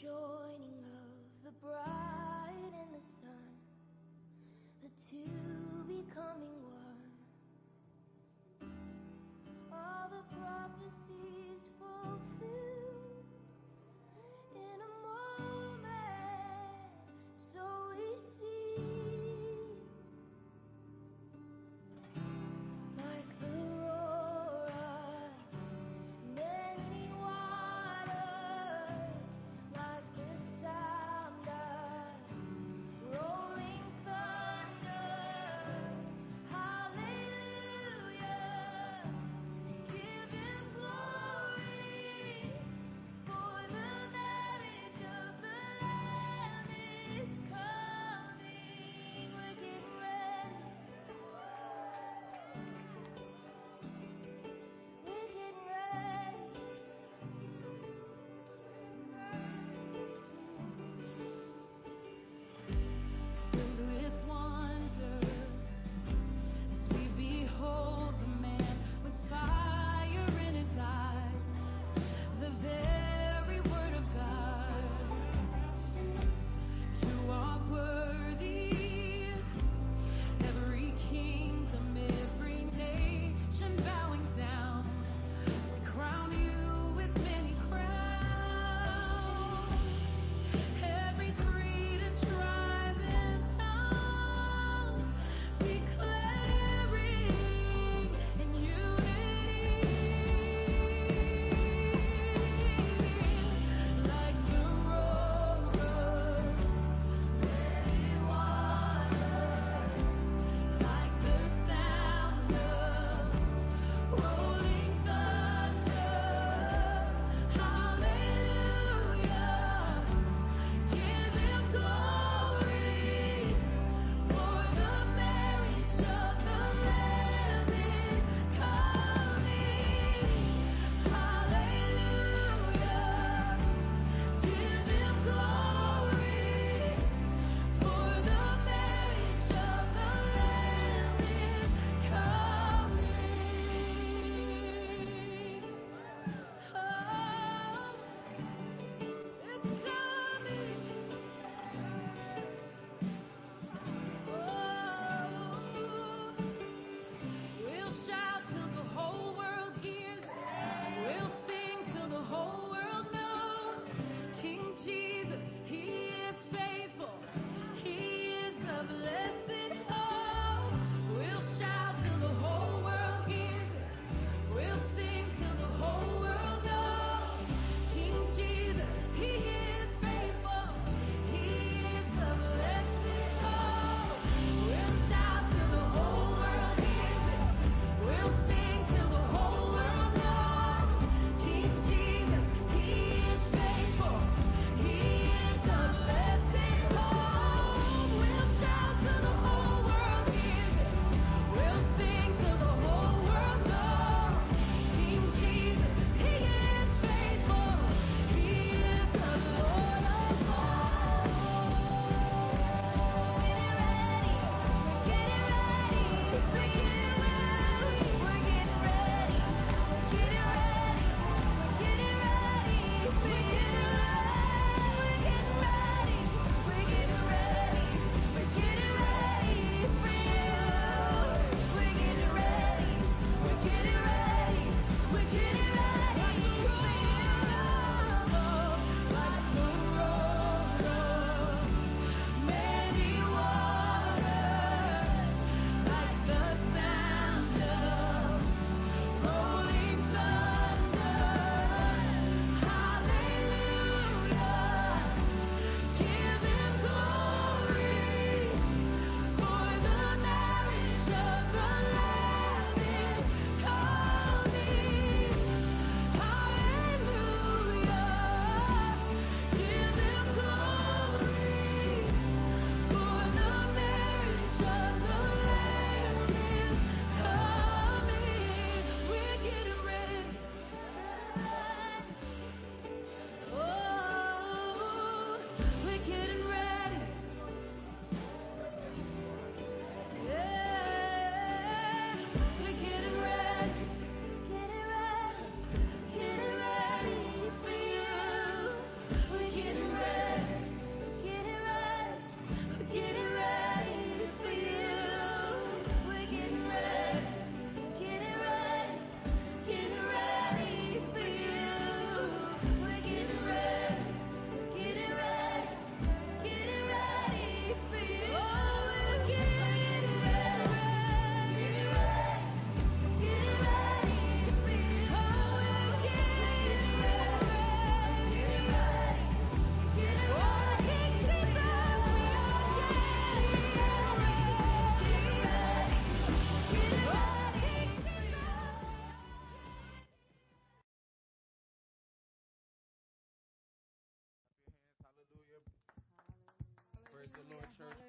[0.00, 3.52] joining of the bride and the sun,
[4.82, 5.49] the two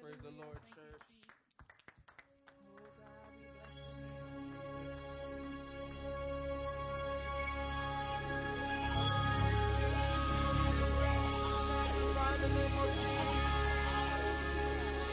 [0.02, 1.06] Praise the Lord, Thank church.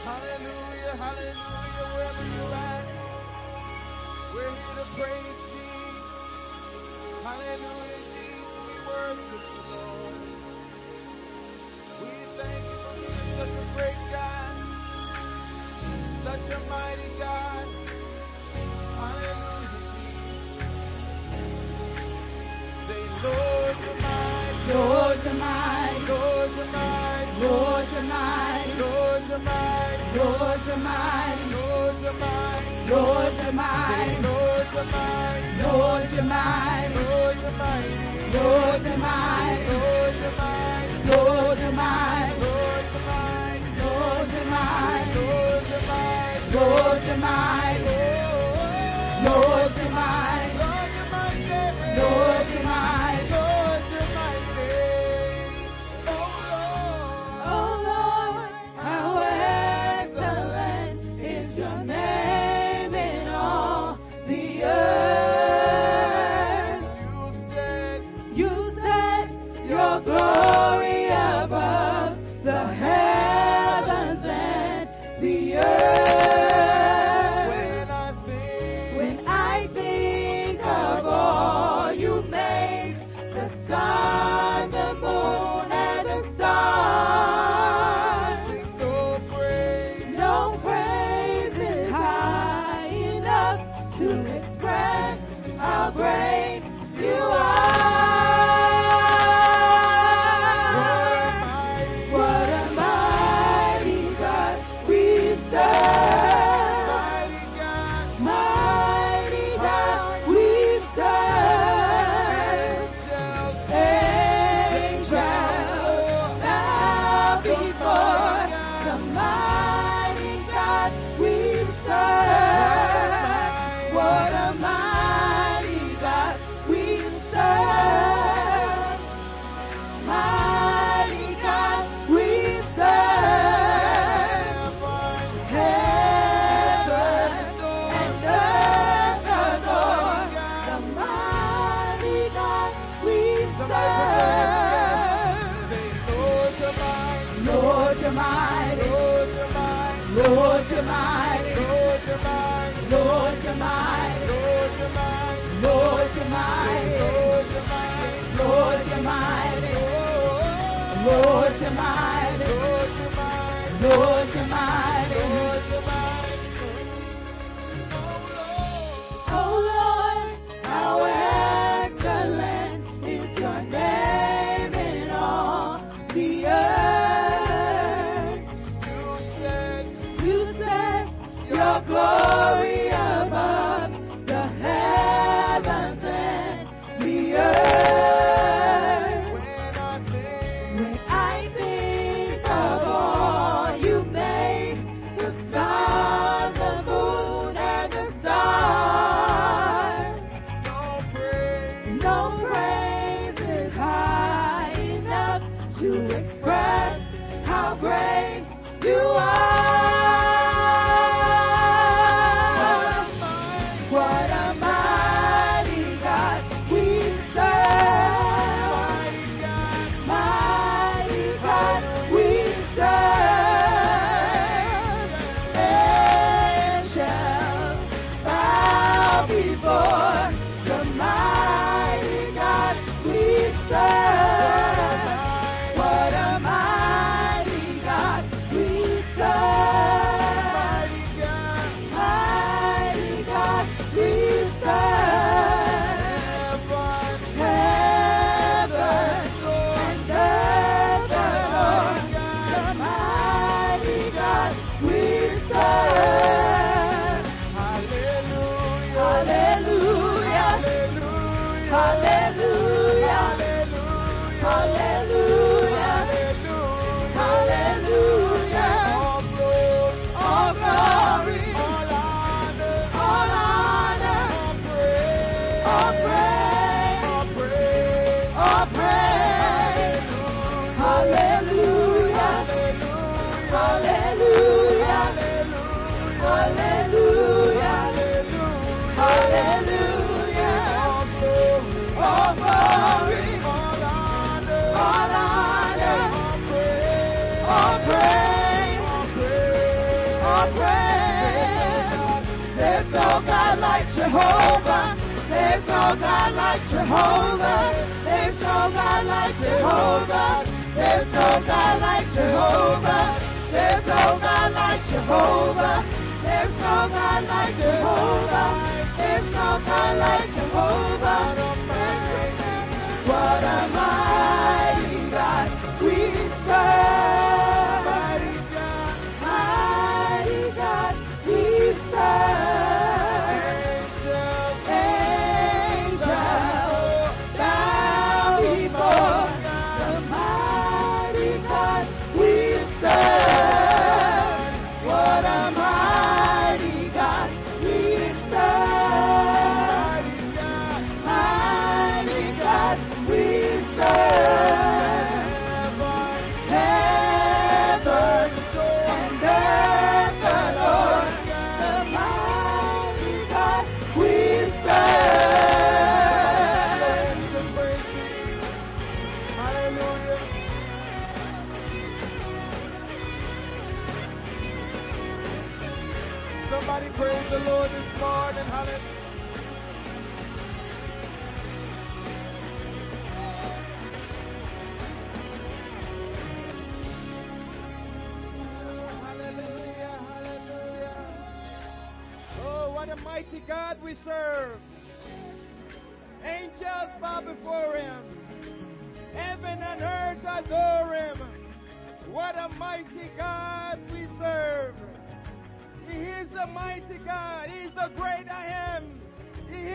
[0.02, 2.84] Hallelujah, hallelujah, wherever you're at.
[4.34, 5.39] We're here to praise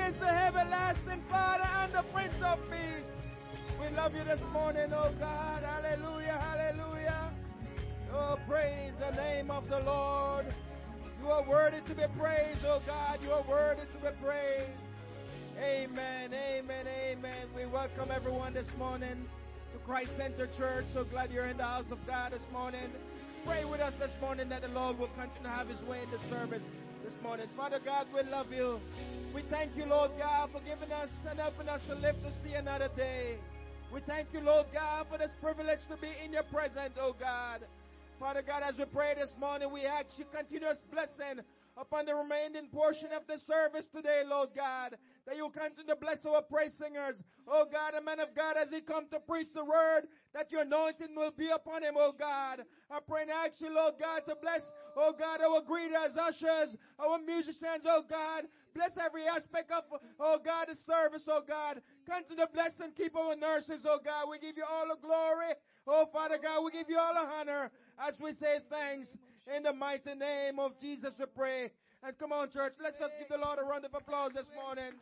[0.06, 3.10] is the everlasting Father and the Prince of Peace.
[3.80, 5.64] We love you this morning, oh God.
[5.64, 7.32] Hallelujah, hallelujah.
[8.14, 10.46] Oh, praise the name of the Lord.
[11.20, 13.20] You are worthy to be praised, oh God.
[13.24, 14.70] You are worthy to be praised.
[15.58, 17.48] Amen, amen, amen.
[17.56, 19.26] We welcome everyone this morning
[19.74, 20.86] to Christ Center Church.
[20.94, 22.92] So glad you're in the house of God this morning.
[23.44, 26.12] Pray with us this morning that the Lord will continue to have his way in
[26.12, 26.62] the service
[27.26, 27.50] morning.
[27.58, 28.80] Father God, we love you.
[29.34, 32.54] We thank you, Lord God, for giving us and helping us to live to see
[32.54, 33.38] another day.
[33.92, 37.62] We thank you, Lord God, for this privilege to be in your presence, oh God.
[38.20, 41.42] Father God, as we pray this morning, we ask you continuous blessing
[41.78, 44.96] upon the remaining portion of the service today, Lord God.
[45.28, 47.16] That you continue to bless our praise singers.
[47.48, 50.62] Oh God, a man of God, as he comes to preach the word, that your
[50.62, 52.64] anointing will be upon him, oh God.
[52.92, 54.62] I pray and ask you, Lord God, to bless,
[54.96, 58.46] oh God, our greeters, ushers, our musicians, oh God.
[58.76, 59.84] Bless every aspect of,
[60.20, 61.82] oh God, the service, oh God.
[62.06, 64.30] Continue to bless and keep our nurses, oh God.
[64.30, 65.58] We give you all the glory.
[65.88, 69.08] Oh Father God, we give you all the honor as we say thanks.
[69.54, 71.72] In the mighty name of Jesus, we pray.
[72.02, 74.94] And come on, church, let's just give the Lord a round of applause this morning.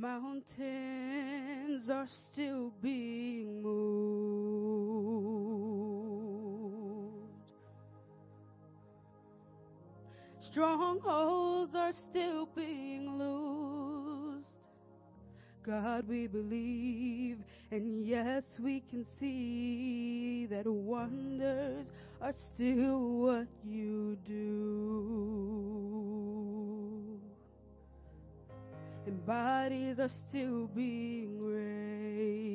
[0.00, 3.98] Mountains are still being moved.
[10.40, 14.46] Strongholds are still being loosed.
[15.66, 17.38] God, we believe,
[17.72, 21.88] and yes, we can see that wonders
[22.22, 24.87] are still what you do
[29.28, 32.48] bodies are still being raised.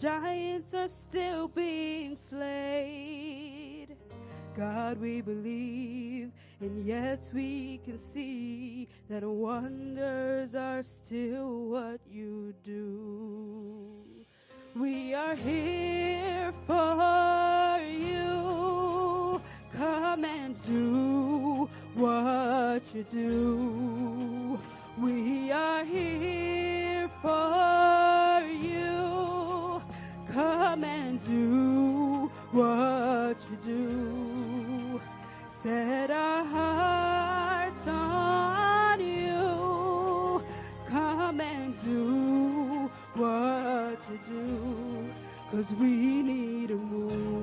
[0.00, 3.96] Giants are still being slayed.
[4.56, 6.30] God, we believe,
[6.60, 13.90] and yes, we can see that wonders are still what you do.
[14.76, 19.40] We are here for you.
[19.76, 21.19] Come and do
[22.00, 24.58] what you do.
[24.98, 29.82] We are here for you.
[30.32, 35.00] Come and do what you do.
[35.62, 40.42] Set our hearts on you.
[40.88, 45.10] Come and do what you do.
[45.50, 47.39] Cause we need a move.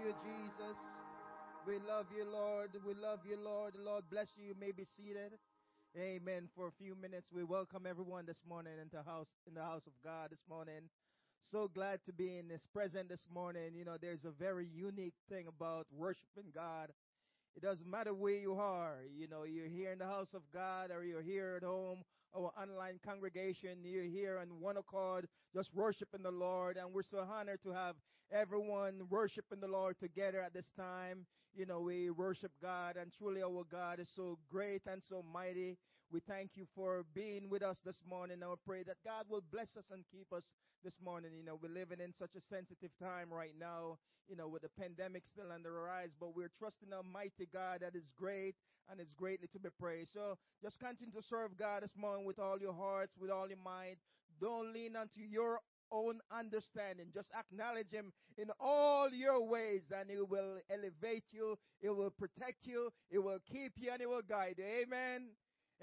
[0.00, 0.78] You, Jesus.
[1.66, 2.70] We love you, Lord.
[2.86, 3.74] We love you, Lord.
[3.76, 4.46] Lord bless you.
[4.46, 5.32] You may be seated.
[5.98, 6.48] Amen.
[6.56, 9.92] For a few minutes, we welcome everyone this morning into house in the house of
[10.02, 10.88] God this morning.
[11.44, 13.74] So glad to be in this present this morning.
[13.74, 16.92] You know, there's a very unique thing about worshiping God.
[17.56, 18.98] It doesn't matter where you are.
[19.14, 22.52] You know, you're here in the house of God or you're here at home or
[22.60, 23.78] online congregation.
[23.82, 26.76] You're here on one accord, just worshiping the Lord.
[26.76, 27.96] And we're so honored to have
[28.32, 31.26] everyone worshiping the Lord together at this time.
[31.54, 35.76] You know, we worship God and truly our God is so great and so mighty.
[36.12, 38.42] We thank you for being with us this morning.
[38.42, 40.42] I pray that God will bless us and keep us
[40.82, 41.30] this morning.
[41.38, 44.70] You know, we're living in such a sensitive time right now, you know, with the
[44.70, 48.56] pandemic still on the rise, but we're trusting Almighty God that is great
[48.90, 50.10] and is greatly to be praised.
[50.12, 53.62] So just continue to serve God this morning with all your hearts, with all your
[53.62, 53.98] mind.
[54.40, 55.60] Don't lean onto your
[55.92, 57.06] own understanding.
[57.14, 62.66] Just acknowledge Him in all your ways, and He will elevate you, He will protect
[62.66, 64.64] you, He will keep you, and He will guide you.
[64.64, 65.28] Amen.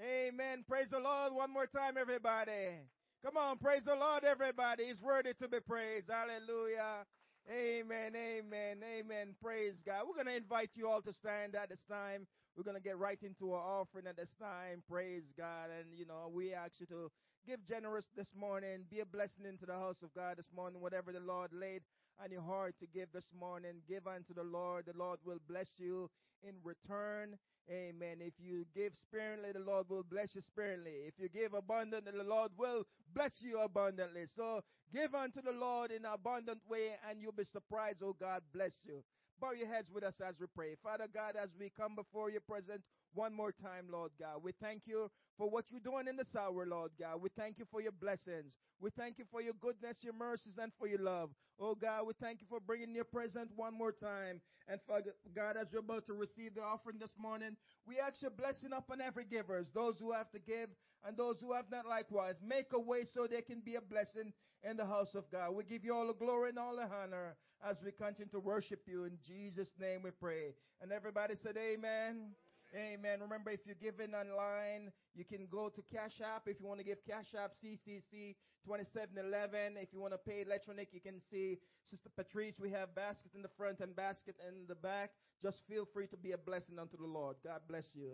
[0.00, 0.64] Amen.
[0.68, 2.86] Praise the Lord one more time, everybody.
[3.24, 4.86] Come on, praise the Lord, everybody.
[4.86, 6.06] He's worthy to be praised.
[6.08, 7.04] Hallelujah.
[7.50, 9.34] Amen, amen, amen.
[9.42, 10.04] Praise God.
[10.06, 12.28] We're going to invite you all to stand at this time.
[12.56, 14.84] We're going to get right into our offering at this time.
[14.88, 15.70] Praise God.
[15.76, 17.10] And, you know, we ask you to
[17.44, 18.84] give generous this morning.
[18.88, 20.80] Be a blessing into the house of God this morning.
[20.80, 21.82] Whatever the Lord laid
[22.22, 24.86] on your heart to give this morning, give unto the Lord.
[24.86, 26.10] The Lord will bless you
[26.42, 27.38] in return.
[27.70, 28.18] Amen.
[28.20, 31.06] If you give sparingly, the Lord will bless you sparingly.
[31.06, 34.24] If you give abundantly, the Lord will bless you abundantly.
[34.34, 38.42] So give unto the Lord in an abundant way, and you'll be surprised, oh God,
[38.54, 39.02] bless you.
[39.40, 40.74] Bow your heads with us as we pray.
[40.82, 44.82] Father God, as we come before your presence one more time, Lord God, we thank
[44.86, 47.22] you for what you're doing in this hour, Lord God.
[47.22, 48.52] We thank you for your blessings.
[48.80, 51.30] We thank you for your goodness, your mercies, and for your love.
[51.60, 54.40] Oh God, we thank you for bringing your presence one more time.
[54.68, 55.00] And for
[55.34, 59.00] God, as you're about to receive the offering this morning, we ask your blessing upon
[59.00, 60.68] every givers, those who have to give
[61.06, 62.34] and those who have not likewise.
[62.44, 64.32] Make a way so they can be a blessing
[64.68, 65.54] in the house of God.
[65.54, 67.36] We give you all the glory and all the honor
[67.68, 69.04] as we continue to worship you.
[69.04, 70.54] In Jesus' name we pray.
[70.80, 72.34] And everybody said amen.
[72.74, 73.20] Amen.
[73.20, 76.42] Remember, if you're giving online, you can go to Cash App.
[76.46, 79.76] If you want to give Cash App, CCC 2711.
[79.80, 82.60] If you want to pay electronic, you can see Sister Patrice.
[82.60, 85.10] We have basket in the front and basket in the back.
[85.42, 87.36] Just feel free to be a blessing unto the Lord.
[87.42, 88.10] God bless you.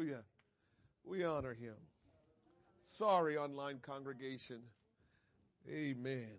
[0.00, 0.22] Hallelujah.
[1.04, 1.74] We honor him.
[2.84, 4.60] Sorry, online congregation.
[5.70, 6.38] Amen.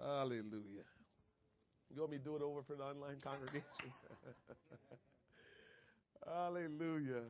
[0.00, 0.86] Hallelujah.
[1.94, 3.92] You want me to do it over for the online congregation?
[6.26, 7.24] Hallelujah.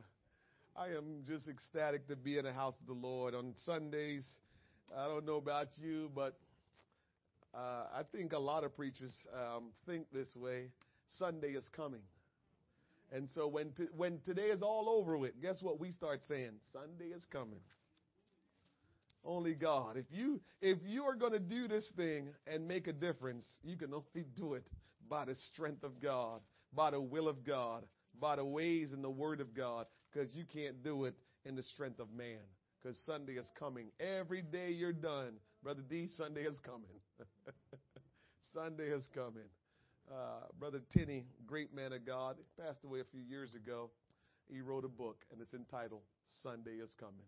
[0.77, 4.25] I am just ecstatic to be in the house of the Lord on Sundays.
[4.97, 6.37] I don't know about you, but
[7.53, 10.67] uh, I think a lot of preachers um, think this way.
[11.09, 11.99] Sunday is coming.
[13.11, 16.51] And so when, t- when today is all over with, guess what we start saying?
[16.71, 17.59] Sunday is coming.
[19.23, 19.97] Only God.
[19.97, 23.77] If you if you are going to do this thing and make a difference, you
[23.77, 24.63] can only do it
[25.07, 26.41] by the strength of God,
[26.73, 27.83] by the will of God,
[28.19, 31.13] by the ways and the word of God, because you can't do it
[31.45, 32.39] in the strength of man.
[32.81, 33.91] Because Sunday is coming.
[33.99, 36.07] Every day you're done, brother D.
[36.17, 36.99] Sunday is coming.
[38.55, 39.49] Sunday is coming.
[40.09, 43.89] Uh, brother Tinney, great man of God, passed away a few years ago.
[44.49, 46.01] He wrote a book, and it's entitled
[46.41, 47.27] "Sunday is Coming."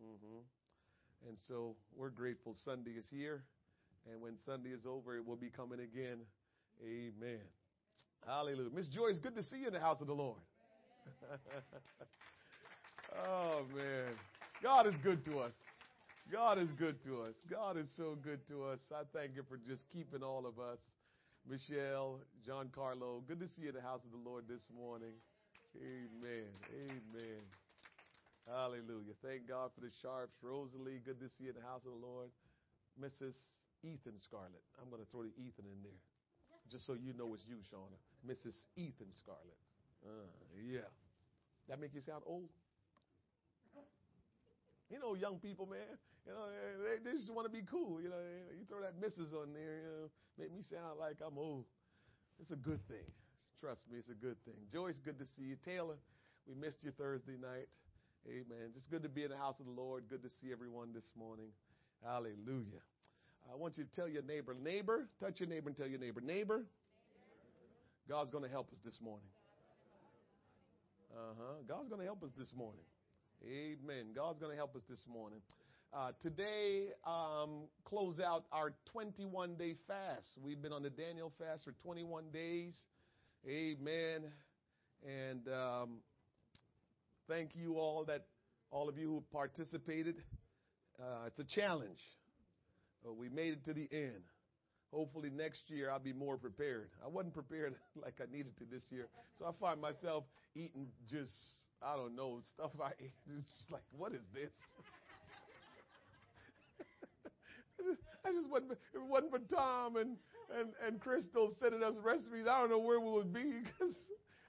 [0.00, 1.28] Mm-hmm.
[1.28, 3.42] And so we're grateful Sunday is here.
[4.10, 6.18] And when Sunday is over, it will be coming again.
[6.82, 7.40] Amen.
[8.26, 8.70] Hallelujah.
[8.74, 10.38] Miss Joyce, good to see you in the house of the Lord.
[13.26, 14.14] oh, man.
[14.62, 15.52] God is good to us.
[16.32, 17.34] God is good to us.
[17.50, 18.78] God is so good to us.
[18.94, 20.78] I thank you for just keeping all of us.
[21.50, 25.18] Michelle, John Carlo, good to see you in the house of the Lord this morning.
[25.74, 26.46] Amen.
[26.70, 27.42] Amen.
[28.46, 29.18] Hallelujah.
[29.18, 30.38] Thank God for the Sharps.
[30.46, 32.30] Rosalie, good to see you in the house of the Lord.
[33.02, 33.34] Mrs.
[33.82, 34.62] Ethan Scarlett.
[34.78, 36.02] I'm going to throw the Ethan in there.
[36.70, 37.98] Just so you know it's you, Shauna.
[38.22, 38.54] Mrs.
[38.78, 39.58] Ethan Scarlett.
[40.06, 40.86] Uh, yeah.
[41.66, 42.46] That make you sound old?
[44.90, 45.96] You know, young people, man.
[46.26, 46.46] You know,
[46.84, 48.02] they, they just want to be cool.
[48.02, 48.20] You know,
[48.52, 49.32] you throw that Mrs.
[49.32, 51.64] on there, you know, make me sound like I'm old.
[52.40, 53.06] It's a good thing.
[53.60, 54.56] Trust me, it's a good thing.
[54.72, 55.56] Joyce, good to see you.
[55.64, 55.96] Taylor,
[56.46, 57.68] we missed you Thursday night.
[58.28, 58.72] Amen.
[58.74, 60.04] Just good to be in the house of the Lord.
[60.08, 61.48] Good to see everyone this morning.
[62.04, 62.82] Hallelujah.
[63.50, 66.20] I want you to tell your neighbor, neighbor, touch your neighbor and tell your neighbor,
[66.20, 66.64] neighbor,
[68.08, 69.28] God's going to help us this morning.
[71.14, 71.54] Uh huh.
[71.68, 72.82] God's going to help us this morning.
[73.42, 74.12] Amen.
[74.14, 75.40] God's going to help us this morning.
[75.94, 80.26] Uh, today, um, close out our 21 day fast.
[80.44, 82.76] We've been on the Daniel fast for 21 days.
[83.48, 84.30] Amen.
[85.08, 85.88] And um,
[87.28, 88.26] thank you all that
[88.70, 90.16] all of you who participated.
[91.00, 91.98] Uh, it's a challenge.
[93.18, 94.22] We made it to the end.
[94.92, 96.90] Hopefully next year I'll be more prepared.
[97.02, 100.24] I wasn't prepared like I needed to this year, so I find myself
[100.54, 101.32] eating just
[101.82, 102.92] I don't know stuff I.
[103.36, 104.52] It's just like what is this?
[108.26, 108.72] I just wasn't.
[108.72, 110.16] It wasn't for Tom and
[110.58, 113.96] and and Crystal sending us recipes, I don't know where we would be because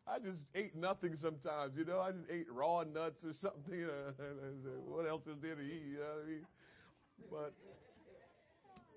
[0.08, 2.00] I just ate nothing sometimes, you know.
[2.00, 3.74] I just ate raw nuts or something.
[3.74, 4.14] You know,
[4.86, 5.84] what else is there to eat?
[5.92, 6.46] You know what I mean?
[7.30, 7.54] But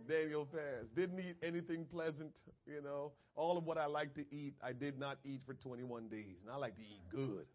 [0.08, 0.94] Daniel fast.
[0.94, 3.12] Didn't eat anything pleasant, you know.
[3.36, 6.38] All of what I like to eat, I did not eat for 21 days.
[6.42, 7.46] And I like to eat good.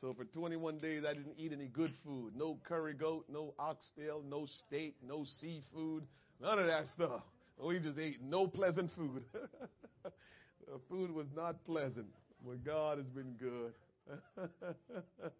[0.00, 2.34] So for 21 days, I didn't eat any good food.
[2.34, 6.06] No curry goat, no oxtail, no steak, no seafood,
[6.40, 7.22] none of that stuff.
[7.62, 9.24] We just ate no pleasant food.
[10.04, 12.06] the food was not pleasant.
[12.46, 13.74] But God has been good.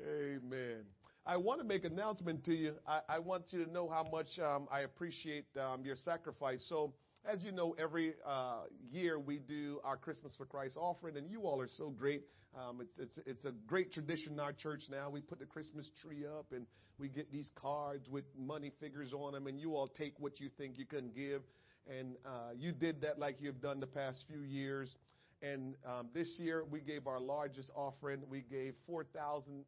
[0.00, 0.84] Amen.
[1.26, 2.74] I want to make an announcement to you.
[2.86, 6.64] I, I want you to know how much um, I appreciate um, your sacrifice.
[6.68, 6.94] So,
[7.26, 11.44] as you know, every uh, year we do our Christmas for Christ offering, and you
[11.44, 12.24] all are so great.
[12.54, 15.08] Um, it's, it's, it's a great tradition in our church now.
[15.08, 16.66] We put the Christmas tree up, and
[16.98, 20.50] we get these cards with money figures on them, and you all take what you
[20.58, 21.40] think you can give.
[21.88, 24.94] And uh, you did that like you've done the past few years.
[25.40, 28.20] And um, this year we gave our largest offering.
[28.28, 29.64] We gave $4,009.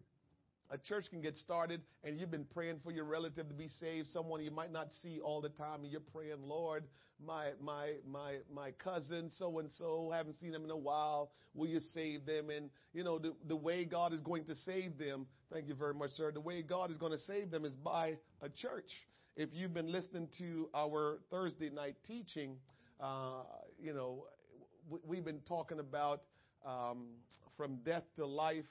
[0.71, 4.09] a church can get started and you've been praying for your relative to be saved,
[4.09, 6.85] someone you might not see all the time, and you're praying, Lord,
[7.23, 11.67] my my my my cousin so and so, haven't seen them in a while, will
[11.67, 12.49] you save them?
[12.49, 15.93] And you know, the, the way God is going to save them, thank you very
[15.93, 16.31] much, sir.
[16.31, 18.91] The way God is going to save them is by a church.
[19.35, 22.55] If you've been listening to our Thursday night teaching,
[22.99, 23.43] uh,
[23.81, 24.25] you know,
[25.05, 26.21] we've been talking about
[26.65, 27.07] um,
[27.57, 28.65] from death to life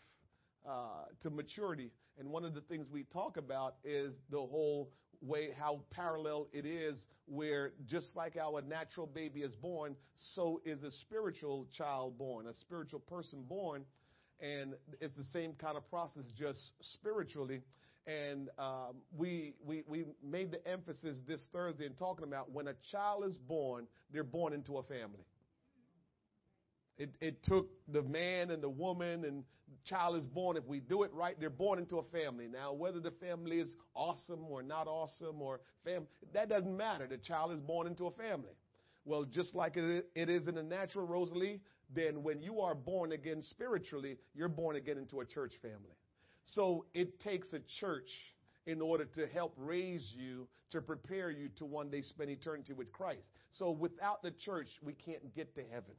[0.69, 1.91] uh, to maturity.
[2.19, 4.91] And one of the things we talk about is the whole
[5.23, 6.95] way how parallel it is,
[7.27, 9.97] where just like our natural baby is born,
[10.35, 13.85] so is a spiritual child born, a spiritual person born.
[14.41, 17.61] And it's the same kind of process, just spiritually.
[18.07, 22.75] And um, we, we, we made the emphasis this Thursday in talking about when a
[22.91, 25.25] child is born, they're born into a family.
[27.01, 29.43] It, it took the man and the woman and
[29.87, 30.59] child is born.
[30.59, 32.47] If we do it right, they're born into a family.
[32.47, 37.07] Now, whether the family is awesome or not awesome or fam, that doesn't matter.
[37.07, 38.53] The child is born into a family.
[39.07, 41.63] Well, just like it is in the natural, Rosalie,
[41.95, 45.97] then when you are born again spiritually, you're born again into a church family.
[46.45, 48.11] So it takes a church
[48.67, 52.93] in order to help raise you, to prepare you to one day spend eternity with
[52.93, 53.27] Christ.
[53.53, 55.95] So without the church, we can't get to heaven.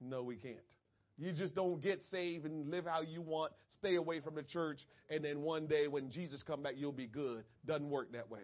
[0.00, 0.56] No, we can't.
[1.18, 4.86] You just don't get saved and live how you want, stay away from the church,
[5.08, 7.44] and then one day when Jesus come back, you'll be good.
[7.64, 8.40] Doesn't work that way.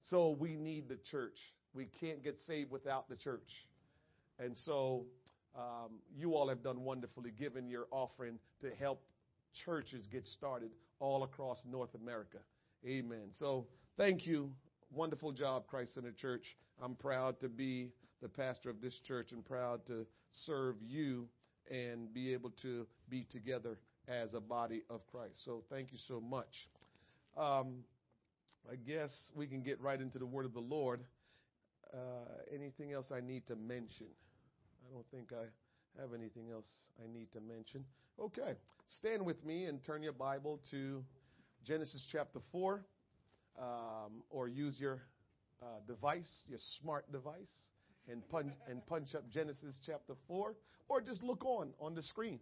[0.00, 1.38] So we need the church.
[1.74, 3.66] We can't get saved without the church.
[4.38, 5.04] And so
[5.54, 9.02] um, you all have done wonderfully, giving your offering to help
[9.64, 12.38] churches get started all across North America.
[12.86, 13.28] Amen.
[13.32, 13.66] So
[13.96, 14.50] thank you.
[14.90, 16.56] Wonderful job, Christ Center Church.
[16.82, 17.90] I'm proud to be
[18.24, 21.28] the pastor of this church and proud to serve you
[21.70, 23.76] and be able to be together
[24.08, 25.44] as a body of Christ.
[25.44, 26.70] So thank you so much.
[27.36, 27.84] Um,
[28.70, 31.00] I guess we can get right into the word of the Lord.
[31.92, 31.98] Uh,
[32.50, 34.06] anything else I need to mention?
[34.88, 36.68] I don't think I have anything else
[36.98, 37.84] I need to mention.
[38.18, 38.54] Okay,
[38.88, 41.04] stand with me and turn your Bible to
[41.62, 42.82] Genesis chapter 4,
[43.58, 43.66] um,
[44.30, 45.02] or use your
[45.62, 47.52] uh, device, your smart device
[48.10, 50.54] and punch and punch up Genesis chapter 4
[50.88, 52.40] or just look on on the screen.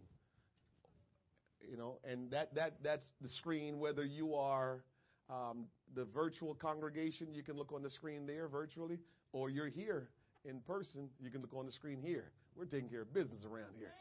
[1.69, 4.83] You know, and that that that's the screen whether you are
[5.29, 8.99] um, the virtual congregation, you can look on the screen there virtually,
[9.31, 10.09] or you're here
[10.45, 12.31] in person, you can look on the screen here.
[12.55, 13.93] We're taking care of business around here.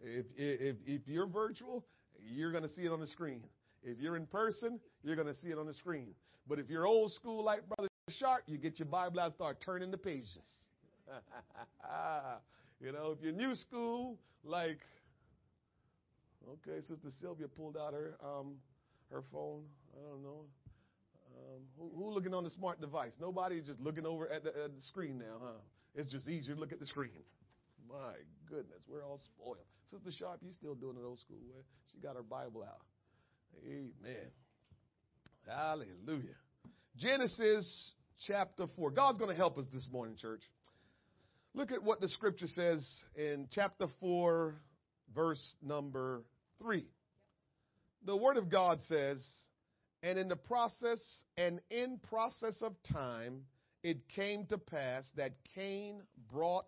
[0.00, 1.84] If if if you're virtual,
[2.22, 3.42] you're going to see it on the screen.
[3.82, 6.14] If you're in person, you're going to see it on the screen.
[6.48, 9.60] But if you're old school like Brother Sharp, you get your Bible out and start
[9.60, 10.38] turning the pages.
[12.80, 14.78] you know, if you're new school, like,
[16.48, 18.56] okay, Sister Sylvia pulled out her um,
[19.10, 19.62] her phone.
[19.96, 20.44] I don't know.
[21.36, 23.12] Um, who, who looking on the smart device?
[23.20, 25.60] Nobody just looking over at the, at the screen now, huh?
[25.94, 27.10] It's just easier to look at the screen.
[27.88, 28.14] My
[28.48, 29.56] goodness, we're all spoiled.
[29.90, 31.62] Sister Sharp, you still doing it old school way?
[31.92, 32.82] She got her Bible out.
[33.64, 34.30] Amen.
[35.46, 36.36] Hallelujah.
[36.96, 37.92] Genesis
[38.26, 38.90] chapter 4.
[38.90, 40.42] God's going to help us this morning, church.
[41.54, 42.86] Look at what the scripture says
[43.16, 44.54] in chapter 4,
[45.14, 46.22] verse number
[46.62, 46.84] 3.
[48.04, 49.26] The word of God says,
[50.02, 51.00] And in the process
[51.36, 53.42] and in process of time,
[53.82, 56.66] it came to pass that Cain brought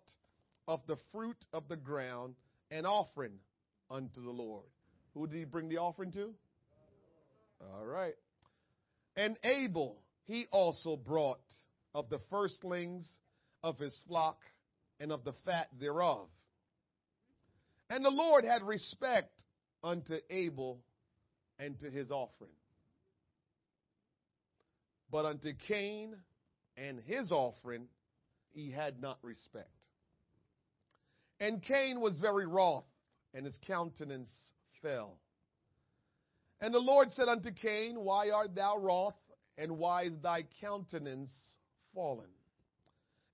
[0.67, 2.35] of the fruit of the ground
[2.69, 3.39] an offering
[3.89, 4.65] unto the Lord.
[5.13, 6.33] Who did he bring the offering to?
[7.61, 8.15] All right.
[9.15, 11.39] And Abel, he also brought
[11.93, 13.09] of the firstlings
[13.63, 14.37] of his flock
[15.01, 16.27] and of the fat thereof.
[17.89, 19.43] And the Lord had respect
[19.83, 20.79] unto Abel
[21.57, 22.51] and to his offering.
[25.11, 26.15] But unto Cain
[26.77, 27.87] and his offering
[28.51, 29.67] he had not respect.
[31.39, 32.85] And Cain was very wroth,
[33.33, 34.29] and his countenance
[34.83, 35.17] fell.
[36.61, 39.15] And the Lord said unto Cain, Why art thou wroth,
[39.57, 41.33] and why is thy countenance
[41.95, 42.29] fallen?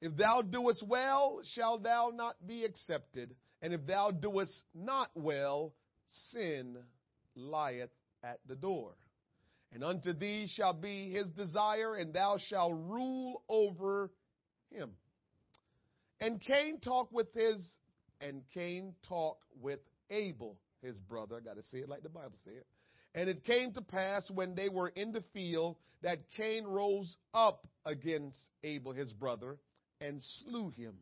[0.01, 3.35] If thou doest well, shall thou not be accepted.
[3.61, 5.73] And if thou doest not well,
[6.31, 6.77] sin
[7.35, 7.89] lieth
[8.23, 8.93] at the door.
[9.73, 14.11] And unto thee shall be his desire, and thou shalt rule over
[14.69, 14.91] him.
[16.19, 17.59] And Cain talked with his,
[18.21, 19.79] and Cain talked with
[20.09, 21.35] Abel, his brother.
[21.35, 22.63] I got to say it like the Bible said.
[23.13, 27.67] And it came to pass when they were in the field that Cain rose up
[27.85, 29.57] against Abel, his brother,
[30.01, 30.93] and slew him.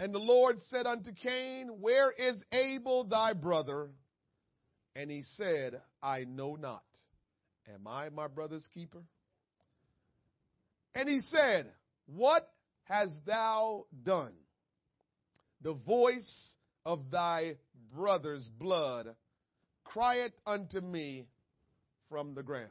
[0.00, 3.88] And the Lord said unto Cain, Where is Abel thy brother?
[4.94, 6.82] And he said, I know not.
[7.72, 9.02] Am I my brother's keeper?
[10.94, 11.66] And he said,
[12.06, 12.48] What
[12.84, 14.32] hast thou done?
[15.62, 16.54] The voice
[16.86, 17.56] of thy
[17.92, 19.08] brother's blood
[19.84, 21.26] crieth unto me
[22.08, 22.68] from the ground.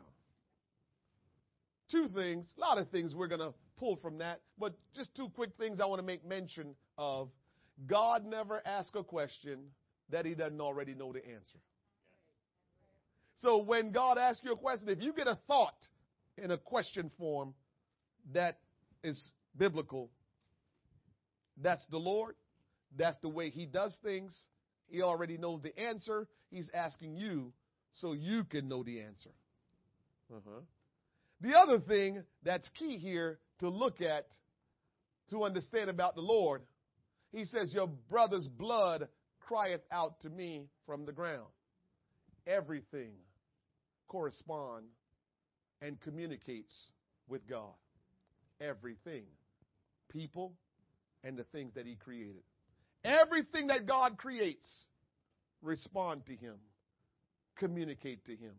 [1.91, 5.29] Two things, a lot of things we're going to pull from that, but just two
[5.29, 7.29] quick things I want to make mention of.
[7.85, 9.59] God never asks a question
[10.09, 11.59] that he doesn't already know the answer.
[13.41, 15.77] So when God asks you a question, if you get a thought
[16.37, 17.53] in a question form
[18.33, 18.57] that
[19.03, 20.09] is biblical,
[21.61, 22.35] that's the Lord.
[22.97, 24.35] That's the way he does things.
[24.87, 26.27] He already knows the answer.
[26.49, 27.51] He's asking you
[27.93, 29.29] so you can know the answer.
[30.33, 30.61] Uh-huh.
[31.41, 34.25] The other thing that's key here to look at,
[35.29, 36.61] to understand about the Lord,
[37.31, 39.07] he says, Your brother's blood
[39.39, 41.47] crieth out to me from the ground.
[42.45, 43.11] Everything
[44.07, 44.93] corresponds
[45.81, 46.91] and communicates
[47.27, 47.73] with God.
[48.61, 49.23] Everything.
[50.09, 50.53] People
[51.23, 52.43] and the things that he created.
[53.03, 54.65] Everything that God creates
[55.61, 56.55] respond to him,
[57.57, 58.53] communicate to him.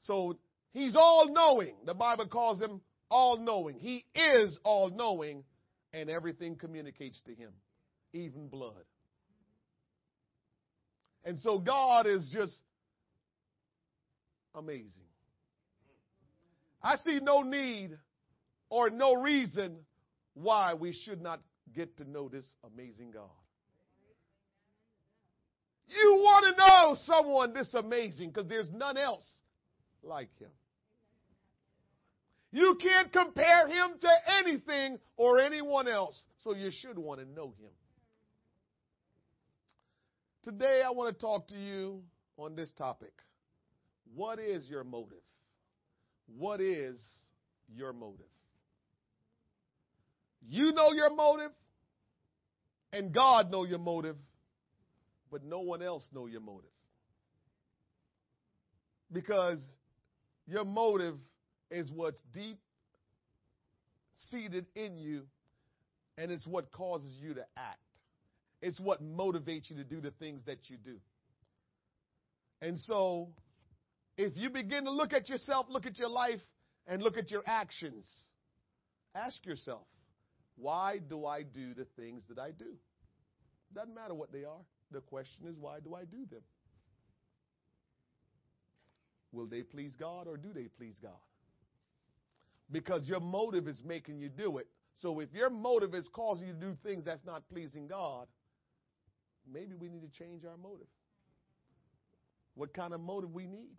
[0.00, 0.38] So
[0.72, 1.74] he's all knowing.
[1.86, 2.80] The Bible calls him
[3.10, 3.78] all knowing.
[3.78, 5.44] He is all knowing,
[5.92, 7.50] and everything communicates to him,
[8.12, 8.84] even blood.
[11.24, 12.56] And so God is just
[14.54, 15.04] amazing.
[16.82, 17.90] I see no need
[18.70, 19.76] or no reason
[20.34, 21.40] why we should not
[21.74, 23.28] get to know this amazing God.
[25.88, 29.26] You want to know someone this amazing because there's none else
[30.02, 30.50] like him.
[32.52, 34.08] You can't compare him to
[34.40, 37.70] anything or anyone else, so you should want to know him.
[40.42, 42.02] Today, I want to talk to you
[42.36, 43.12] on this topic.
[44.14, 45.22] What is your motive?
[46.38, 47.00] What is
[47.72, 48.26] your motive?
[50.48, 51.52] You know your motive,
[52.92, 54.16] and God know your motive,
[55.30, 56.70] but no one else know your motive.
[59.12, 59.60] Because
[60.46, 61.14] your motive
[61.70, 62.58] is what's deep
[64.28, 65.22] seated in you,
[66.18, 67.78] and it's what causes you to act.
[68.62, 70.96] It's what motivates you to do the things that you do.
[72.60, 73.30] And so,
[74.18, 76.40] if you begin to look at yourself, look at your life,
[76.86, 78.06] and look at your actions,
[79.14, 79.86] ask yourself,
[80.56, 82.76] why do I do the things that I do?
[83.74, 84.60] Doesn't matter what they are.
[84.90, 86.42] The question is, why do I do them?
[89.32, 91.12] Will they please God or do they please God?
[92.70, 94.68] Because your motive is making you do it.
[95.02, 98.26] So if your motive is causing you to do things that's not pleasing God,
[99.50, 100.86] maybe we need to change our motive.
[102.54, 103.76] What kind of motive we need?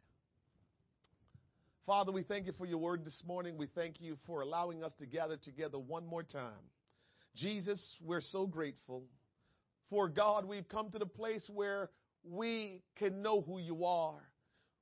[1.85, 3.57] Father, we thank you for your word this morning.
[3.57, 6.63] We thank you for allowing us to gather together one more time.
[7.35, 9.03] Jesus, we're so grateful.
[9.89, 11.89] For God, we've come to the place where
[12.23, 14.21] we can know who you are,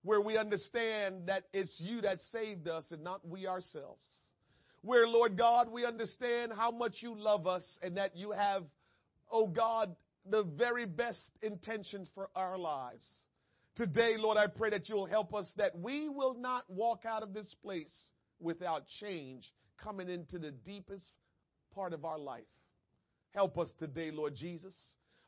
[0.04, 4.02] where we understand that it's you that saved us and not we ourselves.
[4.82, 8.64] Where, Lord God, we understand how much you love us and that you have,
[9.30, 9.95] oh God,
[10.30, 13.06] the very best intentions for our lives.
[13.76, 17.34] Today, Lord, I pray that you'll help us that we will not walk out of
[17.34, 17.93] this place
[18.39, 19.52] without change
[19.84, 21.12] coming into the deepest
[21.74, 22.43] part of our life.
[23.32, 24.76] Help us today, Lord Jesus.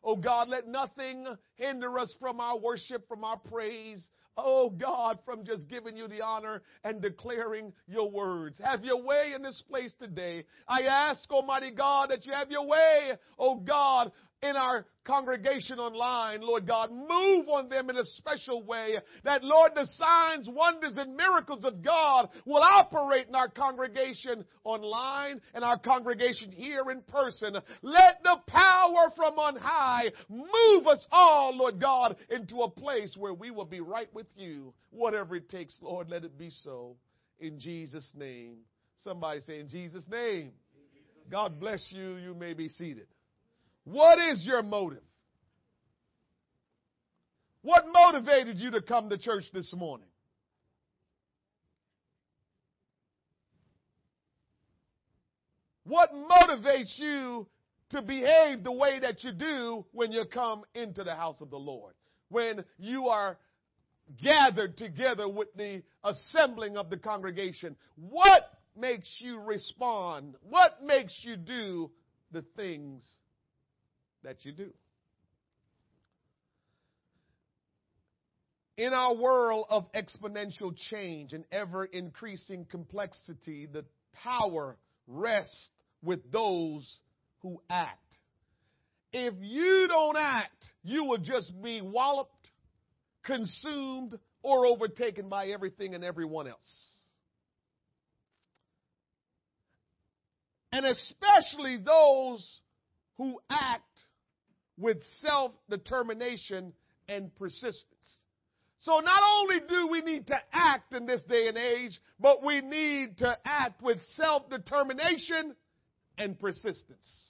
[0.03, 4.05] Oh God, let nothing hinder us from our worship, from our praise.
[4.37, 8.59] Oh God, from just giving you the honor and declaring your words.
[8.63, 10.45] Have your way in this place today.
[10.67, 14.11] I ask, Almighty God, that you have your way, oh God,
[14.43, 16.91] in our congregation online, Lord God.
[16.91, 21.83] Move on them in a special way that, Lord, the signs, wonders, and miracles of
[21.83, 27.55] God will operate in our congregation online and our congregation here in person.
[27.83, 33.35] Let the power from on high move us all, Lord God, into a place where
[33.35, 34.73] we will be right with you.
[34.89, 36.95] Whatever it takes, Lord, let it be so.
[37.39, 38.57] In Jesus' name.
[38.97, 40.51] Somebody say, in Jesus' name.
[41.29, 42.15] God bless you.
[42.15, 43.05] You may be seated.
[43.83, 45.03] What is your motive?
[47.63, 50.07] What motivated you to come to church this morning?
[55.83, 57.47] What motivates you
[57.89, 61.57] to behave the way that you do when you come into the house of the
[61.57, 61.93] Lord?
[62.29, 63.37] When you are
[64.23, 67.75] gathered together with the assembling of the congregation?
[67.95, 68.43] What
[68.75, 70.35] makes you respond?
[70.41, 71.91] What makes you do
[72.31, 73.05] the things
[74.23, 74.71] that you do.
[78.77, 83.85] In our world of exponential change and ever increasing complexity, the
[84.23, 85.69] power rests
[86.01, 86.99] with those
[87.41, 87.99] who act.
[89.13, 92.47] If you don't act, you will just be walloped,
[93.25, 96.91] consumed, or overtaken by everything and everyone else.
[100.71, 102.59] And especially those
[103.17, 103.83] who act
[104.81, 106.73] with self determination
[107.07, 107.85] and persistence.
[108.79, 112.61] So not only do we need to act in this day and age, but we
[112.61, 115.55] need to act with self determination
[116.17, 117.27] and persistence.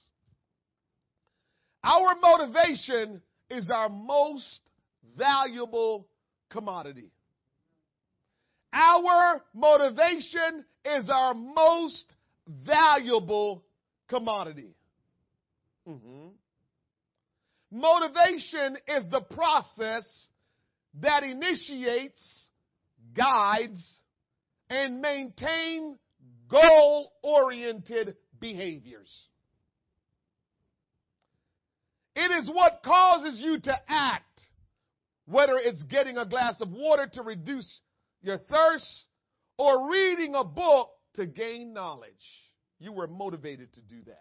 [1.83, 4.61] Our motivation is our most
[5.17, 6.07] valuable
[6.49, 7.11] commodity.
[8.71, 12.05] Our motivation is our most
[12.47, 13.63] valuable
[14.07, 14.73] commodity.
[15.87, 16.27] Mm-hmm.
[17.71, 20.05] Motivation is the process
[20.99, 22.49] that initiates,
[23.15, 23.81] guides,
[24.69, 25.97] and maintain
[26.49, 29.09] goal oriented behaviors.
[32.13, 34.41] It is what causes you to act,
[35.25, 37.79] whether it's getting a glass of water to reduce
[38.21, 39.05] your thirst
[39.57, 42.11] or reading a book to gain knowledge.
[42.79, 44.17] You were motivated to do that.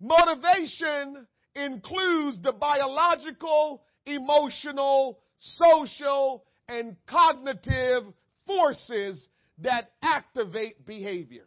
[0.00, 8.04] Motivation includes the biological, emotional, social, and cognitive
[8.46, 9.28] forces
[9.58, 11.44] that activate behavior.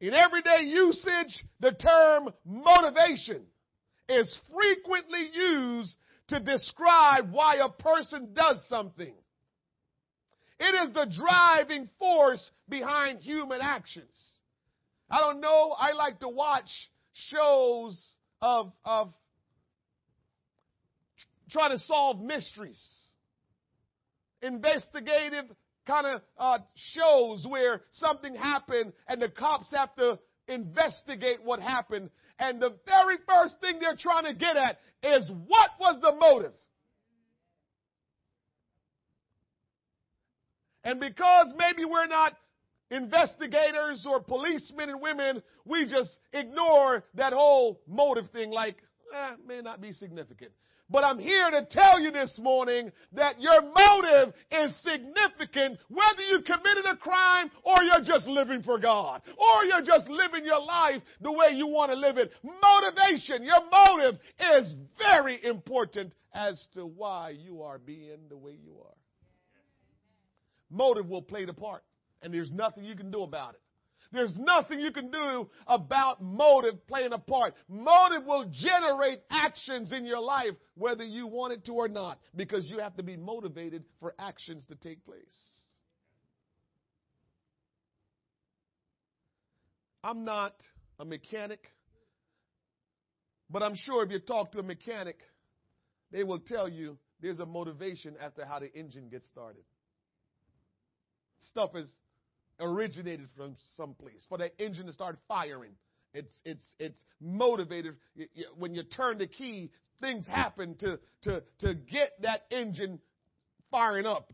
[0.00, 3.42] In everyday usage, the term motivation
[4.08, 5.96] is frequently used
[6.28, 9.14] to describe why a person does something.
[10.58, 14.14] It is the driving force behind human actions.
[15.10, 16.68] I don't know, I like to watch
[17.28, 19.12] shows of, of
[21.50, 22.80] trying to solve mysteries.
[24.42, 25.44] Investigative
[25.86, 32.10] kind of uh, shows where something happened and the cops have to investigate what happened.
[32.38, 36.52] And the very first thing they're trying to get at is what was the motive?
[40.84, 42.36] And because maybe we're not
[42.90, 48.76] investigators or policemen and women, we just ignore that whole motive thing like,
[49.14, 50.52] eh, may not be significant.
[50.88, 56.42] But I'm here to tell you this morning that your motive is significant whether you
[56.42, 61.02] committed a crime or you're just living for God or you're just living your life
[61.20, 62.30] the way you want to live it.
[62.44, 64.20] Motivation, your motive
[64.58, 68.94] is very important as to why you are being the way you are.
[70.70, 71.82] Motive will play the part
[72.26, 73.60] and there's nothing you can do about it.
[74.10, 77.54] There's nothing you can do about motive playing a part.
[77.68, 82.68] Motive will generate actions in your life, whether you want it to or not, because
[82.68, 85.22] you have to be motivated for actions to take place.
[90.02, 90.54] I'm not
[90.98, 91.60] a mechanic,
[93.48, 95.18] but I'm sure if you talk to a mechanic,
[96.10, 99.62] they will tell you there's a motivation as to how the engine gets started.
[101.50, 101.88] Stuff is
[102.60, 105.72] originated from someplace for that engine to start firing.
[106.14, 107.96] It's, it's, it's motivated.
[108.58, 113.00] When you turn the key, things happen to, to, to get that engine
[113.70, 114.32] firing up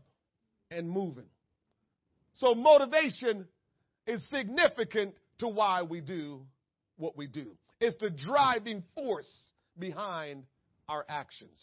[0.71, 1.25] and moving.
[2.35, 3.47] So motivation
[4.07, 6.41] is significant to why we do
[6.97, 7.57] what we do.
[7.79, 9.31] It's the driving force
[9.77, 10.43] behind
[10.87, 11.59] our actions.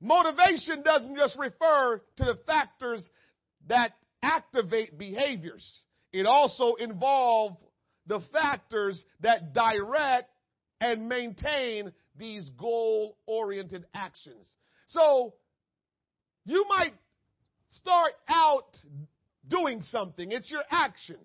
[0.00, 3.04] Motivation doesn't just refer to the factors
[3.68, 3.92] that
[4.22, 5.64] activate behaviors.
[6.12, 7.56] It also involves
[8.06, 10.30] the factors that direct
[10.80, 14.46] and maintain these goal oriented actions.
[14.88, 15.34] So
[16.44, 16.94] you might
[17.68, 18.76] start out
[19.46, 21.16] doing something, it's your action.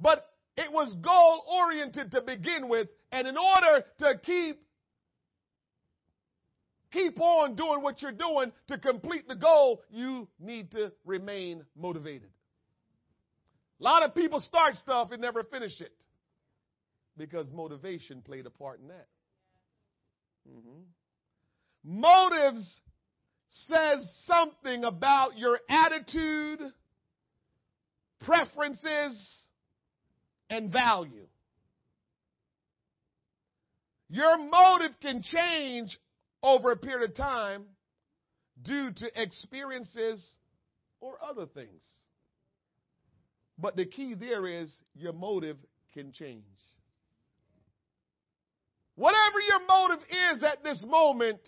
[0.00, 4.60] But it was goal oriented to begin with, and in order to keep
[6.92, 12.30] keep on doing what you're doing to complete the goal, you need to remain motivated.
[13.80, 15.92] A lot of people start stuff and never finish it
[17.16, 19.06] because motivation played a part in that.
[20.48, 20.80] Mm-hmm.
[21.84, 22.80] Motives
[23.50, 26.60] says something about your attitude,
[28.24, 29.42] preferences,
[30.50, 31.26] and value.
[34.10, 35.96] Your motive can change
[36.42, 37.64] over a period of time
[38.62, 40.34] due to experiences
[41.00, 41.82] or other things.
[43.58, 45.56] But the key there is your motive
[45.92, 46.44] can change.
[48.94, 51.40] Whatever your motive is at this moment,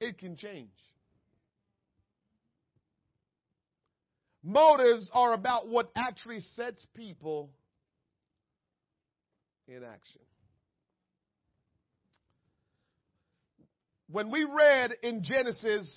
[0.00, 0.70] it can change.
[4.42, 7.50] Motives are about what actually sets people
[9.68, 10.22] in action.
[14.12, 15.88] When we read in Genesis,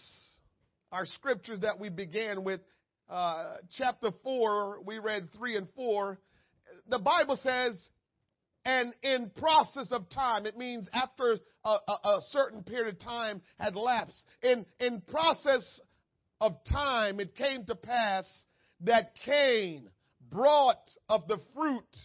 [0.91, 2.61] our scriptures that we began with,
[3.09, 6.19] uh, chapter 4, we read 3 and 4,
[6.89, 7.75] the Bible says,
[8.65, 13.41] and in process of time, it means after a, a, a certain period of time
[13.57, 14.23] had lapsed.
[14.43, 15.81] In, in process
[16.39, 18.25] of time, it came to pass
[18.81, 19.89] that Cain
[20.29, 21.97] brought of the fruit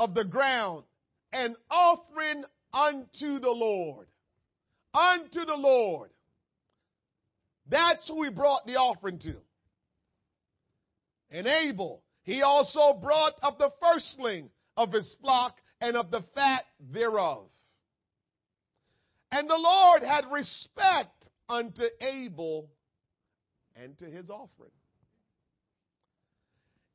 [0.00, 0.82] of the ground
[1.32, 2.42] an offering
[2.72, 4.08] unto the Lord.
[4.94, 6.10] Unto the Lord.
[7.68, 9.36] That's who he brought the offering to.
[11.30, 16.64] And Abel, he also brought of the firstling of his flock and of the fat
[16.92, 17.46] thereof.
[19.30, 22.68] And the Lord had respect unto Abel
[23.74, 24.70] and to his offering.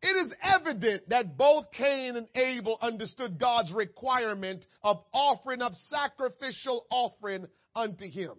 [0.04, 6.86] It is evident that both Cain and Abel understood God's requirement of offering up sacrificial
[6.92, 7.48] offering
[7.78, 8.34] unto him.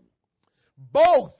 [0.92, 1.32] Both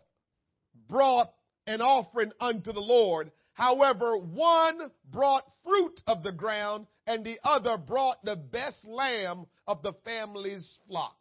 [0.89, 1.33] brought
[1.67, 3.31] an offering unto the Lord.
[3.53, 4.79] However, one
[5.11, 10.79] brought fruit of the ground and the other brought the best lamb of the family's
[10.87, 11.17] flock.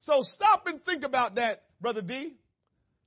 [0.00, 2.34] So stop and think about that, Brother D.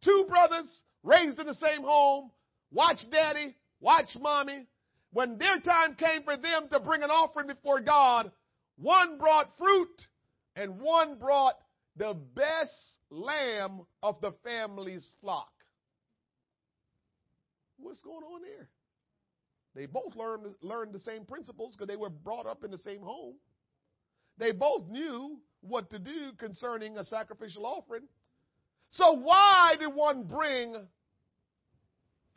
[0.04, 2.32] Two brothers raised in the same home,
[2.72, 4.68] watch daddy, watch mommy,
[5.12, 8.32] when their time came for them to bring an offering before God,
[8.78, 10.08] one brought fruit
[10.56, 11.56] and one brought
[12.00, 15.52] the best lamb of the family's flock.
[17.78, 18.70] What's going on there?
[19.76, 23.02] They both learned, learned the same principles because they were brought up in the same
[23.02, 23.36] home.
[24.38, 28.08] They both knew what to do concerning a sacrificial offering.
[28.92, 30.76] So why did one bring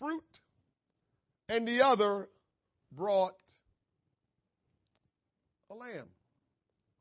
[0.01, 0.23] fruit
[1.49, 2.29] and the other
[2.91, 3.35] brought
[5.71, 6.09] a lamb,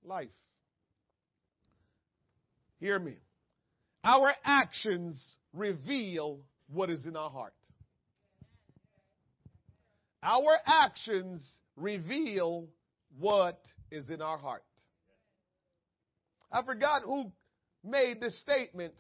[0.06, 0.30] life.
[2.82, 3.14] Hear me.
[4.04, 7.54] Our actions reveal what is in our heart.
[10.24, 12.68] Our actions reveal
[13.20, 13.60] what
[13.92, 14.64] is in our heart.
[16.52, 17.32] I forgot who
[17.84, 18.94] made this statement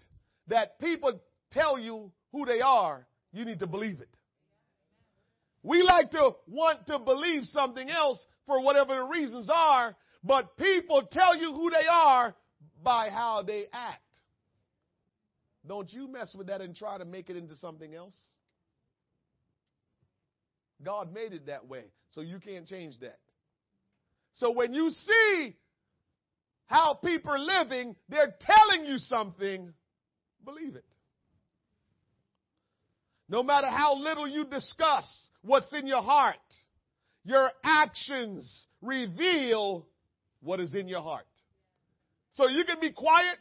[0.48, 1.20] that people
[1.52, 4.16] tell you who they are, you need to believe it.
[5.64, 11.08] We like to want to believe something else for whatever the reasons are, but people
[11.12, 12.36] tell you who they are
[12.84, 14.02] by how they act.
[15.68, 18.18] Don't you mess with that and try to make it into something else.
[20.84, 23.20] God made it that way, so you can't change that.
[24.34, 25.56] So when you see
[26.66, 29.72] how people are living, they're telling you something,
[30.44, 30.86] believe it.
[33.30, 35.06] No matter how little you discuss
[35.42, 36.36] what's in your heart.
[37.24, 39.86] Your actions reveal
[40.42, 41.26] what is in your heart.
[42.34, 43.40] So you can be quiet.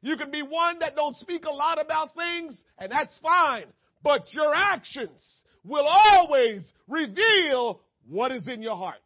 [0.00, 3.66] You can be one that don't speak a lot about things, and that's fine.
[4.02, 5.20] But your actions
[5.64, 8.96] will always reveal what is in your heart.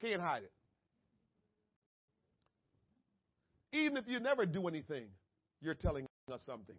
[0.00, 0.52] Can't hide it.
[3.72, 5.06] Even if you never do anything,
[5.60, 6.76] you're telling us something.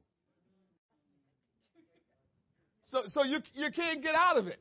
[2.90, 4.60] So, so you, you can't get out of it.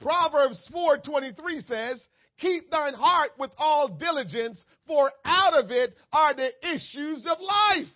[0.00, 2.06] Proverbs 4:23 says,
[2.38, 7.88] "Keep thine heart with all diligence, for out of it are the issues of life."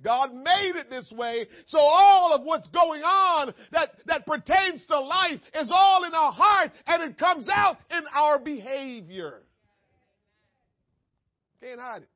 [0.00, 5.00] God made it this way, so all of what's going on that, that pertains to
[5.00, 9.42] life is all in our heart and it comes out in our behavior.
[11.60, 12.08] Can't hide it.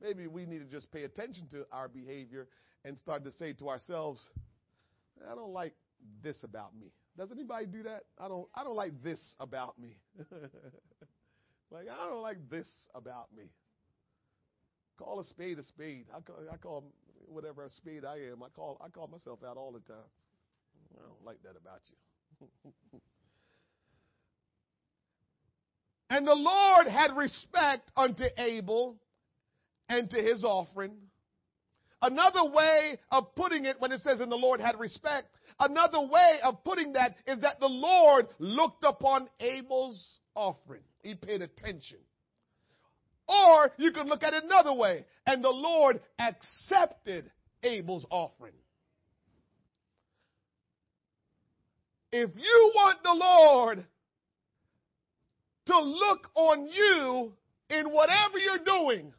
[0.00, 2.48] Maybe we need to just pay attention to our behavior
[2.84, 4.22] and start to say to ourselves,
[5.30, 5.74] I don't like
[6.22, 6.92] this about me.
[7.16, 8.02] Does anybody do that?
[8.18, 9.96] I don't I don't like this about me.
[11.70, 13.44] like I don't like this about me.
[14.98, 16.06] Call a spade a spade.
[16.14, 16.84] I call, I call
[17.26, 18.42] whatever a spade I am.
[18.42, 19.96] I call I call myself out all the time.
[20.96, 23.00] I don't like that about you.
[26.10, 28.98] and the Lord had respect unto Abel
[29.88, 30.92] and to his offering.
[32.02, 36.38] Another way of putting it when it says, and the Lord had respect, another way
[36.42, 40.82] of putting that is that the Lord looked upon Abel's offering.
[41.02, 41.98] He paid attention.
[43.28, 47.30] Or you can look at it another way, and the Lord accepted
[47.62, 48.54] Abel's offering.
[52.12, 53.84] If you want the Lord
[55.66, 57.32] to look on you
[57.68, 59.12] in whatever you're doing,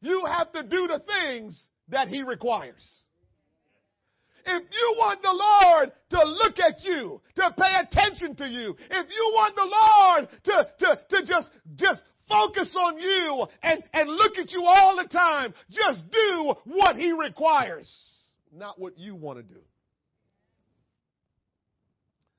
[0.00, 3.04] you have to do the things that He requires.
[4.46, 9.06] If you want the Lord to look at you, to pay attention to you, if
[9.10, 14.38] you want the Lord to, to, to just, just focus on you and, and look
[14.38, 17.92] at you all the time, just do what He requires,
[18.54, 19.60] not what you want to do.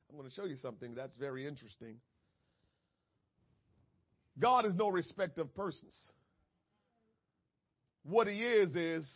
[0.09, 1.97] I'm going to show you something that's very interesting.
[4.39, 5.93] God is no respect of persons.
[8.03, 9.09] What he is, is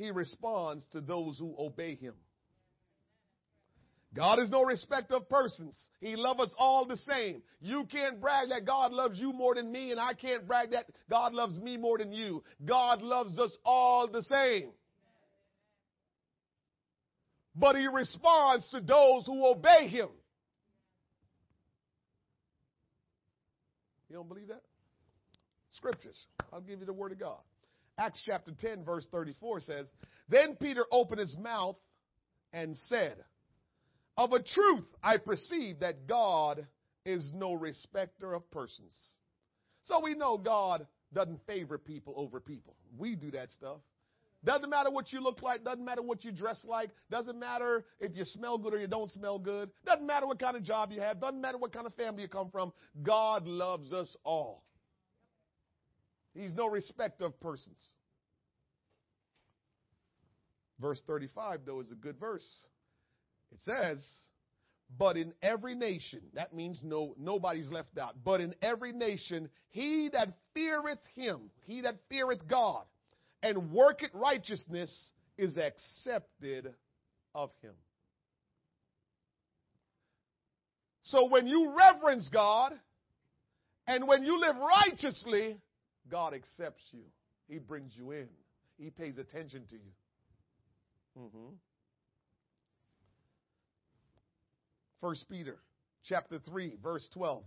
[0.00, 2.14] he responds to those who obey him.
[4.14, 5.76] God is no respect of persons.
[6.00, 7.42] He loves us all the same.
[7.60, 10.86] You can't brag that God loves you more than me, and I can't brag that
[11.08, 12.42] God loves me more than you.
[12.64, 14.70] God loves us all the same.
[17.54, 20.08] But he responds to those who obey him.
[24.08, 24.62] You don't believe that?
[25.72, 26.26] Scriptures.
[26.52, 27.38] I'll give you the word of God.
[28.00, 29.86] Acts chapter 10, verse 34 says,
[30.30, 31.76] Then Peter opened his mouth
[32.50, 33.16] and said,
[34.16, 36.66] Of a truth I perceive that God
[37.04, 38.96] is no respecter of persons.
[39.82, 42.74] So we know God doesn't favor people over people.
[42.96, 43.80] We do that stuff.
[44.44, 48.16] Doesn't matter what you look like, doesn't matter what you dress like, doesn't matter if
[48.16, 51.02] you smell good or you don't smell good, doesn't matter what kind of job you
[51.02, 52.72] have, doesn't matter what kind of family you come from.
[53.02, 54.64] God loves us all.
[56.34, 57.78] He's no respecter of persons.
[60.80, 62.48] Verse 35, though, is a good verse.
[63.52, 64.02] It says,
[64.98, 70.08] but in every nation, that means no, nobody's left out, but in every nation, he
[70.12, 72.84] that feareth him, he that feareth God,
[73.42, 76.74] and worketh righteousness is accepted
[77.34, 77.74] of him.
[81.04, 82.72] So when you reverence God
[83.86, 85.56] and when you live righteously,
[86.08, 87.02] God accepts you.
[87.48, 88.28] He brings you in.
[88.78, 89.92] He pays attention to you.
[91.18, 91.54] Mm-hmm.
[95.00, 95.58] First Peter
[96.04, 97.42] chapter 3 verse 12.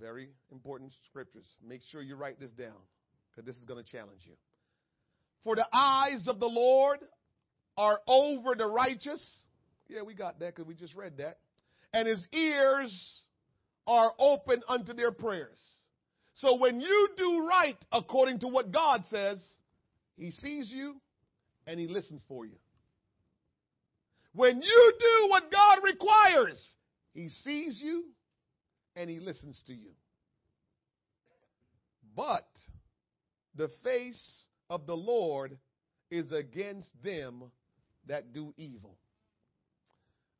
[0.00, 1.46] Very important scriptures.
[1.66, 2.76] Make sure you write this down
[3.30, 4.34] because this is going to challenge you.
[5.44, 6.98] For the eyes of the Lord
[7.76, 9.22] are over the righteous.
[9.88, 11.38] Yeah, we got that because we just read that.
[11.92, 13.22] And his ears
[13.86, 15.58] are open unto their prayers.
[16.38, 19.44] So when you do right according to what God says,
[20.16, 20.96] he sees you
[21.66, 22.56] and he listens for you.
[24.34, 26.74] When you do what God requires,
[27.12, 28.04] he sees you
[28.94, 29.90] and he listens to you.
[32.14, 32.48] But
[33.56, 35.58] the face of the Lord
[36.08, 37.50] is against them
[38.06, 38.96] that do evil.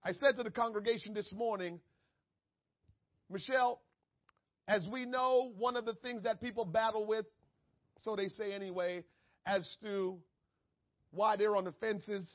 [0.05, 1.81] I said to the congregation this morning,
[3.29, 3.81] Michelle,
[4.69, 7.25] as we know, one of the things that people battle with,
[8.01, 9.03] so they say anyway,
[9.47, 10.19] as to
[11.11, 12.31] why they're on the fences,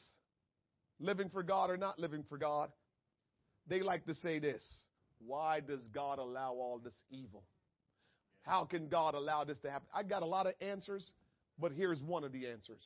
[1.00, 2.72] living for God or not living for God,
[3.68, 4.68] they like to say this
[5.26, 7.44] Why does God allow all this evil?
[8.42, 9.88] How can God allow this to happen?
[9.94, 11.12] I got a lot of answers,
[11.60, 12.84] but here's one of the answers.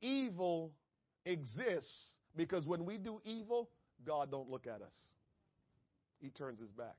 [0.00, 0.72] Evil
[1.26, 3.68] exists because when we do evil,
[4.04, 4.94] God don't look at us.
[6.20, 6.96] He turns his back.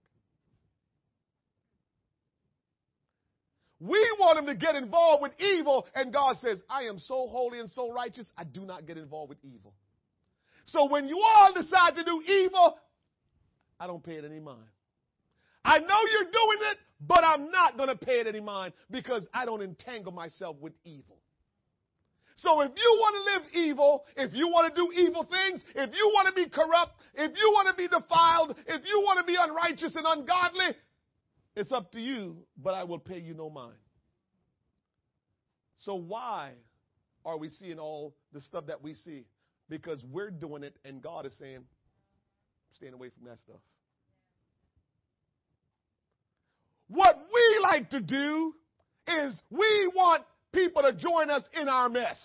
[3.81, 7.59] We want him to get involved with evil, and God says, I am so holy
[7.59, 9.73] and so righteous, I do not get involved with evil.
[10.65, 12.77] So when you all decide to do evil,
[13.79, 14.69] I don't pay it any mind.
[15.65, 19.27] I know you're doing it, but I'm not going to pay it any mind because
[19.33, 21.17] I don't entangle myself with evil.
[22.35, 25.89] So if you want to live evil, if you want to do evil things, if
[25.95, 29.25] you want to be corrupt, if you want to be defiled, if you want to
[29.25, 30.75] be unrighteous and ungodly,
[31.55, 33.77] it's up to you, but I will pay you no mind.
[35.77, 36.51] So why
[37.25, 39.25] are we seeing all the stuff that we see?
[39.69, 41.63] Because we're doing it and God is saying,
[42.77, 43.59] stand away from that stuff.
[46.87, 48.53] What we like to do
[49.07, 52.19] is we want people to join us in our mess.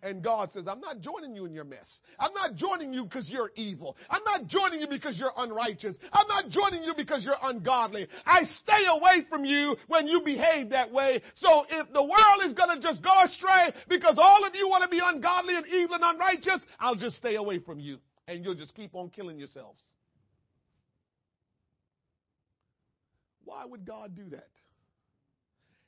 [0.00, 2.00] And God says, I'm not joining you in your mess.
[2.20, 3.96] I'm not joining you because you're evil.
[4.08, 5.96] I'm not joining you because you're unrighteous.
[6.12, 8.06] I'm not joining you because you're ungodly.
[8.24, 11.20] I stay away from you when you behave that way.
[11.34, 14.84] So if the world is going to just go astray because all of you want
[14.84, 17.98] to be ungodly and evil and unrighteous, I'll just stay away from you.
[18.28, 19.82] And you'll just keep on killing yourselves.
[23.44, 24.50] Why would God do that?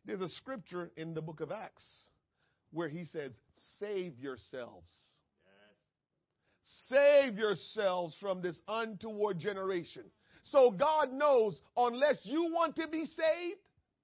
[0.04, 1.84] There's a scripture in the book of Acts
[2.72, 3.32] where he says,
[3.78, 4.92] Save yourselves.
[6.88, 10.04] Save yourselves from this untoward generation.
[10.42, 13.60] So God knows unless you want to be saved,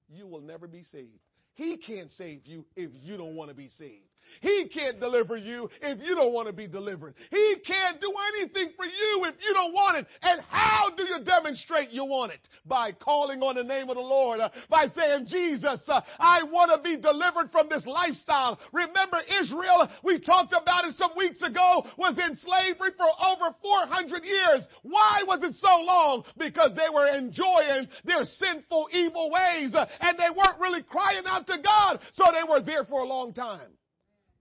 [0.08, 1.18] you will never be saved.
[1.54, 4.04] He can't save you if you don't want to be saved.
[4.40, 7.14] He can't deliver you if you don't want to be delivered.
[7.30, 10.06] He can't do anything for you if you don't want it.
[10.22, 12.48] And how do you demonstrate you want it?
[12.64, 16.70] By calling on the name of the Lord, uh, by saying, Jesus, uh, I want
[16.70, 18.58] to be delivered from this lifestyle.
[18.72, 24.24] Remember Israel, we talked about it some weeks ago, was in slavery for over 400
[24.24, 24.66] years.
[24.82, 26.24] Why was it so long?
[26.38, 31.46] Because they were enjoying their sinful, evil ways, uh, and they weren't really crying out
[31.46, 33.70] to God, so they were there for a long time.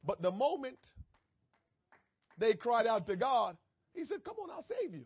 [0.06, 0.78] But the moment
[2.38, 3.58] they cried out to God,
[3.94, 5.06] He said, Come on, I'll save you.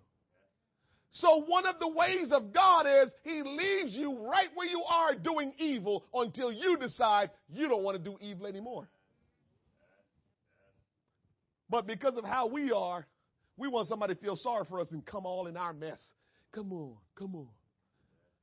[1.11, 5.15] So one of the ways of God is He leaves you right where you are
[5.15, 8.87] doing evil until you decide you don't want to do evil anymore.
[11.69, 13.05] But because of how we are,
[13.57, 16.01] we want somebody to feel sorry for us and come all in our mess.
[16.53, 17.47] Come on, come on.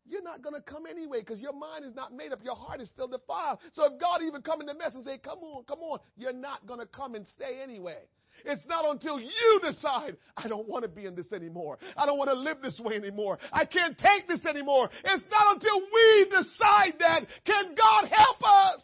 [0.09, 2.41] You're not going to come anyway because your mind is not made up.
[2.45, 3.59] Your heart is still defiled.
[3.73, 6.33] So if God even come in the mess and say, come on, come on, you're
[6.33, 7.99] not going to come and stay anyway.
[8.45, 11.79] It's not until you decide, I don't want to be in this anymore.
[11.97, 13.39] I don't want to live this way anymore.
[13.53, 14.91] I can't take this anymore.
[15.05, 18.81] It's not until we decide that, can God help us?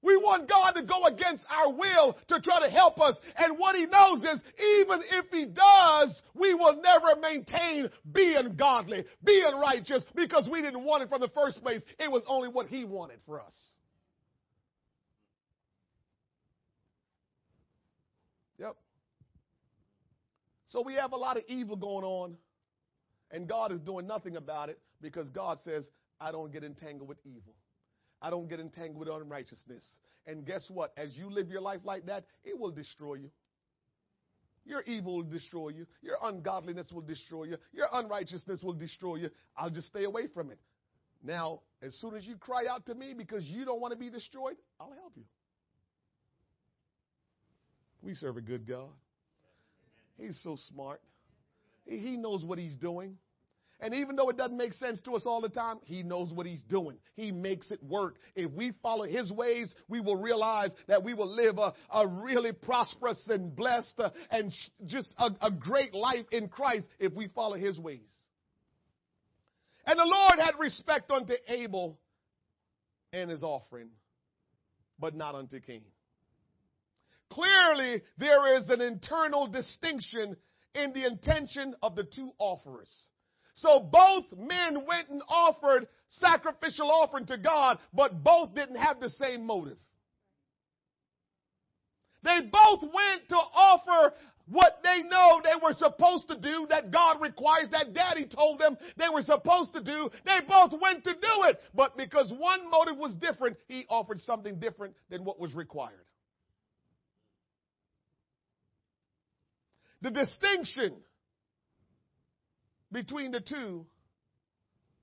[0.00, 3.16] We want God to go against our will to try to help us.
[3.36, 4.40] And what he knows is
[4.80, 10.84] even if he does, we will never maintain being godly, being righteous, because we didn't
[10.84, 11.82] want it from the first place.
[11.98, 13.54] It was only what he wanted for us.
[18.58, 18.76] Yep.
[20.66, 22.36] So we have a lot of evil going on,
[23.30, 25.88] and God is doing nothing about it because God says,
[26.20, 27.54] I don't get entangled with evil.
[28.20, 29.84] I don't get entangled with unrighteousness.
[30.26, 30.92] And guess what?
[30.96, 33.30] As you live your life like that, it will destroy you.
[34.64, 35.86] Your evil will destroy you.
[36.02, 37.56] Your ungodliness will destroy you.
[37.72, 39.30] Your unrighteousness will destroy you.
[39.56, 40.58] I'll just stay away from it.
[41.22, 44.10] Now, as soon as you cry out to me because you don't want to be
[44.10, 45.24] destroyed, I'll help you.
[48.02, 48.90] We serve a good God.
[50.18, 51.00] He's so smart.
[51.86, 53.16] He knows what he's doing.
[53.80, 56.46] And even though it doesn't make sense to us all the time, He knows what
[56.46, 56.98] He's doing.
[57.14, 58.16] He makes it work.
[58.34, 62.52] If we follow His ways, we will realize that we will live a, a really
[62.52, 67.28] prosperous and blessed uh, and sh- just a, a great life in Christ if we
[67.28, 68.08] follow His ways.
[69.86, 71.98] And the Lord had respect unto Abel
[73.12, 73.88] and his offering,
[74.98, 75.82] but not unto Cain.
[77.30, 80.36] Clearly, there is an internal distinction
[80.74, 82.90] in the intention of the two offerers.
[83.60, 89.10] So both men went and offered sacrificial offering to God, but both didn't have the
[89.10, 89.78] same motive.
[92.22, 94.14] They both went to offer
[94.46, 98.76] what they know they were supposed to do that God requires, that daddy told them
[98.96, 100.08] they were supposed to do.
[100.24, 101.60] They both went to do it.
[101.74, 106.04] But because one motive was different, he offered something different than what was required.
[110.00, 110.94] The distinction
[112.92, 113.86] between the two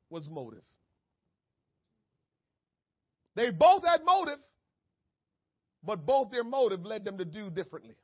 [0.10, 0.64] was motive.
[3.36, 4.40] They both had motive,
[5.84, 7.96] but both their motive led them to do differently.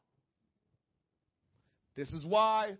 [1.96, 2.74] This is why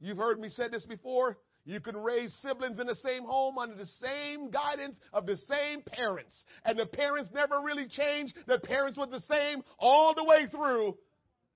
[0.00, 1.38] you've heard me say this before.
[1.66, 5.80] You can raise siblings in the same home under the same guidance of the same
[5.82, 6.44] parents.
[6.64, 8.34] And the parents never really change.
[8.46, 10.98] The parents were the same all the way through.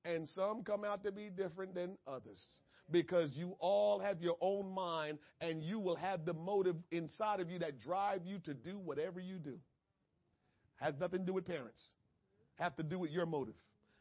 [0.06, 2.42] And some come out to be different than others
[2.90, 7.50] because you all have your own mind and you will have the motive inside of
[7.50, 9.58] you that drive you to do whatever you do.
[10.76, 11.80] Has nothing to do with parents.
[12.56, 13.54] Have to do with your motive.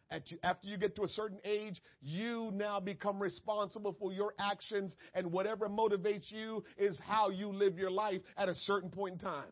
[0.09, 5.33] After you get to a certain age, you now become responsible for your actions and
[5.33, 9.49] whatever motivates you is how you live your life at a certain point in time.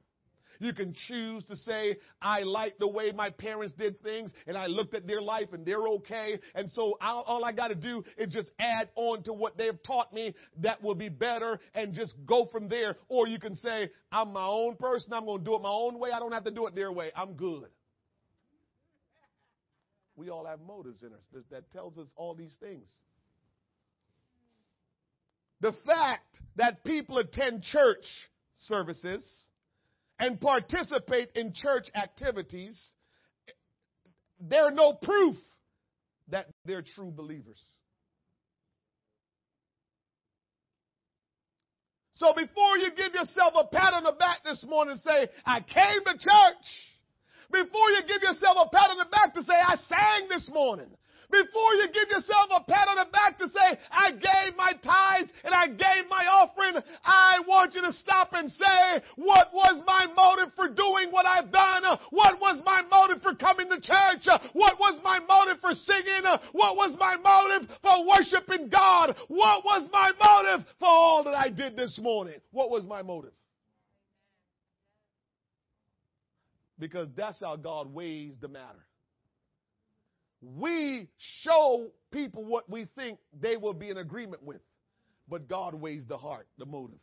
[0.60, 4.68] You can choose to say, I like the way my parents did things and I
[4.68, 6.40] looked at their life and they're okay.
[6.54, 9.82] And so I'll, all I got to do is just add on to what they've
[9.84, 12.98] taught me that will be better and just go from there.
[13.08, 15.14] Or you can say, I'm my own person.
[15.14, 16.12] I'm going to do it my own way.
[16.12, 17.12] I don't have to do it their way.
[17.16, 17.70] I'm good.
[20.16, 22.90] We all have motives in us that tells us all these things.
[25.62, 28.06] The fact that people attend church
[28.68, 29.26] services
[30.20, 32.80] and participate in church activities,
[34.40, 35.36] they're no proof
[36.30, 37.62] that they're true believers.
[42.14, 45.60] So before you give yourself a pat on the back this morning and say, I
[45.60, 46.66] came to church,
[47.52, 50.88] before you give yourself a pat on the back to say, I sang this morning,
[51.32, 55.32] Before you give yourself a pat on the back to say, I gave my tithes
[55.44, 60.08] and I gave my offering, I want you to stop and say, what was my
[60.16, 61.84] motive for doing what I've done?
[62.12, 64.28] What was my motive for coming to church?
[64.54, 66.24] What was my motive for singing?
[66.52, 69.16] What was my motive for worshiping God?
[69.28, 72.36] What was my motive for all that I did this morning?
[72.52, 73.34] What was my motive?
[76.78, 78.86] Because that's how God weighs the matter.
[80.46, 81.10] We
[81.42, 84.62] show people what we think they will be in agreement with,
[85.28, 87.00] but God weighs the heart, the motive.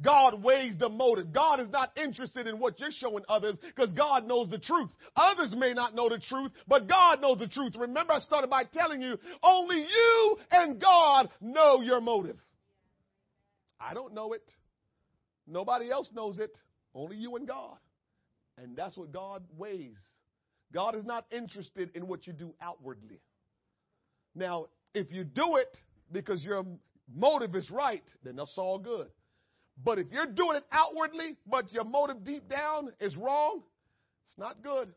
[0.00, 1.32] God weighs the motive.
[1.32, 4.90] God is not interested in what you're showing others because God knows the truth.
[5.16, 7.74] Others may not know the truth, but God knows the truth.
[7.76, 12.38] Remember, I started by telling you only you and God know your motive.
[13.80, 14.48] I don't know it.
[15.46, 16.56] Nobody else knows it.
[16.94, 17.76] Only you and God.
[18.56, 19.98] And that's what God weighs.
[20.72, 23.20] God is not interested in what you do outwardly.
[24.34, 25.76] Now, if you do it
[26.12, 26.64] because your
[27.14, 29.08] motive is right, then that's all good.
[29.82, 33.62] But if you're doing it outwardly, but your motive deep down is wrong,
[34.24, 34.92] it's not good.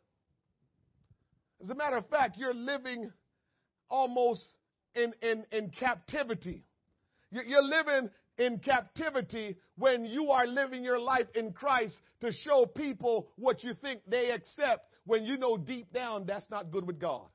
[1.62, 3.12] As a matter of fact, you're living
[3.90, 4.44] almost
[4.96, 6.64] in, in, in captivity.
[7.32, 13.30] You're living in captivity when you are living your life in Christ to show people
[13.38, 17.28] what you think they accept when you know deep down that's not good with God.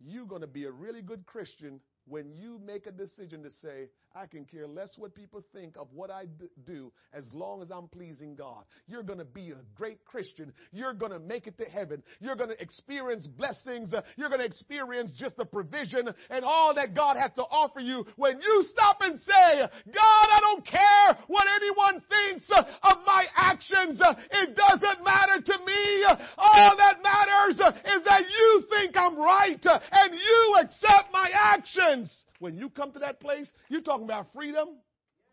[0.00, 3.88] You're going to be a really good Christian when you make a decision to say,
[4.18, 6.24] I can care less what people think of what I
[6.66, 8.64] do as long as I'm pleasing God.
[8.88, 10.52] You're going to be a great Christian.
[10.72, 12.02] You're going to make it to heaven.
[12.18, 13.94] You're going to experience blessings.
[14.16, 18.04] You're going to experience just the provision and all that God has to offer you
[18.16, 24.00] when you stop and say, God, I don't care what anyone thinks of my actions.
[24.32, 26.04] It doesn't matter to me.
[26.36, 32.24] All that matters is that you think I'm right and you accept my actions.
[32.38, 34.68] When you come to that place, you're talking about freedom.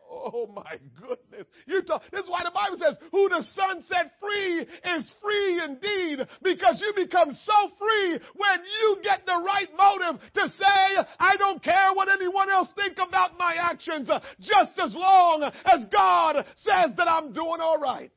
[0.08, 1.48] Oh my goodness.
[1.66, 5.64] You talk, this is why the Bible says, who the Son set free is free
[5.64, 11.36] indeed, because you become so free when you get the right motive to say, I
[11.38, 16.92] don't care what anyone else think about my actions, just as long as God says
[16.98, 18.14] that I'm doing all right.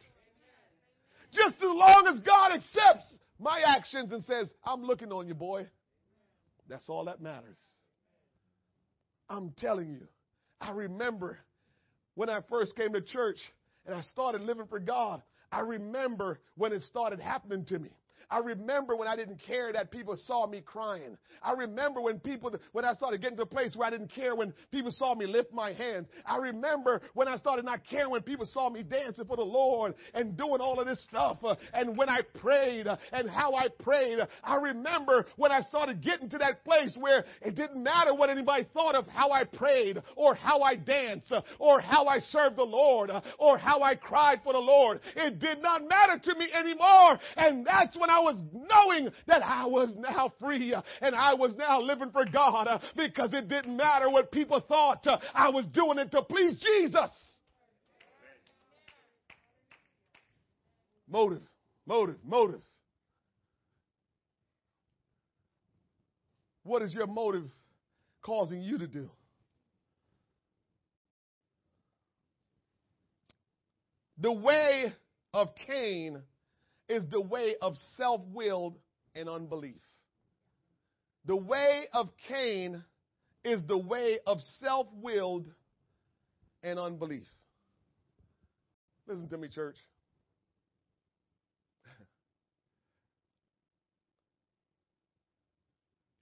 [1.33, 5.67] Just as long as God accepts my actions and says, I'm looking on you, boy.
[6.69, 7.59] That's all that matters.
[9.29, 10.07] I'm telling you,
[10.61, 11.39] I remember
[12.15, 13.39] when I first came to church
[13.87, 15.23] and I started living for God.
[15.51, 17.91] I remember when it started happening to me.
[18.31, 21.17] I remember when I didn't care that people saw me crying.
[21.43, 24.35] I remember when people, when I started getting to a place where I didn't care
[24.35, 26.09] when people saw me lift my hands.
[26.27, 29.95] I remember when I started not caring when people saw me dancing for the Lord
[30.15, 31.39] and doing all of this stuff.
[31.43, 34.19] Uh, and when I prayed uh, and how I prayed.
[34.43, 38.67] I remember when I started getting to that place where it didn't matter what anybody
[38.75, 42.65] thought of how I prayed or how I danced uh, or how I served the
[42.65, 45.01] Lord or how I cried for the Lord.
[45.17, 47.19] It did not matter to me anymore.
[47.37, 51.55] And that's when I was knowing that I was now free uh, and I was
[51.57, 55.07] now living for God uh, because it didn't matter what people thought.
[55.07, 57.11] Uh, I was doing it to please Jesus.
[61.11, 61.43] Motive,
[61.87, 62.61] motive, motive.
[66.65, 67.51] What is your motive
[68.23, 69.11] causing you to do?
[74.19, 74.93] The way
[75.33, 76.21] of Cain
[76.89, 78.79] is the way of self willed
[79.15, 79.81] and unbelief.
[81.27, 82.83] The way of Cain
[83.45, 85.47] is the way of self willed
[86.63, 87.27] and unbelief.
[89.07, 89.77] Listen to me, church.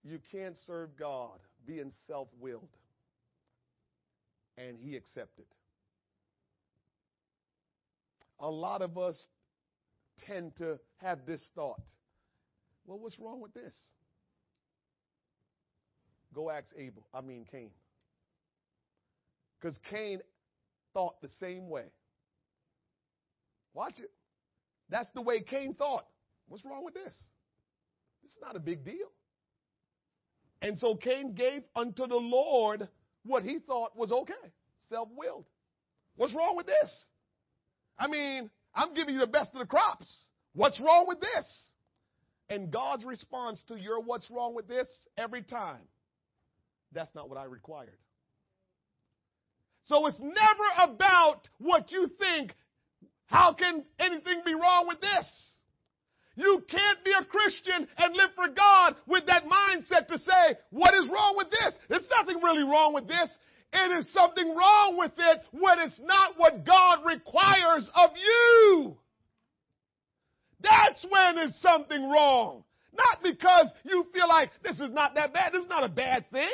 [0.04, 2.68] You can't serve God being self willed
[4.56, 5.46] and He accepted.
[8.38, 9.20] A lot of us
[10.26, 11.82] tend to have this thought.
[12.86, 13.74] Well, what's wrong with this?
[16.34, 17.70] Go ask Abel, I mean Cain.
[19.60, 20.20] Because Cain
[20.92, 21.84] thought the same way.
[23.74, 24.10] Watch it.
[24.88, 26.06] That's the way Cain thought.
[26.48, 27.14] What's wrong with this?
[28.22, 29.08] This is not a big deal.
[30.62, 32.88] And so Cain gave unto the Lord
[33.24, 34.34] what he thought was okay,
[34.88, 35.44] self willed.
[36.16, 37.06] What's wrong with this?
[37.98, 40.24] I mean, I'm giving you the best of the crops.
[40.54, 41.44] What's wrong with this?
[42.48, 44.86] And God's response to your what's wrong with this
[45.18, 45.82] every time,
[46.92, 47.98] that's not what I required.
[49.86, 52.52] So it's never about what you think
[53.26, 55.26] How can anything be wrong with this?
[56.36, 60.94] You can't be a Christian and live for God with that mindset to say, what
[60.94, 61.78] is wrong with this?
[61.88, 63.28] There's nothing really wrong with this.
[63.72, 68.96] It is something wrong with it when it's not what God requires of you.
[70.60, 72.64] That's when it's something wrong.
[72.96, 75.52] Not because you feel like this is not that bad.
[75.52, 76.48] This is not a bad thing.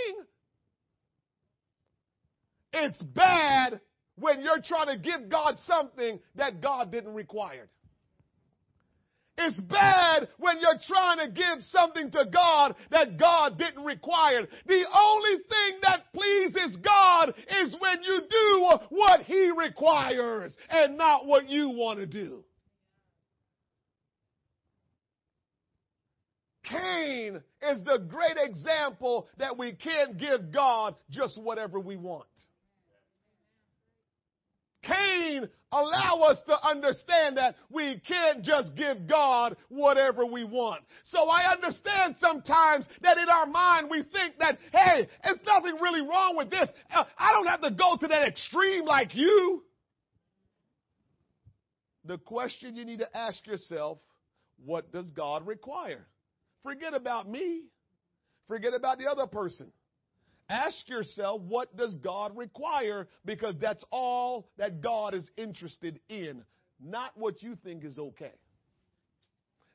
[2.73, 3.81] It's bad
[4.17, 7.69] when you're trying to give God something that God didn't require.
[9.39, 14.47] It's bad when you're trying to give something to God that God didn't require.
[14.67, 21.27] The only thing that pleases God is when you do what He requires and not
[21.27, 22.45] what you want to do.
[26.65, 32.27] Cain is the great example that we can't give God just whatever we want.
[34.83, 40.83] Cain allow us to understand that we can't just give God whatever we want.
[41.05, 46.03] So I understand sometimes that in our mind we think that, hey, there's nothing really
[46.03, 46.69] wrong with this.
[46.95, 49.63] Uh, I don't have to go to that extreme like you.
[52.05, 53.99] The question you need to ask yourself,
[54.65, 56.07] what does God require?
[56.63, 57.63] Forget about me.
[58.49, 59.73] Forget about the other person.
[60.49, 63.09] Ask yourself, what does God require?
[63.25, 66.43] Because that's all that God is interested in,
[66.81, 68.33] not what you think is okay.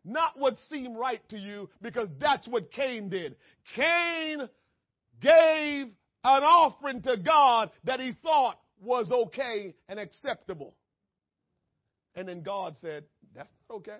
[0.05, 3.35] Not what seemed right to you, because that's what Cain did.
[3.75, 4.47] Cain
[5.21, 5.87] gave
[6.23, 10.75] an offering to God that he thought was okay and acceptable.
[12.15, 13.97] And then God said, That's not okay.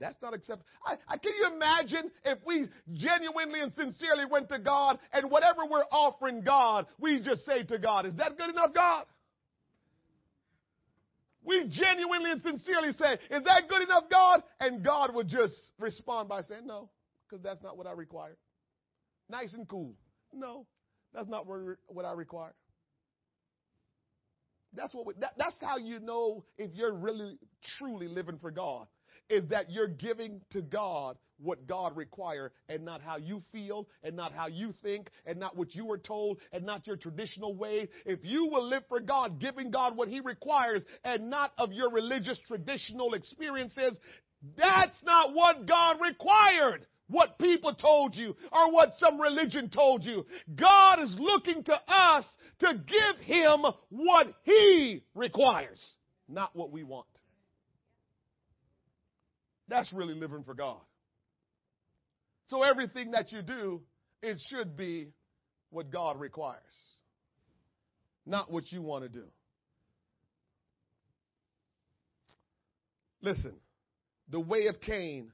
[0.00, 0.66] That's not acceptable.
[0.84, 5.62] I, I, can you imagine if we genuinely and sincerely went to God and whatever
[5.70, 9.04] we're offering God, we just say to God, Is that good enough, God?
[11.44, 14.42] We genuinely and sincerely say, Is that good enough, God?
[14.58, 16.90] And God would just respond by saying, No,
[17.28, 18.36] because that's not what I require.
[19.30, 19.94] Nice and cool.
[20.32, 20.66] No,
[21.14, 22.54] that's not what I require.
[24.76, 27.38] That's what we, that, that's how you know if you're really
[27.78, 28.88] truly living for God
[29.28, 34.16] is that you're giving to God what God requires and not how you feel and
[34.16, 37.88] not how you think and not what you were told and not your traditional way.
[38.06, 41.90] If you will live for God, giving God what He requires and not of your
[41.90, 43.98] religious traditional experiences,
[44.56, 46.86] that's not what God required.
[47.08, 50.24] What people told you or what some religion told you.
[50.56, 52.24] God is looking to us
[52.60, 55.84] to give Him what He requires,
[56.30, 57.06] not what we want.
[59.74, 60.78] That's really living for God.
[62.46, 63.82] So everything that you do,
[64.22, 65.08] it should be
[65.70, 66.60] what God requires,
[68.24, 69.24] not what you want to do.
[73.20, 73.56] Listen,
[74.28, 75.32] the way of Cain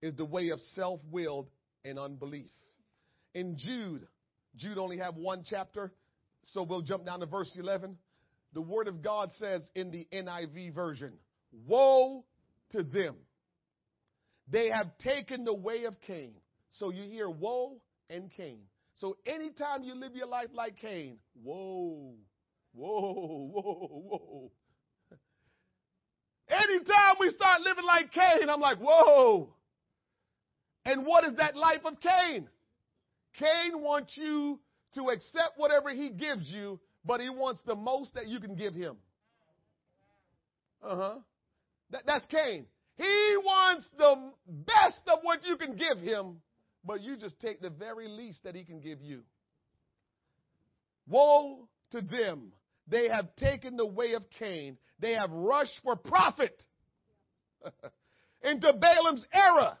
[0.00, 1.50] is the way of self willed
[1.84, 2.50] and unbelief.
[3.34, 4.08] In Jude,
[4.56, 5.92] Jude only have one chapter,
[6.42, 7.98] so we'll jump down to verse 11.
[8.54, 11.12] The Word of God says in the NIV version,
[11.66, 12.24] Woe
[12.70, 13.16] to them
[14.50, 16.32] they have taken the way of Cain.
[16.70, 18.60] So you hear woe and Cain.
[18.96, 22.14] So anytime you live your life like Cain, whoa,
[22.74, 24.50] whoa, whoa, whoa.
[26.48, 29.50] Anytime we start living like Cain, I'm like, whoa.
[30.84, 32.48] And what is that life of Cain?
[33.38, 34.58] Cain wants you
[34.94, 38.74] to accept whatever he gives you, but he wants the most that you can give
[38.74, 38.96] him.
[40.82, 41.14] Uh huh.
[41.90, 42.66] That, that's Cain.
[42.98, 46.40] He wants the best of what you can give him,
[46.84, 49.22] but you just take the very least that he can give you.
[51.06, 52.52] Woe to them.
[52.88, 54.78] They have taken the way of Cain.
[54.98, 56.60] They have rushed for profit
[58.42, 59.78] into Balaam's era.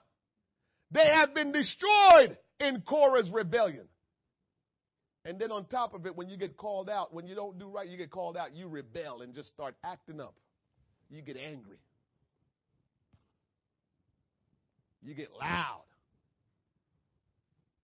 [0.92, 3.88] They have been destroyed in Korah's rebellion.
[5.24, 7.68] And then on top of it, when you get called out, when you don't do
[7.68, 10.34] right, you get called out, you rebel and just start acting up.
[11.10, 11.78] You get angry.
[15.02, 15.84] You get loud.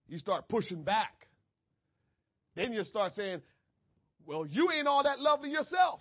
[0.08, 1.28] You start pushing back.
[2.54, 3.42] Then you start saying,
[4.26, 6.00] well, you ain't all that lovely yourself.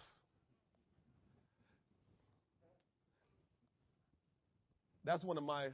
[5.05, 5.67] That's one of my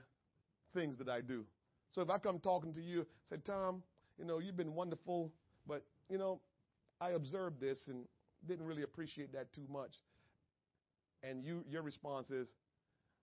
[0.73, 1.45] things that I do.
[1.91, 3.83] So if I come talking to you, say, Tom,
[4.17, 5.31] you know, you've been wonderful,
[5.67, 6.39] but, you know,
[6.99, 8.05] I observed this and
[8.47, 9.91] didn't really appreciate that too much.
[11.23, 12.47] And you, your response is,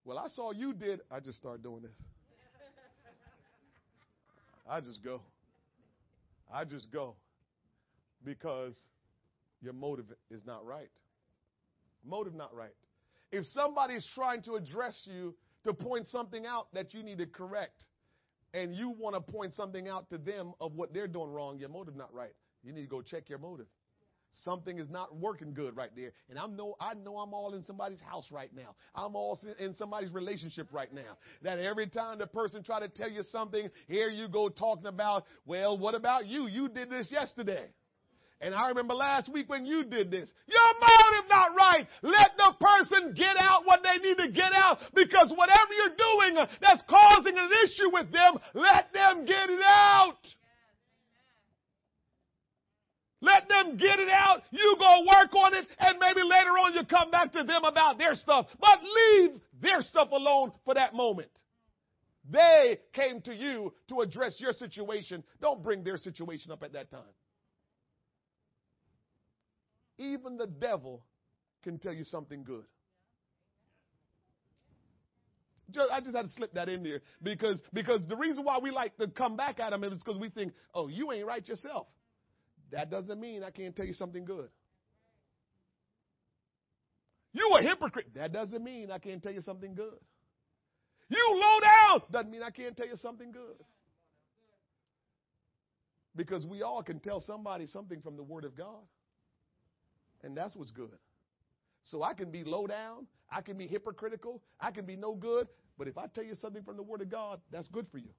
[0.07, 1.01] well, I saw you did.
[1.11, 1.91] I just start doing this.
[4.69, 5.21] I just go.
[6.53, 7.17] I just go
[8.25, 8.75] because
[9.61, 10.91] your motive is not right.
[12.05, 12.75] Motive not right.
[13.33, 15.35] If somebody's trying to address you
[15.65, 17.87] to point something out that you need to correct,
[18.55, 21.69] and you want to point something out to them of what they're doing wrong, your
[21.69, 22.33] motive not right.
[22.63, 23.67] You need to go check your motive.
[24.45, 26.13] Something is not working good right there.
[26.29, 28.75] And I know, I know I'm all in somebody's house right now.
[28.95, 31.17] I'm all in somebody's relationship right now.
[31.43, 35.25] That every time the person try to tell you something, here you go talking about,
[35.47, 36.49] well, what about you?
[36.49, 37.67] You did this yesterday.
[38.41, 40.31] And I remember last week when you did this.
[40.47, 41.87] Your motive not right.
[42.03, 46.47] Let the person get out what they need to get out because whatever you're doing
[46.61, 50.19] that's causing an issue with them, let them get it out.
[53.21, 54.43] Let them get it out.
[54.51, 57.99] You go work on it and maybe later on you come back to them about
[57.99, 58.47] their stuff.
[58.61, 61.31] But leave their stuff alone for that moment.
[62.29, 65.23] They came to you to address your situation.
[65.41, 67.01] Don't bring their situation up at that time.
[69.99, 71.03] Even the devil
[71.63, 72.65] can tell you something good.
[75.91, 78.97] I just had to slip that in there because, because the reason why we like
[78.99, 81.87] to come back at them is because we think, oh, you ain't right yourself.
[82.73, 84.49] That doesn't mean I can't tell you something good.
[87.33, 88.15] You a hypocrite.
[88.15, 89.99] That doesn't mean I can't tell you something good.
[91.09, 92.03] You low down.
[92.11, 93.63] Doesn't mean I can't tell you something good.
[96.17, 98.83] Because we all can tell somebody something from the Word of God.
[100.23, 100.97] And that's what's good.
[101.85, 103.07] So I can be low down.
[103.31, 104.43] I can be hypocritical.
[104.61, 105.47] I can be no good.
[105.79, 108.11] But if I tell you something from the Word of God, that's good for you.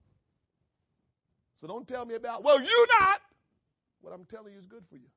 [1.59, 3.19] So don't tell me about, well, you not.
[4.07, 5.09] What I'm telling you is good for you.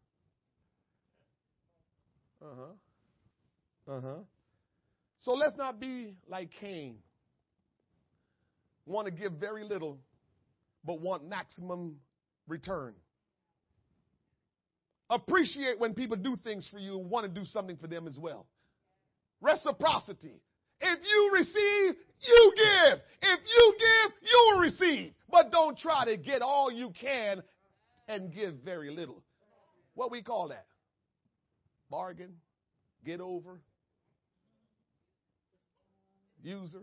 [2.42, 3.92] Uh huh.
[3.92, 4.22] Uh huh.
[5.18, 6.96] So let's not be like Cain.
[8.86, 10.00] Want to give very little,
[10.84, 11.98] but want maximum
[12.48, 12.94] return.
[15.08, 18.18] Appreciate when people do things for you and want to do something for them as
[18.18, 18.46] well.
[19.40, 20.40] Reciprocity.
[20.80, 21.94] If you receive,
[22.26, 22.98] you give.
[23.22, 25.12] If you give, you will receive.
[25.30, 27.44] But don't try to get all you can
[28.10, 29.22] and give very little.
[29.94, 30.66] What we call that?
[31.88, 32.34] Bargain,
[33.04, 33.60] get over,
[36.42, 36.82] user.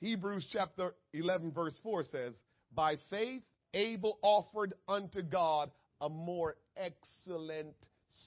[0.00, 2.34] Hebrews chapter 11, verse 4 says,
[2.74, 3.42] By faith,
[3.74, 5.70] Abel offered unto God
[6.00, 7.76] a more excellent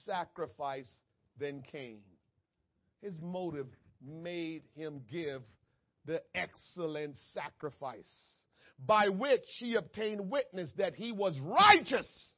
[0.05, 0.89] sacrifice
[1.37, 1.99] than Cain.
[3.01, 3.67] His motive
[4.01, 5.41] made him give
[6.05, 8.11] the excellent sacrifice
[8.85, 12.35] by which he obtained witness that he was righteous.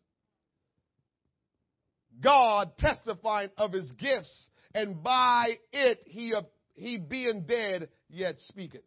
[2.22, 6.34] God testifying of his gifts, and by it he,
[6.76, 8.84] he being dead yet speaketh.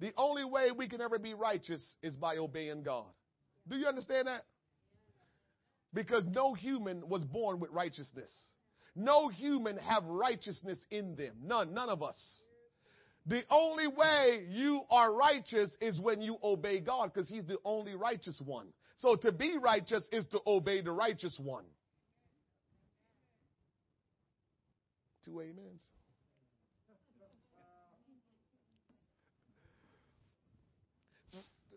[0.00, 3.04] The only way we can ever be righteous is by obeying God.
[3.68, 4.44] Do you understand that?
[5.92, 8.30] Because no human was born with righteousness.
[8.96, 11.34] No human have righteousness in them.
[11.44, 12.18] None, none of us.
[13.26, 17.94] The only way you are righteous is when you obey God because he's the only
[17.94, 18.66] righteous one.
[18.96, 21.64] So to be righteous is to obey the righteous one.
[25.24, 25.82] Two amens.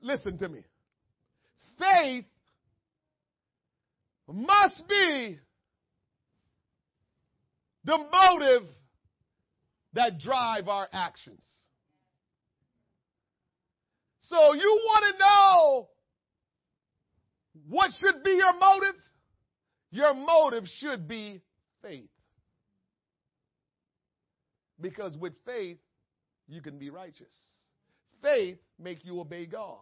[0.01, 0.59] Listen to me.
[1.79, 2.25] Faith
[4.27, 5.39] must be
[7.85, 8.67] the motive
[9.93, 11.43] that drive our actions.
[14.21, 15.89] So you want to know
[17.67, 18.95] what should be your motive?
[19.91, 21.41] Your motive should be
[21.81, 22.09] faith.
[24.81, 25.77] Because with faith,
[26.47, 27.33] you can be righteous.
[28.21, 29.77] Faith make you obey God.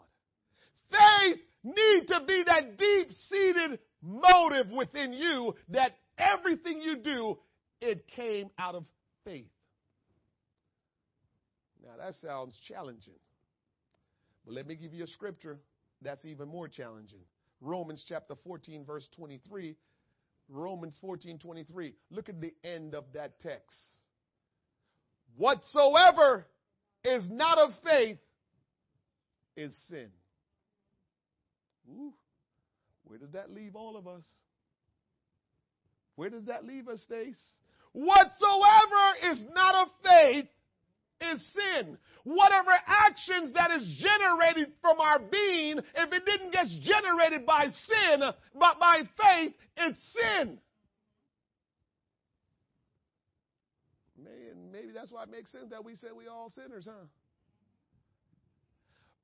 [0.91, 7.37] Faith need to be that deep-seated motive within you that everything you do
[7.81, 8.85] it came out of
[9.25, 9.49] faith.
[11.83, 13.19] Now that sounds challenging.
[14.45, 15.59] But let me give you a scripture
[16.01, 17.21] that's even more challenging.
[17.59, 19.75] Romans chapter 14 verse 23.
[20.49, 21.93] Romans 14 23.
[22.09, 23.77] Look at the end of that text.
[25.37, 26.45] Whatsoever
[27.03, 28.17] is not of faith
[29.55, 30.09] is sin.
[31.89, 32.13] Ooh,
[33.05, 34.23] where does that leave all of us?
[36.15, 37.39] Where does that leave us, Stace?
[37.93, 40.47] Whatsoever is not of faith
[41.22, 41.97] is sin.
[42.23, 48.22] Whatever actions that is generated from our being, if it didn't get generated by sin,
[48.53, 50.59] but by faith, it's sin.
[54.72, 57.05] maybe that's why it makes sense that we say we all sinners, huh?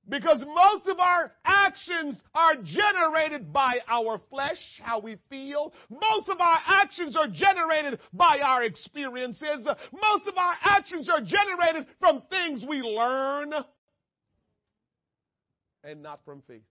[0.10, 5.74] Because most of our actions are generated by our flesh, how we feel.
[5.90, 9.68] Most of our actions are generated by our experiences.
[9.92, 13.54] Most of our actions are generated from things we learn
[15.88, 16.64] and not from faith.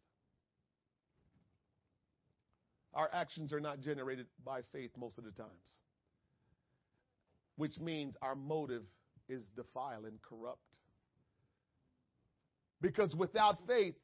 [2.95, 5.51] Our actions are not generated by faith most of the times,
[7.57, 8.85] which means our motive
[9.29, 10.66] is defiled and corrupt.
[12.87, 13.97] Because without faith,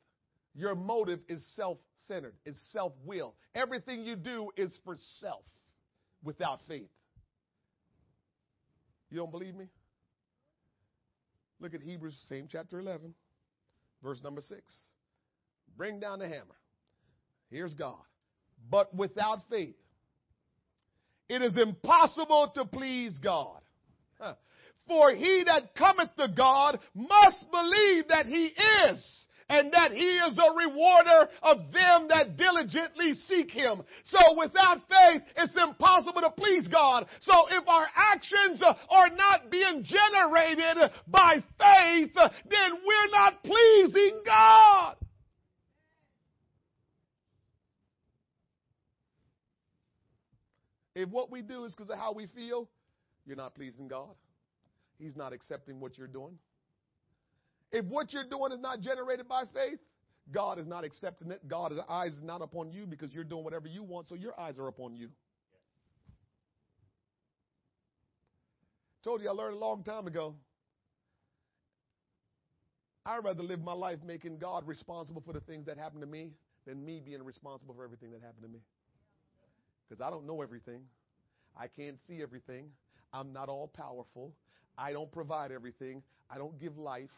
[0.57, 1.79] your motive is self
[2.09, 3.37] centered, it's self will.
[3.55, 5.45] Everything you do is for self
[6.25, 6.91] without faith.
[9.09, 9.69] You don't believe me?
[11.61, 13.15] Look at Hebrews, same chapter 11,
[14.03, 14.61] verse number 6.
[15.77, 16.57] Bring down the hammer.
[17.51, 18.03] Here's God.
[18.69, 19.77] But without faith,
[21.29, 23.61] it is impossible to please God.
[24.19, 24.35] Huh.
[24.89, 28.53] For he that cometh to God must believe that he
[28.91, 33.83] is, and that he is a rewarder of them that diligently seek him.
[34.05, 37.07] So without faith, it's impossible to please God.
[37.21, 44.97] So if our actions are not being generated by faith, then we're not pleasing God.
[50.95, 52.69] If what we do is because of how we feel,
[53.25, 54.15] you're not pleasing God.
[55.03, 56.39] He's not accepting what you're doing.
[57.73, 59.81] If what you're doing is not generated by faith,
[60.31, 61.49] God is not accepting it.
[61.49, 64.59] God's eyes is not upon you because you're doing whatever you want, so your eyes
[64.59, 65.09] are upon you.
[69.03, 70.37] Told you I learned a long time ago.
[73.05, 76.31] I'd rather live my life making God responsible for the things that happen to me
[76.65, 78.61] than me being responsible for everything that happened to me.
[79.89, 80.83] Because I don't know everything.
[81.57, 82.67] I can't see everything.
[83.13, 84.33] I'm not all powerful.
[84.77, 86.03] I don't provide everything.
[86.31, 87.11] I don't give life.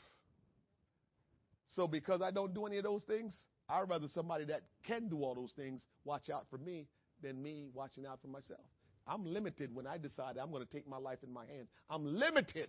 [1.69, 3.37] So because I don't do any of those things,
[3.69, 6.87] I'd rather somebody that can do all those things watch out for me
[7.23, 8.61] than me watching out for myself.
[9.07, 11.69] I'm limited when I decide I'm going to take my life in my hands.
[11.91, 12.69] I'm limited.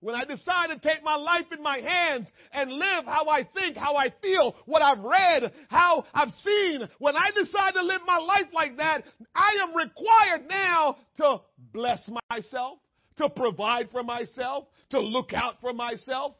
[0.00, 3.76] When I decide to take my life in my hands and live how I think,
[3.76, 8.16] how I feel, what I've read, how I've seen, when I decide to live my
[8.16, 9.04] life like that,
[9.34, 12.00] I am required now to bless
[12.30, 12.78] myself,
[13.18, 16.34] to provide for myself, to look out for myself.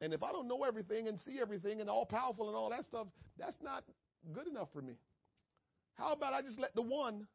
[0.00, 2.84] And if I don't know everything and see everything and all powerful and all that
[2.84, 3.06] stuff,
[3.38, 3.84] that's not
[4.32, 4.94] good enough for me.
[5.94, 7.26] How about I just let the one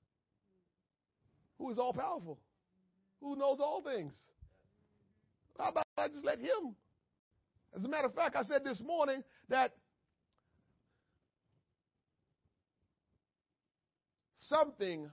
[1.57, 2.39] who is all powerful,
[3.21, 4.13] who knows all things,
[5.57, 6.75] how about I just let him?
[7.75, 9.73] As a matter of fact, I said this morning that
[14.35, 15.09] something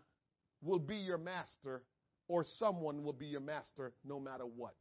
[0.63, 1.83] will be your master
[2.31, 4.77] or someone will be your master no matter what.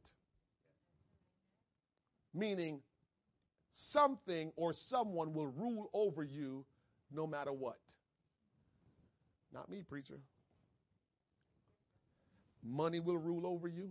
[2.32, 2.80] Meaning,
[3.90, 6.64] something or someone will rule over you
[7.12, 7.80] no matter what.
[9.52, 10.20] Not me, preacher.
[12.62, 13.90] Money will rule over you.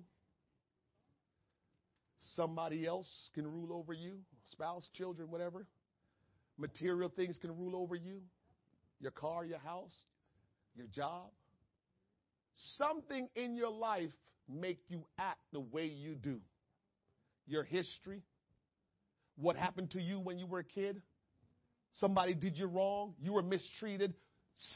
[2.37, 4.19] Somebody else can rule over you,
[4.51, 5.65] spouse, children, whatever.
[6.57, 8.21] Material things can rule over you.
[9.01, 9.95] Your car, your house,
[10.77, 11.25] your job.
[12.77, 14.11] Something in your life
[14.47, 16.39] make you act the way you do.
[17.47, 18.21] Your history,
[19.37, 21.01] what happened to you when you were a kid,
[21.93, 24.13] somebody did you wrong, you were mistreated.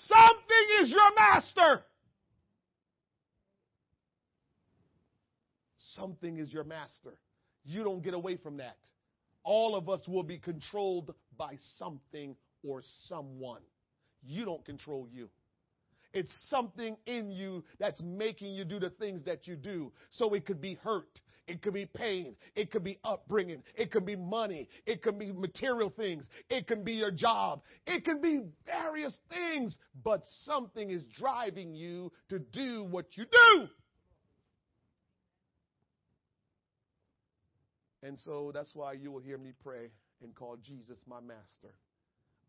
[0.08, 1.84] Something is your master.
[5.94, 7.18] Something is your master.
[7.66, 8.78] You don't get away from that.
[9.44, 13.62] All of us will be controlled by something or someone.
[14.24, 15.30] You don't control you.
[16.14, 19.92] It's something in you that's making you do the things that you do.
[20.12, 21.22] So it could be hurt.
[21.48, 22.36] It could be pain.
[22.56, 23.64] It could be upbringing.
[23.76, 24.70] It could be money.
[24.86, 26.26] It could be material things.
[26.50, 27.64] It can be your job.
[27.86, 29.78] It can be various things.
[30.04, 33.68] But something is driving you to do what you do.
[38.04, 39.90] And so that's why you will hear me pray
[40.22, 41.74] and call Jesus my master.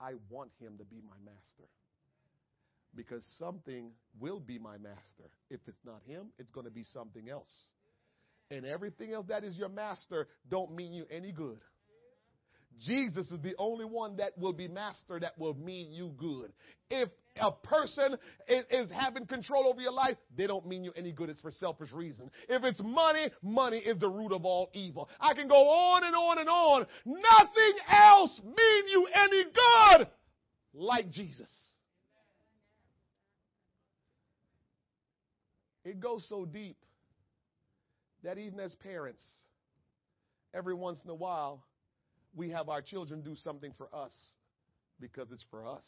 [0.00, 1.68] I want him to be my master
[2.96, 3.90] because something
[4.20, 5.30] will be my master.
[5.50, 7.48] If it's not him, it's going to be something else.
[8.50, 11.58] And everything else that is your master don't mean you any good.
[12.80, 16.52] Jesus is the only one that will be master that will mean you good.
[16.90, 17.08] If
[17.40, 18.16] a person
[18.48, 21.30] is, is, having control over your life, they don't mean you any good.
[21.30, 22.30] It's for selfish reason.
[22.48, 25.08] If it's money, money is the root of all evil.
[25.20, 26.86] I can go on and on and on.
[27.04, 30.08] Nothing else mean you any good
[30.74, 31.50] like Jesus.
[35.84, 36.76] It goes so deep
[38.22, 39.22] that even as parents,
[40.54, 41.62] every once in a while,
[42.34, 44.12] we have our children do something for us
[44.98, 45.84] because it's for us.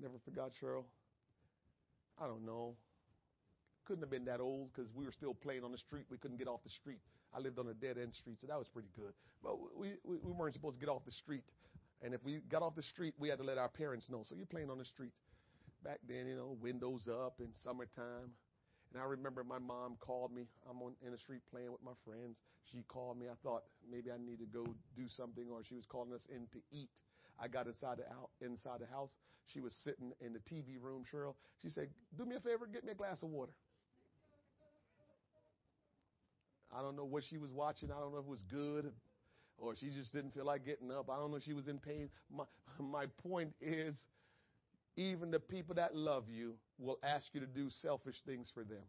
[0.00, 0.84] Never forgot Cheryl.
[2.20, 2.76] I don't know.
[3.86, 6.04] Couldn't have been that old because we were still playing on the street.
[6.10, 7.00] We couldn't get off the street.
[7.34, 9.12] I lived on a dead end street, so that was pretty good.
[9.42, 11.42] But we, we, we weren't supposed to get off the street.
[12.02, 14.22] And if we got off the street, we had to let our parents know.
[14.24, 15.12] So you're playing on the street.
[15.84, 18.30] Back then, you know, windows up in summertime.
[18.92, 20.46] And I remember my mom called me.
[20.68, 22.36] I'm on, in the street playing with my friends.
[22.70, 23.26] She called me.
[23.26, 24.64] I thought maybe I need to go
[24.96, 26.90] do something, or she was calling us in to eat.
[27.40, 29.10] I got inside the out inside the house.
[29.46, 31.34] She was sitting in the TV room, Cheryl.
[31.62, 33.52] She said, "Do me a favor, get me a glass of water."
[36.76, 37.90] I don't know what she was watching.
[37.90, 38.92] I don't know if it was good
[39.58, 41.10] or she just didn't feel like getting up.
[41.10, 42.08] I don't know if she was in pain.
[42.34, 42.44] My,
[42.80, 43.96] my point is,
[44.96, 48.84] even the people that love you will ask you to do selfish things for them.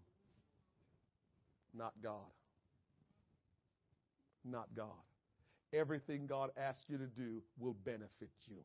[1.75, 2.31] Not God.
[4.43, 4.87] Not God.
[5.71, 8.57] Everything God asks you to do will benefit you.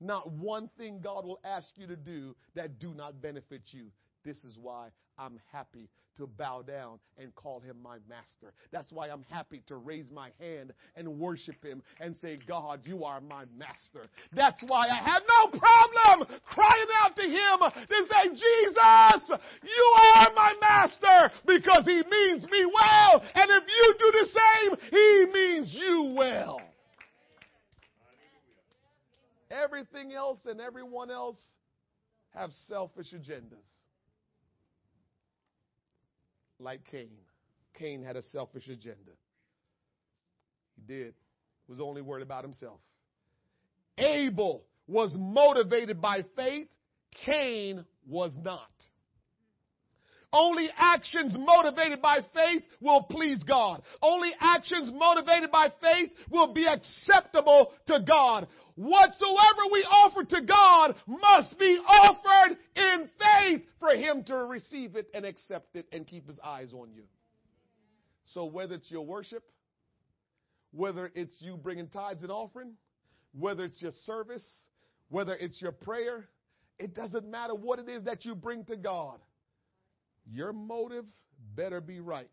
[0.00, 3.86] Not one thing God will ask you to do that do not benefit you.
[4.24, 4.88] This is why
[5.18, 8.52] I'm happy to bow down and call him my master.
[8.72, 13.04] That's why I'm happy to raise my hand and worship him and say, God, you
[13.04, 14.08] are my master.
[14.34, 20.32] That's why I have no problem crying out to him to say, Jesus, you are
[20.34, 23.22] my master because he means me well.
[23.34, 26.60] And if you do the same, he means you well.
[29.50, 31.38] Everything else and everyone else
[32.34, 33.58] have selfish agendas
[36.60, 37.10] like Cain.
[37.78, 39.12] Cain had a selfish agenda.
[40.76, 41.14] He did.
[41.68, 42.80] Was only worried about himself.
[43.96, 46.68] Abel was motivated by faith.
[47.24, 48.70] Cain was not.
[50.32, 53.82] Only actions motivated by faith will please God.
[54.00, 58.46] Only actions motivated by faith will be acceptable to God.
[58.76, 65.08] Whatsoever we offer to God must be offered in faith for Him to receive it
[65.12, 67.02] and accept it and keep His eyes on you.
[68.24, 69.42] So whether it's your worship,
[70.72, 72.74] whether it's you bringing tithes and offering,
[73.32, 74.46] whether it's your service,
[75.08, 76.28] whether it's your prayer,
[76.78, 79.18] it doesn't matter what it is that you bring to God.
[80.26, 81.04] Your motive
[81.54, 82.28] better be right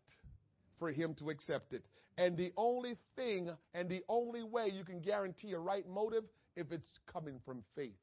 [0.78, 1.84] for Him to accept it.
[2.16, 6.24] And the only thing and the only way you can guarantee a right motive
[6.56, 7.94] if it's coming from faith.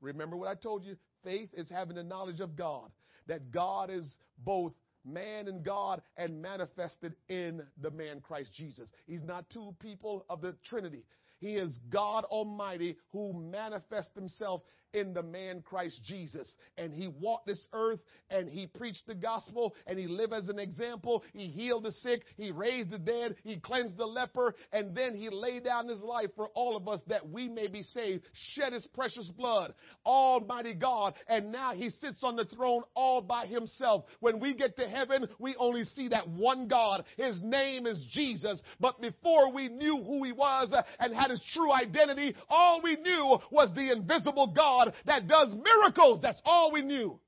[0.00, 0.96] Remember what I told you?
[1.24, 2.90] Faith is having the knowledge of God,
[3.26, 4.72] that God is both
[5.04, 8.90] man and God and manifested in the man Christ Jesus.
[9.06, 11.04] He's not two people of the Trinity.
[11.40, 14.62] He is God Almighty who manifests himself
[14.92, 16.50] in the man Christ Jesus.
[16.76, 18.00] And he walked this earth
[18.30, 21.24] and he preached the gospel and he lived as an example.
[21.32, 22.22] He healed the sick.
[22.36, 23.36] He raised the dead.
[23.44, 24.54] He cleansed the leper.
[24.72, 27.82] And then he laid down his life for all of us that we may be
[27.82, 28.24] saved,
[28.54, 29.74] shed his precious blood.
[30.04, 31.14] Almighty God.
[31.28, 34.04] And now he sits on the throne all by himself.
[34.20, 37.04] When we get to heaven, we only see that one God.
[37.16, 38.62] His name is Jesus.
[38.80, 43.38] But before we knew who he was and had his true identity, all we knew
[43.50, 46.20] was the invisible God God that does miracles.
[46.22, 47.18] That's all we knew.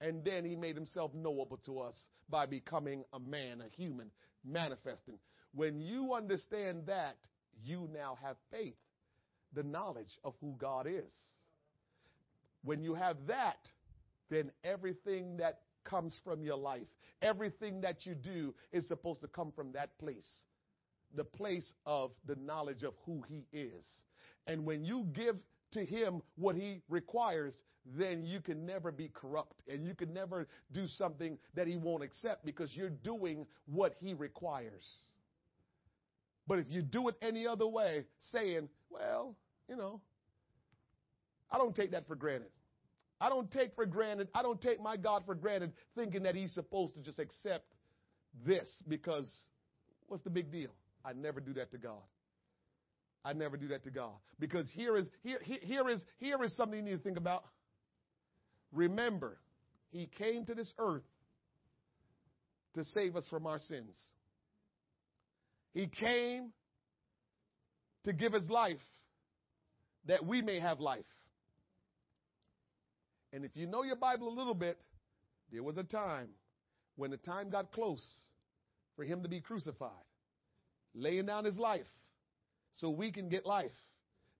[0.00, 1.94] And then he made himself knowable to us
[2.28, 4.10] by becoming a man, a human,
[4.44, 5.18] manifesting.
[5.54, 7.16] When you understand that,
[7.62, 8.74] you now have faith,
[9.52, 11.12] the knowledge of who God is.
[12.64, 13.58] When you have that,
[14.30, 16.86] then everything that comes from your life,
[17.20, 20.28] everything that you do is supposed to come from that place.
[21.14, 23.84] The place of the knowledge of who he is.
[24.46, 25.36] And when you give
[25.72, 27.54] to him what he requires,
[27.84, 32.02] then you can never be corrupt and you can never do something that he won't
[32.02, 34.86] accept because you're doing what he requires.
[36.46, 39.34] But if you do it any other way, saying, well,
[39.68, 40.00] you know,
[41.50, 42.50] I don't take that for granted.
[43.20, 46.52] I don't take for granted, I don't take my God for granted thinking that he's
[46.52, 47.66] supposed to just accept
[48.44, 49.32] this because
[50.08, 50.70] what's the big deal?
[51.04, 52.02] I never do that to God.
[53.24, 54.12] I never do that to God.
[54.38, 57.44] Because here is, here, here is, here is something you need to think about.
[58.72, 59.38] Remember,
[59.90, 61.04] He came to this earth
[62.74, 63.96] to save us from our sins.
[65.72, 66.52] He came
[68.04, 68.76] to give His life
[70.06, 71.04] that we may have life.
[73.32, 74.78] And if you know your Bible a little bit,
[75.52, 76.28] there was a time
[76.96, 78.04] when the time got close
[78.96, 79.90] for Him to be crucified,
[80.94, 81.86] laying down His life
[82.74, 83.70] so we can get life.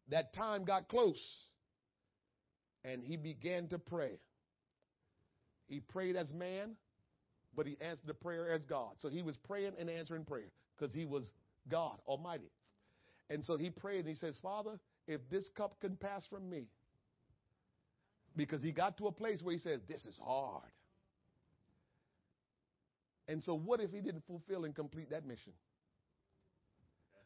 [0.09, 1.23] That time got close
[2.85, 4.19] and he began to pray.
[5.69, 6.73] He prayed as man,
[7.55, 8.93] but he answered the prayer as God.
[8.99, 11.31] So he was praying and answering prayer because he was
[11.71, 12.51] God Almighty.
[13.31, 16.67] And so he prayed and he says, Father, if this cup can pass from me,
[18.37, 20.63] because he got to a place where he says, This is hard.
[23.29, 25.53] And so, what if he didn't fulfill and complete that mission?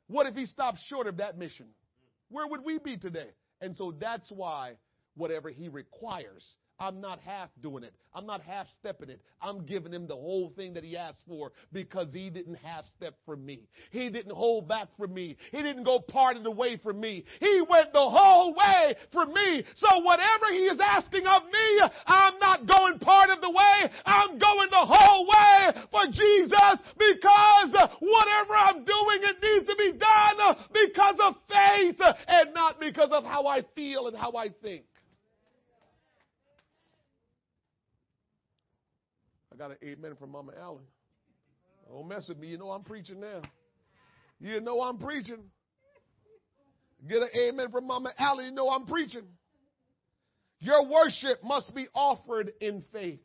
[0.09, 1.67] What if he stopped short of that mission?
[2.29, 3.31] Where would we be today?
[3.61, 4.75] And so that's why
[5.17, 6.47] whatever he requires,
[6.79, 7.95] I'm not half doing it.
[8.15, 9.21] I'm not half stepping it.
[9.41, 13.15] I'm giving him the whole thing that he asked for because he didn't half step
[13.25, 13.69] for me.
[13.91, 15.37] He didn't hold back for me.
[15.53, 17.25] He didn't go part of the way for me.
[17.41, 19.65] He went the whole way for me.
[19.75, 23.91] So whatever he is asking of me, I'm not going part of the way.
[24.05, 29.93] I'm going the whole way for Jesus because whatever I'm doing, it needs to be
[29.93, 34.85] done because of faith and not because of how I feel and how I think.
[39.57, 40.85] I got an amen from Mama Allen.
[41.89, 42.49] Don't mess with me.
[42.49, 43.41] You know I'm preaching now.
[44.39, 45.39] You know I'm preaching.
[47.09, 48.45] Get an amen from Mama Allen.
[48.47, 49.23] You know I'm preaching.
[50.59, 53.21] Your worship must be offered in faith.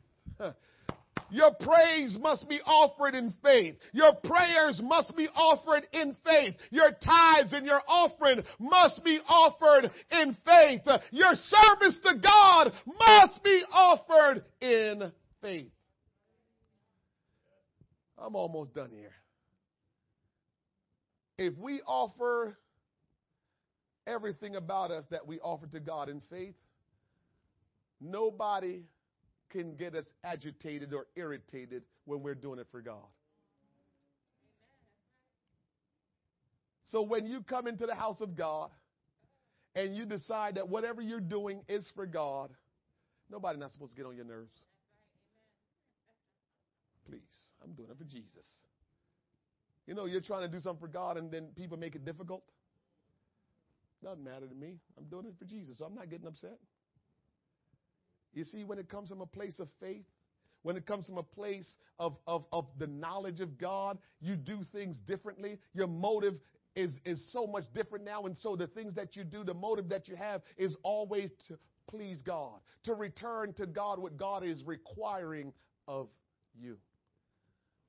[1.30, 3.74] Your praise must be offered in faith.
[3.92, 6.54] Your prayers must be offered in faith.
[6.70, 10.80] Your tithes and your offering must be offered in faith.
[11.10, 15.70] Your service to God must be offered in faith.
[18.24, 19.14] I'm almost done here.
[21.38, 22.56] If we offer
[24.06, 26.54] everything about us that we offer to God in faith,
[28.00, 28.82] nobody
[29.50, 33.06] can get us agitated or irritated when we're doing it for God.
[36.84, 38.70] So when you come into the house of God
[39.74, 42.50] and you decide that whatever you're doing is for God,
[43.30, 44.54] nobody's not supposed to get on your nerves.
[47.64, 48.46] I'm doing it for Jesus.
[49.86, 52.42] You know, you're trying to do something for God and then people make it difficult.
[54.02, 54.78] Doesn't matter to me.
[54.98, 56.58] I'm doing it for Jesus, so I'm not getting upset.
[58.34, 60.04] You see, when it comes from a place of faith,
[60.62, 64.60] when it comes from a place of, of, of the knowledge of God, you do
[64.72, 65.58] things differently.
[65.74, 66.34] Your motive
[66.74, 68.22] is, is so much different now.
[68.22, 71.58] And so the things that you do, the motive that you have is always to
[71.88, 75.52] please God, to return to God what God is requiring
[75.88, 76.08] of
[76.58, 76.78] you.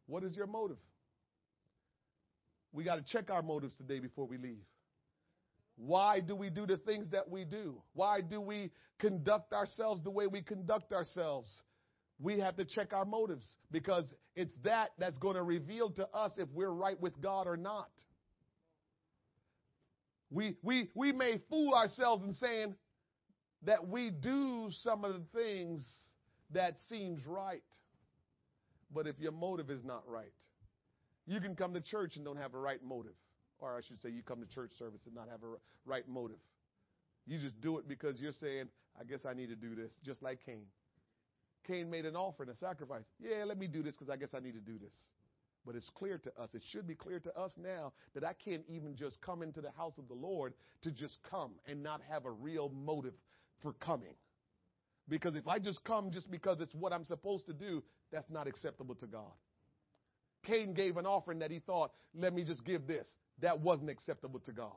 [0.07, 0.77] What is your motive?
[2.71, 4.63] We got to check our motives today before we leave.
[5.75, 7.81] Why do we do the things that we do?
[7.93, 11.51] Why do we conduct ourselves the way we conduct ourselves?
[12.19, 14.05] We have to check our motives because
[14.35, 17.89] it's that that's going to reveal to us if we're right with God or not.
[20.29, 22.75] We, we, we may fool ourselves in saying
[23.63, 25.85] that we do some of the things
[26.51, 27.61] that seems right.
[28.93, 30.33] But if your motive is not right,
[31.25, 33.15] you can come to church and don't have a right motive.
[33.59, 36.39] Or I should say, you come to church service and not have a right motive.
[37.25, 38.67] You just do it because you're saying,
[38.99, 40.65] I guess I need to do this, just like Cain.
[41.65, 43.05] Cain made an offering, a sacrifice.
[43.19, 44.93] Yeah, let me do this because I guess I need to do this.
[45.65, 48.63] But it's clear to us, it should be clear to us now that I can't
[48.67, 52.25] even just come into the house of the Lord to just come and not have
[52.25, 53.13] a real motive
[53.61, 54.15] for coming.
[55.07, 57.81] Because if I just come just because it's what I'm supposed to do,
[58.13, 59.31] that's not acceptable to God.
[60.45, 63.07] Cain gave an offering that he thought, let me just give this.
[63.41, 64.75] That wasn't acceptable to God.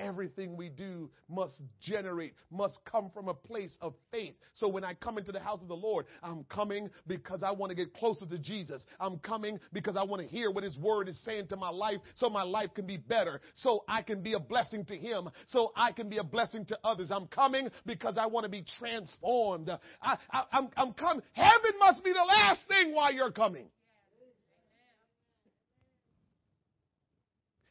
[0.00, 4.34] Everything we do must generate, must come from a place of faith.
[4.54, 7.70] So when I come into the house of the Lord, I'm coming because I want
[7.70, 8.84] to get closer to Jesus.
[8.98, 11.98] I'm coming because I want to hear what His Word is saying to my life
[12.14, 15.72] so my life can be better, so I can be a blessing to Him, so
[15.76, 17.10] I can be a blessing to others.
[17.10, 19.68] I'm coming because I want to be transformed.
[20.00, 21.22] I, I, I'm, I'm coming.
[21.32, 23.66] Heaven must be the last thing while you're coming.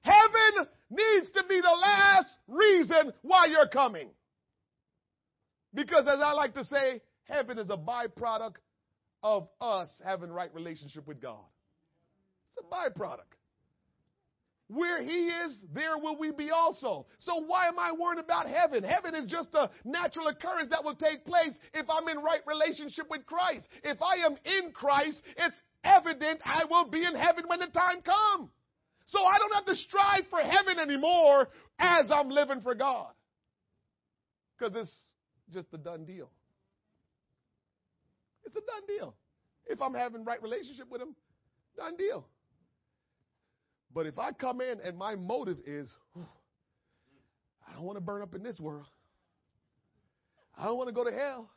[0.02, 4.10] Heaven needs to be the last reason why you're coming.
[5.74, 8.56] Because as I like to say, heaven is a byproduct
[9.22, 11.44] of us having right relationship with God.
[12.58, 13.22] It's a byproduct.
[14.72, 17.08] Where he is, there will we be also.
[17.18, 18.84] So why am I worried about heaven?
[18.84, 23.08] Heaven is just a natural occurrence that will take place if I'm in right relationship
[23.10, 23.68] with Christ.
[23.84, 28.02] If I am in Christ, it's evident I will be in heaven when the time
[28.04, 28.52] comes.
[29.12, 31.50] So I don't have to strive for heaven anymore
[31.80, 33.12] as I'm living for God.
[34.58, 34.96] Because it's
[35.52, 36.30] just a done deal.
[38.46, 39.16] It's a done deal.
[39.68, 41.16] If I'm having right relationship with him,
[41.78, 42.26] done deal.
[43.94, 48.36] But if I come in and my motive is, I don't want to burn up
[48.36, 48.86] in this world.
[50.58, 51.50] I don't want to go to hell.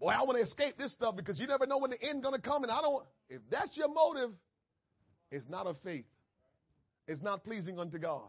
[0.00, 2.34] boy, I want to escape this stuff because you never know when the end going
[2.34, 2.64] to come.
[2.64, 4.30] And I don't, if that's your motive,
[5.32, 6.04] it's not of faith.
[7.08, 8.28] It's not pleasing unto God.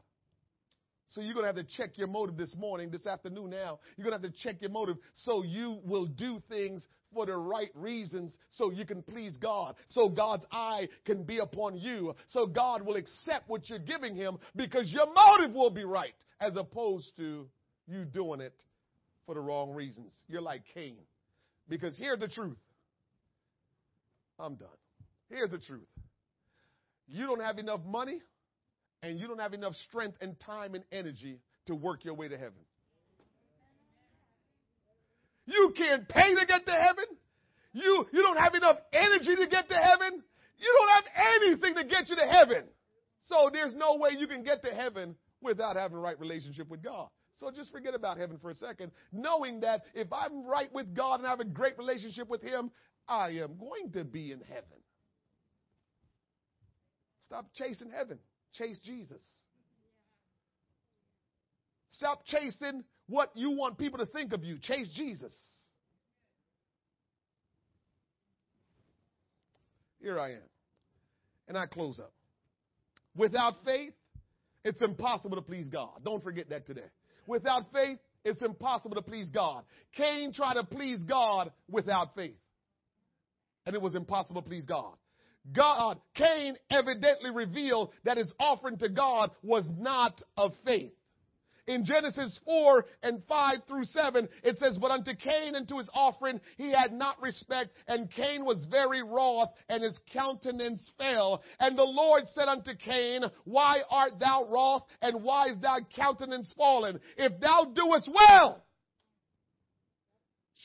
[1.09, 3.79] So you're going to have to check your motive this morning, this afternoon now.
[3.95, 7.35] You're going to have to check your motive so you will do things for the
[7.35, 9.75] right reasons so you can please God.
[9.89, 12.15] So God's eye can be upon you.
[12.29, 16.55] So God will accept what you're giving him because your motive will be right as
[16.55, 17.47] opposed to
[17.85, 18.55] you doing it
[19.25, 20.13] for the wrong reasons.
[20.27, 20.97] You're like Cain.
[21.69, 22.57] Because here's the truth.
[24.39, 24.69] I'm done.
[25.29, 25.87] Here's the truth.
[27.07, 28.21] You don't have enough money
[29.01, 32.37] and you don't have enough strength and time and energy to work your way to
[32.37, 32.59] heaven.
[35.45, 37.05] You can't pay to get to heaven.
[37.73, 40.23] You, you don't have enough energy to get to heaven.
[40.57, 41.03] You don't have
[41.41, 42.63] anything to get you to heaven.
[43.27, 46.81] So there's no way you can get to heaven without having a right relationship with
[46.81, 47.09] God.
[47.37, 51.15] So just forget about heaven for a second, knowing that if I'm right with God
[51.15, 52.71] and I have a great relationship with Him,
[53.07, 54.63] I am going to be in heaven.
[57.25, 58.19] Stop chasing heaven.
[58.53, 59.21] Chase Jesus.
[61.91, 64.57] Stop chasing what you want people to think of you.
[64.59, 65.33] Chase Jesus.
[70.01, 70.49] Here I am.
[71.47, 72.11] And I close up.
[73.15, 73.93] Without faith,
[74.65, 76.01] it's impossible to please God.
[76.03, 76.81] Don't forget that today.
[77.27, 79.63] Without faith, it's impossible to please God.
[79.95, 82.35] Cain tried to please God without faith.
[83.65, 84.95] And it was impossible to please God.
[85.51, 90.93] God, Cain evidently revealed that his offering to God was not of faith.
[91.65, 95.89] In Genesis 4 and 5 through 7, it says, But unto Cain and to his
[95.93, 101.41] offering he had not respect, and Cain was very wroth, and his countenance fell.
[101.59, 106.53] And the Lord said unto Cain, Why art thou wroth, and why is thy countenance
[106.57, 106.99] fallen?
[107.17, 108.61] If thou doest well,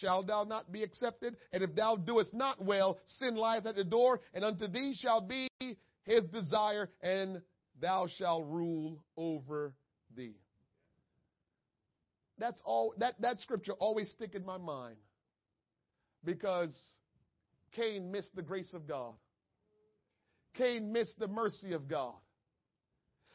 [0.01, 1.37] shall thou not be accepted?
[1.53, 5.21] And if thou doest not well, sin lieth at the door, and unto thee shall
[5.21, 5.49] be
[6.05, 7.43] his desire, and
[7.81, 9.75] thou shalt rule over
[10.17, 10.37] thee.
[12.39, 14.97] That's all that, that scripture always stick in my mind.
[16.25, 16.77] Because
[17.73, 19.15] Cain missed the grace of God.
[20.55, 22.15] Cain missed the mercy of God.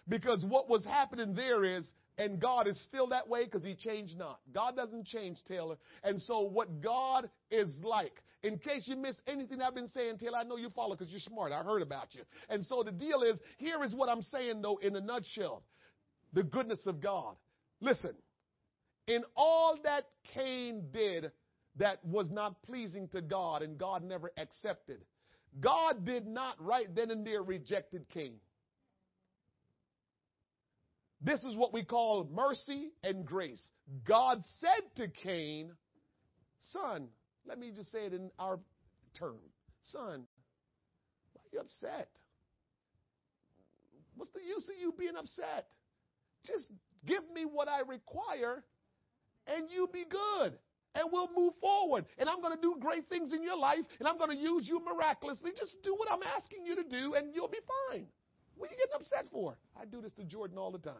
[0.08, 1.86] Because what was happening there is
[2.18, 4.40] and God is still that way because he changed not.
[4.54, 5.78] God doesn't change, Taylor.
[6.04, 10.38] And so what God is like, in case you miss anything I've been saying, Taylor,
[10.38, 11.52] I know you follow because you're smart.
[11.52, 12.22] I heard about you.
[12.50, 15.64] And so the deal is, here is what I'm saying though in a nutshell.
[16.34, 17.36] The goodness of God.
[17.80, 18.14] Listen,
[19.08, 21.32] in all that Cain did
[21.78, 25.00] that was not pleasing to God and God never accepted,
[25.60, 28.36] God did not right then and there rejected Cain.
[31.24, 33.66] This is what we call mercy and grace.
[34.06, 35.72] God said to Cain,
[36.72, 37.08] Son,
[37.48, 38.60] let me just say it in our
[39.18, 39.40] term.
[39.84, 40.26] Son,
[41.34, 42.10] why are you upset?
[44.16, 45.68] What's the use of you being upset?
[46.46, 46.68] Just
[47.06, 48.64] give me what I require
[49.48, 50.54] and you be good.
[50.96, 52.06] And we'll move forward.
[52.20, 53.80] And I'm going to do great things in your life.
[53.98, 55.52] And I'm going to use you miraculously.
[55.58, 58.06] Just do what I'm asking you to do and you'll be fine.
[58.58, 59.58] What are you getting upset for?
[59.80, 60.96] I do this to Jordan all the time.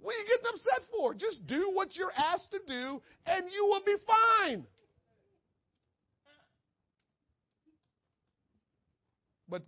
[0.00, 1.14] What are you getting upset for?
[1.14, 4.66] Just do what you're asked to do and you will be fine.
[9.48, 9.62] But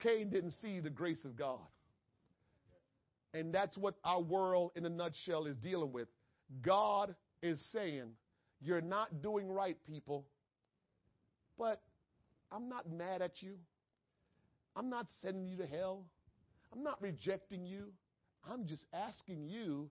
[0.00, 1.58] Cain didn't see the grace of God.
[3.34, 6.08] And that's what our world in a nutshell is dealing with.
[6.62, 8.12] God is saying,
[8.62, 10.24] You're not doing right, people,
[11.58, 11.82] but
[12.54, 13.56] I'm not mad at you.
[14.76, 16.04] I'm not sending you to hell.
[16.72, 17.92] I'm not rejecting you.
[18.48, 19.90] I'm just asking you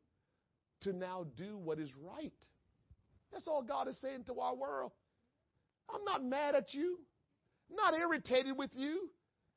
[0.82, 2.32] to now do what is right.
[3.32, 4.92] That's all God is saying to our world.
[5.94, 7.00] I'm not mad at you.
[7.70, 9.10] I'm not irritated with you.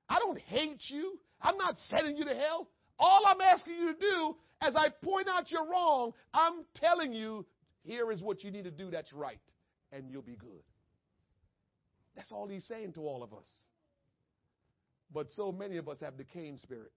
[0.09, 1.19] I don't hate you.
[1.41, 2.69] I'm not sending you to hell.
[2.99, 7.45] All I'm asking you to do, as I point out you're wrong, I'm telling you,
[7.83, 9.39] here is what you need to do that's right,
[9.93, 10.63] and you'll be good.
[12.17, 13.49] That's all he's saying to all of us.
[15.13, 16.93] But so many of us have the Cain spirit.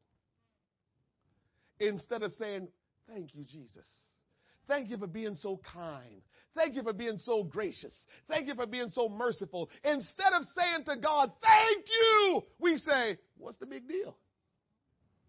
[1.80, 2.68] Instead of saying,
[3.08, 3.88] Thank you, Jesus.
[4.68, 6.22] Thank you for being so kind.
[6.56, 7.94] Thank you for being so gracious.
[8.28, 9.70] Thank you for being so merciful.
[9.84, 14.16] Instead of saying to God, Thank you, we say, What's the big deal?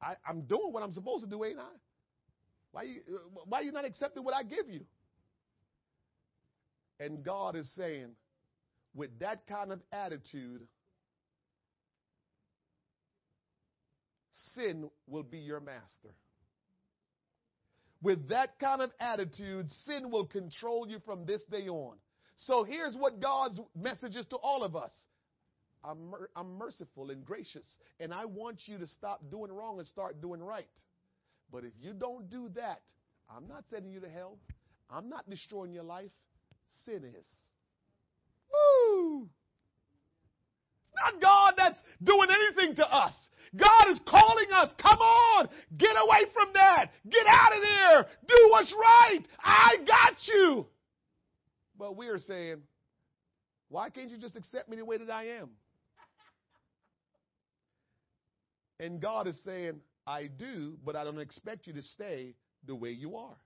[0.03, 1.73] I, am doing what I'm supposed to do, ain't I?
[2.73, 3.01] Why you,
[3.47, 4.83] why you not accepting what I give you?
[6.99, 8.11] And God is saying,
[8.95, 10.67] with that kind of attitude,
[14.55, 16.11] sin will be your master.
[18.03, 21.97] with that kind of attitude, sin will control you from this day on.
[22.37, 24.93] So here's what God's message is to all of us.
[25.85, 27.67] I'm, mer- I'm merciful and gracious,
[28.01, 30.67] and I want you to stop doing wrong and start doing right.
[31.53, 32.83] But if you don't do that,
[33.35, 34.39] I'm not sending you to hell.
[34.91, 36.11] I'm not destroying your life.
[36.87, 37.27] Sin is.
[38.53, 39.29] Woo!
[40.85, 43.13] It's not God that's doing anything to us.
[43.57, 44.71] God is calling us.
[44.81, 45.49] Come on.
[45.77, 46.93] Get away from that.
[47.09, 48.07] Get out of there.
[48.29, 49.21] Do what's right.
[49.43, 50.67] I got you.
[51.77, 52.59] But we are saying,
[53.69, 55.51] why can't you just accept me the way that I am?
[58.79, 62.35] And God is saying, I do, but I don't expect you to stay
[62.67, 63.37] the way you are.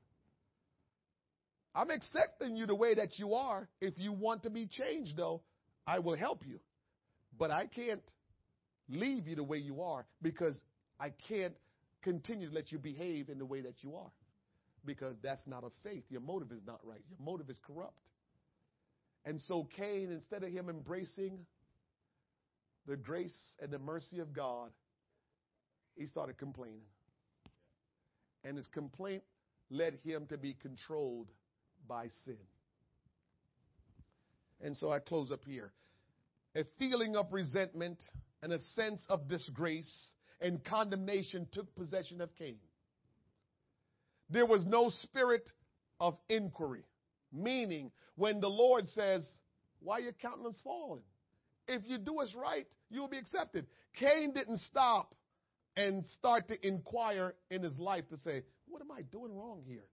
[1.74, 3.68] I'm accepting you the way that you are.
[3.80, 5.42] If you want to be changed, though,
[5.86, 6.60] I will help you.
[7.38, 8.02] But I can't
[8.88, 10.54] leave you the way you are because
[11.00, 11.54] I can't
[12.02, 14.10] continue to let you behave in the way that you are
[14.86, 16.04] because that's not of faith.
[16.10, 17.00] Your motive is not right.
[17.08, 17.98] Your motive is corrupt.
[19.24, 21.38] And so Cain, instead of him embracing
[22.86, 24.70] the grace and the mercy of God,
[25.96, 26.82] he started complaining.
[28.44, 29.22] And his complaint
[29.70, 31.28] led him to be controlled
[31.88, 32.38] by sin.
[34.60, 35.72] And so I close up here.
[36.56, 37.98] A feeling of resentment
[38.42, 42.58] and a sense of disgrace and condemnation took possession of Cain.
[44.30, 45.50] There was no spirit
[46.00, 46.84] of inquiry,
[47.32, 49.26] meaning when the Lord says,
[49.80, 51.00] Why your countenance fallen?
[51.66, 53.66] If you do us right, you'll be accepted.
[53.98, 55.14] Cain didn't stop
[55.76, 59.84] and start to inquire in his life to say, What am I doing wrong here?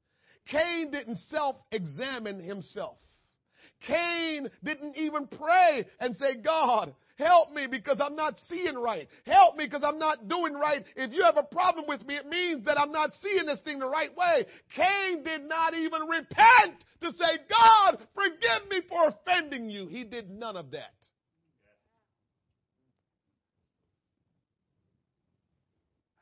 [0.47, 2.97] Cain didn't self examine himself.
[3.87, 9.07] Cain didn't even pray and say, God, help me because I'm not seeing right.
[9.25, 10.83] Help me because I'm not doing right.
[10.95, 13.79] If you have a problem with me, it means that I'm not seeing this thing
[13.79, 14.45] the right way.
[14.75, 19.87] Cain did not even repent to say, God, forgive me for offending you.
[19.87, 20.93] He did none of that.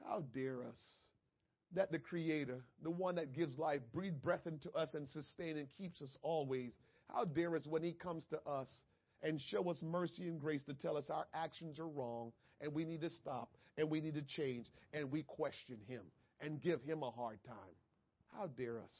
[0.05, 0.98] How dare us
[1.75, 5.67] that the Creator, the one that gives life, breathe breath into us and sustain and
[5.77, 6.73] keeps us always,
[7.13, 8.67] how dare us when He comes to us
[9.21, 12.31] and show us mercy and grace to tell us our actions are wrong
[12.61, 16.01] and we need to stop and we need to change and we question Him
[16.41, 17.75] and give Him a hard time.
[18.35, 18.93] How dare us?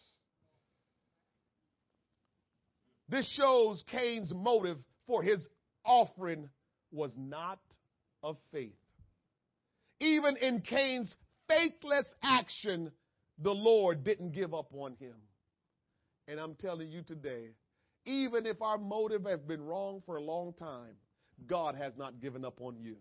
[3.10, 4.78] This shows Cain's motive
[5.08, 5.48] for his
[5.84, 6.48] offering
[6.92, 7.60] was not
[8.22, 8.76] of faith.
[10.00, 11.14] Even in Cain's
[11.50, 12.92] faithless action,
[13.42, 15.16] the Lord didn't give up on him.
[16.28, 17.50] And I'm telling you today,
[18.06, 20.96] even if our motive has been wrong for a long time,
[21.48, 22.98] God has not given up on you.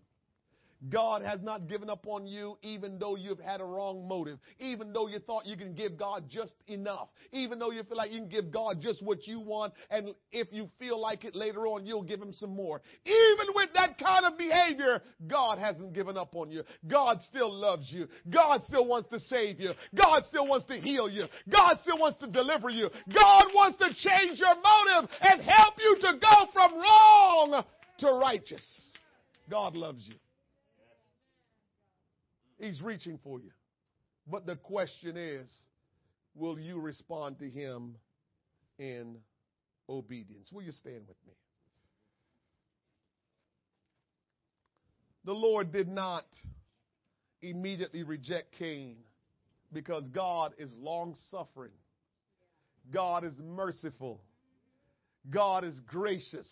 [0.87, 4.93] God has not given up on you even though you've had a wrong motive, even
[4.93, 8.19] though you thought you can give God just enough, even though you feel like you
[8.19, 11.85] can give God just what you want, and if you feel like it later on,
[11.85, 12.81] you'll give Him some more.
[13.05, 16.63] Even with that kind of behavior, God hasn't given up on you.
[16.87, 18.07] God still loves you.
[18.29, 19.71] God still wants to save you.
[19.95, 21.25] God still wants to heal you.
[21.51, 22.89] God still wants to deliver you.
[23.13, 27.65] God wants to change your motive and help you to go from wrong
[27.99, 28.65] to righteous.
[29.49, 30.15] God loves you.
[32.59, 33.51] He's reaching for you.
[34.27, 35.49] But the question is,
[36.35, 37.95] will you respond to him
[38.77, 39.17] in
[39.87, 40.51] obedience?
[40.51, 41.33] Will you stand with me?
[45.25, 46.25] The Lord did not
[47.41, 48.97] immediately reject Cain
[49.71, 51.71] because God is long suffering.
[52.91, 54.21] God is merciful.
[55.29, 56.49] God is gracious.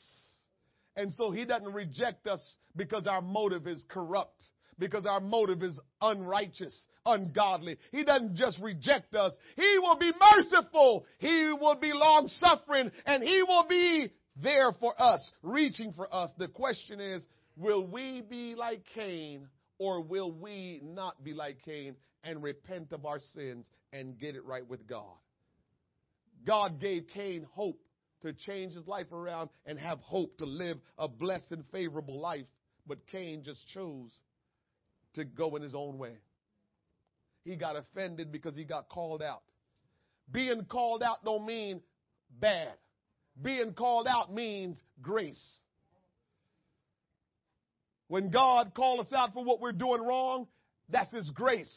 [0.95, 2.41] And so he doesn't reject us
[2.75, 4.43] because our motive is corrupt
[4.79, 7.77] because our motive is unrighteous, ungodly.
[7.91, 9.33] He doesn't just reject us.
[9.55, 11.05] He will be merciful.
[11.19, 16.31] He will be long suffering and he will be there for us, reaching for us.
[16.37, 17.25] The question is,
[17.55, 19.47] will we be like Cain
[19.79, 24.45] or will we not be like Cain and repent of our sins and get it
[24.45, 25.15] right with God?
[26.45, 27.79] God gave Cain hope
[28.21, 32.45] to change his life around and have hope to live a blessed favorable life.
[32.87, 34.17] But Cain just chose
[35.18, 36.14] to go in his own way.
[37.44, 39.44] He got offended because he got called out.
[40.31, 41.81] Being called out don't mean
[42.39, 42.73] bad.
[43.41, 45.60] Being called out means grace.
[48.07, 50.48] When God calls us out for what we're doing wrong,
[50.89, 51.73] that's His grace.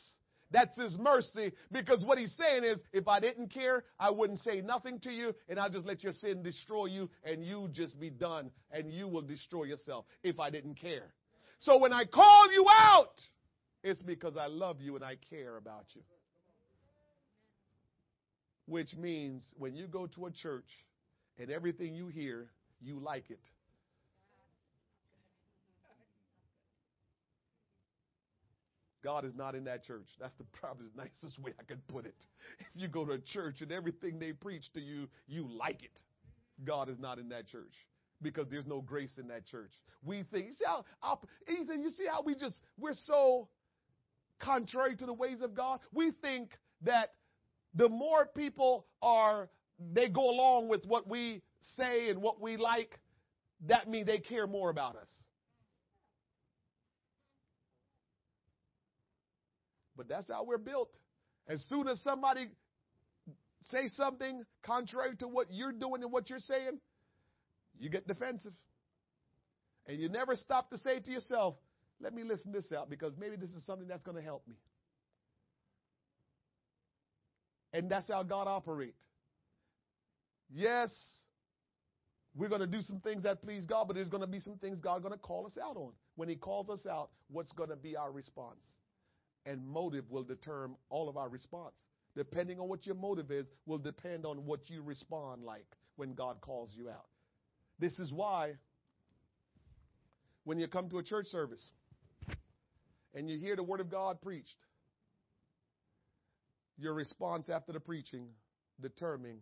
[0.51, 4.61] That's His mercy because what He's saying is, if I didn't care, I wouldn't say
[4.61, 8.11] nothing to you and I'll just let your sin destroy you and you just be
[8.11, 11.13] done and you will destroy yourself if I didn't care.
[11.61, 13.21] So when I call you out,
[13.85, 16.03] it's because I love you and I care about you.
[18.71, 20.71] which means when you go to a church
[21.39, 22.47] and everything you hear,
[22.81, 23.41] you like it.
[29.03, 30.07] God is not in that church.
[30.21, 32.27] That's the probably the nicest way I could put it.
[32.61, 36.03] If you go to a church and everything they preach to you, you like it.
[36.65, 37.75] God is not in that church
[38.23, 39.73] because there's no grace in that church.
[40.05, 40.85] We think, see how,
[41.49, 43.49] Ethan, you see how we just, we're so
[44.39, 45.81] contrary to the ways of God?
[45.93, 46.51] We think
[46.83, 47.11] that
[47.75, 49.49] the more people are,
[49.93, 51.43] they go along with what we
[51.77, 52.99] say and what we like,
[53.69, 55.09] that means they care more about us.
[59.97, 60.97] But that's how we're built.
[61.47, 62.47] As soon as somebody
[63.71, 66.81] say something contrary to what you're doing and what you're saying,
[67.81, 68.53] you get defensive.
[69.87, 71.57] And you never stop to say to yourself,
[72.01, 74.55] let me listen this out because maybe this is something that's going to help me.
[77.73, 79.01] And that's how God operates.
[80.53, 80.91] Yes,
[82.35, 84.57] we're going to do some things that please God, but there's going to be some
[84.57, 85.93] things God's going to call us out on.
[86.17, 88.65] When He calls us out, what's going to be our response?
[89.47, 91.75] And motive will determine all of our response.
[92.17, 95.67] Depending on what your motive is, will depend on what you respond like
[95.97, 97.07] when God calls you out.
[97.81, 98.53] This is why
[100.45, 101.71] when you come to a church service
[103.15, 104.57] and you hear the Word of God preached,
[106.79, 108.27] your response after the preaching
[108.81, 109.39] determine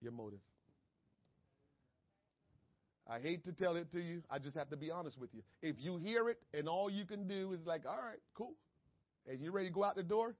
[0.00, 0.38] your motive.
[3.08, 4.22] I hate to tell it to you.
[4.30, 5.42] I just have to be honest with you.
[5.60, 8.54] If you hear it and all you can do is like, all right, cool,
[9.26, 10.36] and you're ready to go out the door,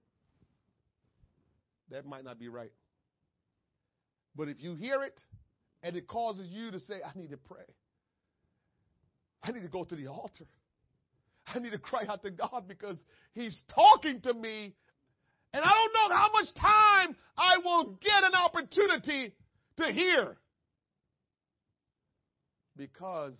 [1.90, 2.70] that might not be right.
[4.36, 5.20] But if you hear it
[5.82, 7.64] and it causes you to say, I need to pray,
[9.42, 10.46] I need to go to the altar,
[11.46, 12.98] I need to cry out to God because
[13.34, 14.74] He's talking to me
[15.52, 19.34] and I don't know how much time I will get an opportunity
[19.78, 20.36] to hear.
[22.76, 23.36] Because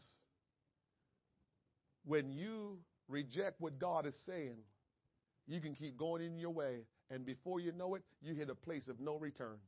[2.05, 4.57] when you reject what God is saying,
[5.47, 6.81] you can keep going in your way,
[7.11, 9.59] and before you know it, you hit a place of no return.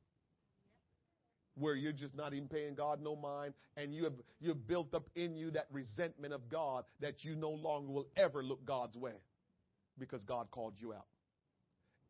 [1.54, 5.08] Where you're just not even paying God no mind, and you have you've built up
[5.14, 9.12] in you that resentment of God that you no longer will ever look God's way
[9.98, 11.06] because God called you out.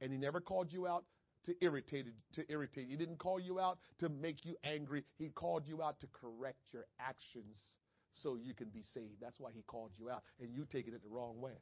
[0.01, 1.05] And he never called you out
[1.45, 2.87] to irritate to irritate.
[2.89, 5.05] He didn't call you out to make you angry.
[5.19, 7.57] He called you out to correct your actions
[8.15, 9.21] so you can be saved.
[9.21, 10.23] That's why he called you out.
[10.41, 11.59] And you taking it the wrong way.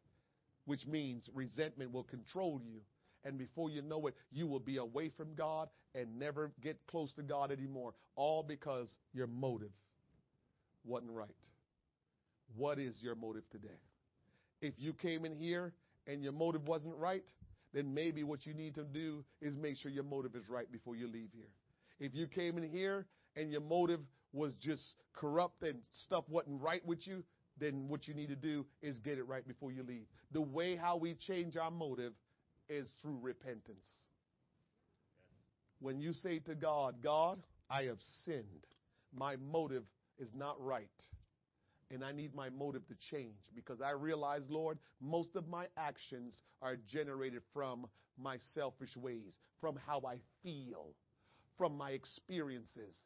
[0.66, 2.80] Which means resentment will control you.
[3.24, 7.12] And before you know it, you will be away from God and never get close
[7.14, 7.94] to God anymore.
[8.16, 9.72] All because your motive
[10.84, 11.28] wasn't right.
[12.56, 13.68] What is your motive today?
[14.60, 15.72] If you came in here
[16.06, 17.24] and your motive wasn't right,
[17.72, 20.96] then maybe what you need to do is make sure your motive is right before
[20.96, 21.50] you leave here.
[22.00, 23.06] If you came in here
[23.36, 24.00] and your motive
[24.32, 27.22] was just corrupt and stuff wasn't right with you,
[27.58, 30.06] then what you need to do is get it right before you leave.
[30.32, 32.12] The way how we change our motive
[32.70, 33.86] is through repentance.
[35.80, 38.44] When you say to God, God, I have sinned.
[39.12, 39.84] My motive
[40.18, 40.88] is not right
[41.90, 46.42] and I need my motive to change because I realize, Lord, most of my actions
[46.62, 47.86] are generated from
[48.16, 50.94] my selfish ways, from how I feel,
[51.58, 52.96] from my experiences.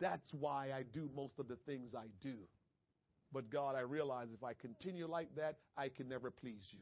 [0.00, 2.34] That's why I do most of the things I do.
[3.32, 6.80] But God, I realize if I continue like that, I can never please you.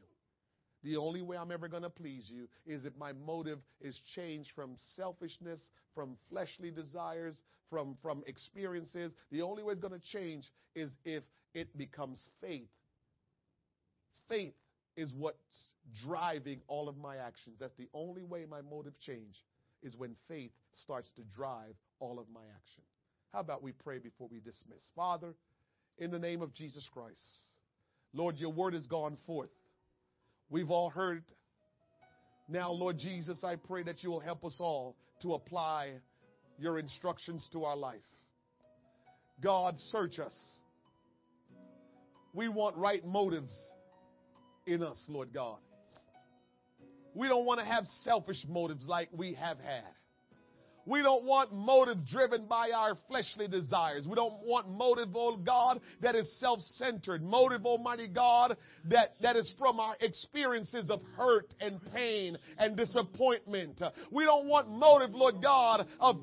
[0.83, 4.49] The only way I'm ever going to please you is if my motive is changed
[4.55, 5.59] from selfishness,
[5.93, 9.11] from fleshly desires, from, from experiences.
[9.31, 10.45] The only way it's going to change
[10.75, 12.69] is if it becomes faith.
[14.27, 14.53] Faith
[14.95, 15.37] is what's
[16.05, 17.57] driving all of my actions.
[17.59, 19.35] That's the only way my motive change
[19.83, 22.83] is when faith starts to drive all of my action.
[23.31, 24.81] How about we pray before we dismiss?
[24.95, 25.33] Father,
[25.97, 27.19] in the name of Jesus Christ,
[28.13, 29.49] Lord, your word has gone forth.
[30.51, 31.23] We've all heard.
[32.49, 35.93] Now, Lord Jesus, I pray that you will help us all to apply
[36.59, 38.01] your instructions to our life.
[39.41, 40.35] God, search us.
[42.33, 43.55] We want right motives
[44.67, 45.59] in us, Lord God.
[47.15, 49.83] We don't want to have selfish motives like we have had.
[50.91, 54.05] We don't want motive driven by our fleshly desires.
[54.05, 57.23] We don't want motive, oh God, that is self-centered.
[57.23, 58.57] Motive, Almighty God,
[58.89, 63.81] that, that is from our experiences of hurt and pain and disappointment.
[64.11, 66.17] We don't want motive, Lord God, of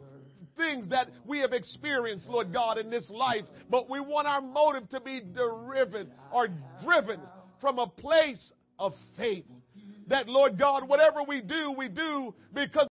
[0.58, 4.90] things that we have experienced, Lord God, in this life, but we want our motive
[4.90, 6.48] to be driven or
[6.84, 7.20] driven
[7.62, 9.46] from a place of faith.
[10.08, 12.87] That, Lord God, whatever we do, we do because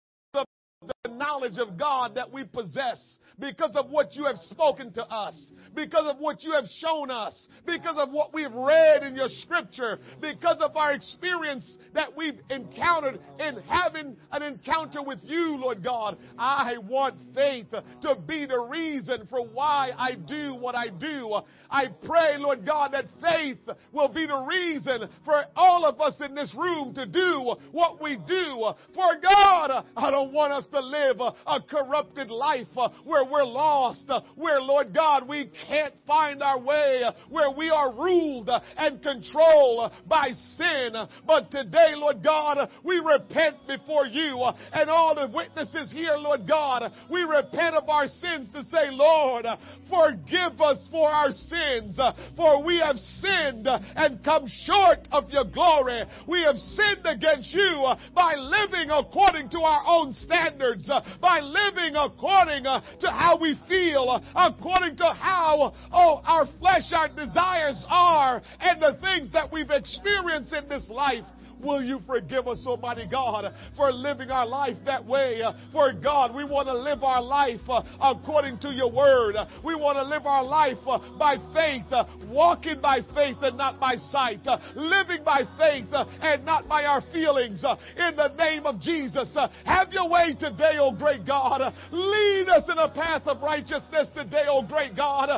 [1.22, 2.98] knowledge of God that we possess
[3.38, 7.48] because of what you have spoken to us, because of what you have shown us,
[7.66, 13.20] because of what we've read in your scripture, because of our experience that we've encountered
[13.38, 16.18] in having an encounter with you, Lord God.
[16.38, 21.36] I want faith to be the reason for why I do what I do.
[21.70, 23.58] I pray, Lord God, that faith
[23.92, 28.18] will be the reason for all of us in this room to do what we
[28.26, 28.72] do.
[28.94, 34.04] For God, I don't want us to live a corrupted life uh, where we're lost,
[34.08, 39.02] uh, where, Lord God, we can't find our way, uh, where we are ruled and
[39.02, 40.94] controlled by sin.
[41.26, 46.92] But today, Lord God, we repent before you and all the witnesses here, Lord God,
[47.10, 49.46] we repent of our sins to say, Lord,
[49.88, 51.98] forgive us for our sins,
[52.36, 56.02] for we have sinned and come short of your glory.
[56.28, 60.88] We have sinned against you by living according to our own standards,
[61.20, 66.92] by living according uh, to how we feel, uh, according to how, oh, our flesh,
[66.92, 71.24] our desires are, and the things that we've experienced in this life.
[71.62, 75.42] Will you forgive us, Almighty God, for living our life that way?
[75.72, 79.36] For God, we want to live our life uh, according to your word.
[79.64, 83.78] We want to live our life uh, by faith, uh, walking by faith and not
[83.78, 87.62] by sight, uh, living by faith uh, and not by our feelings.
[87.64, 91.60] Uh, in the name of Jesus, have your way today, O great God.
[91.92, 95.28] Lead us in a path of righteousness today, O great God.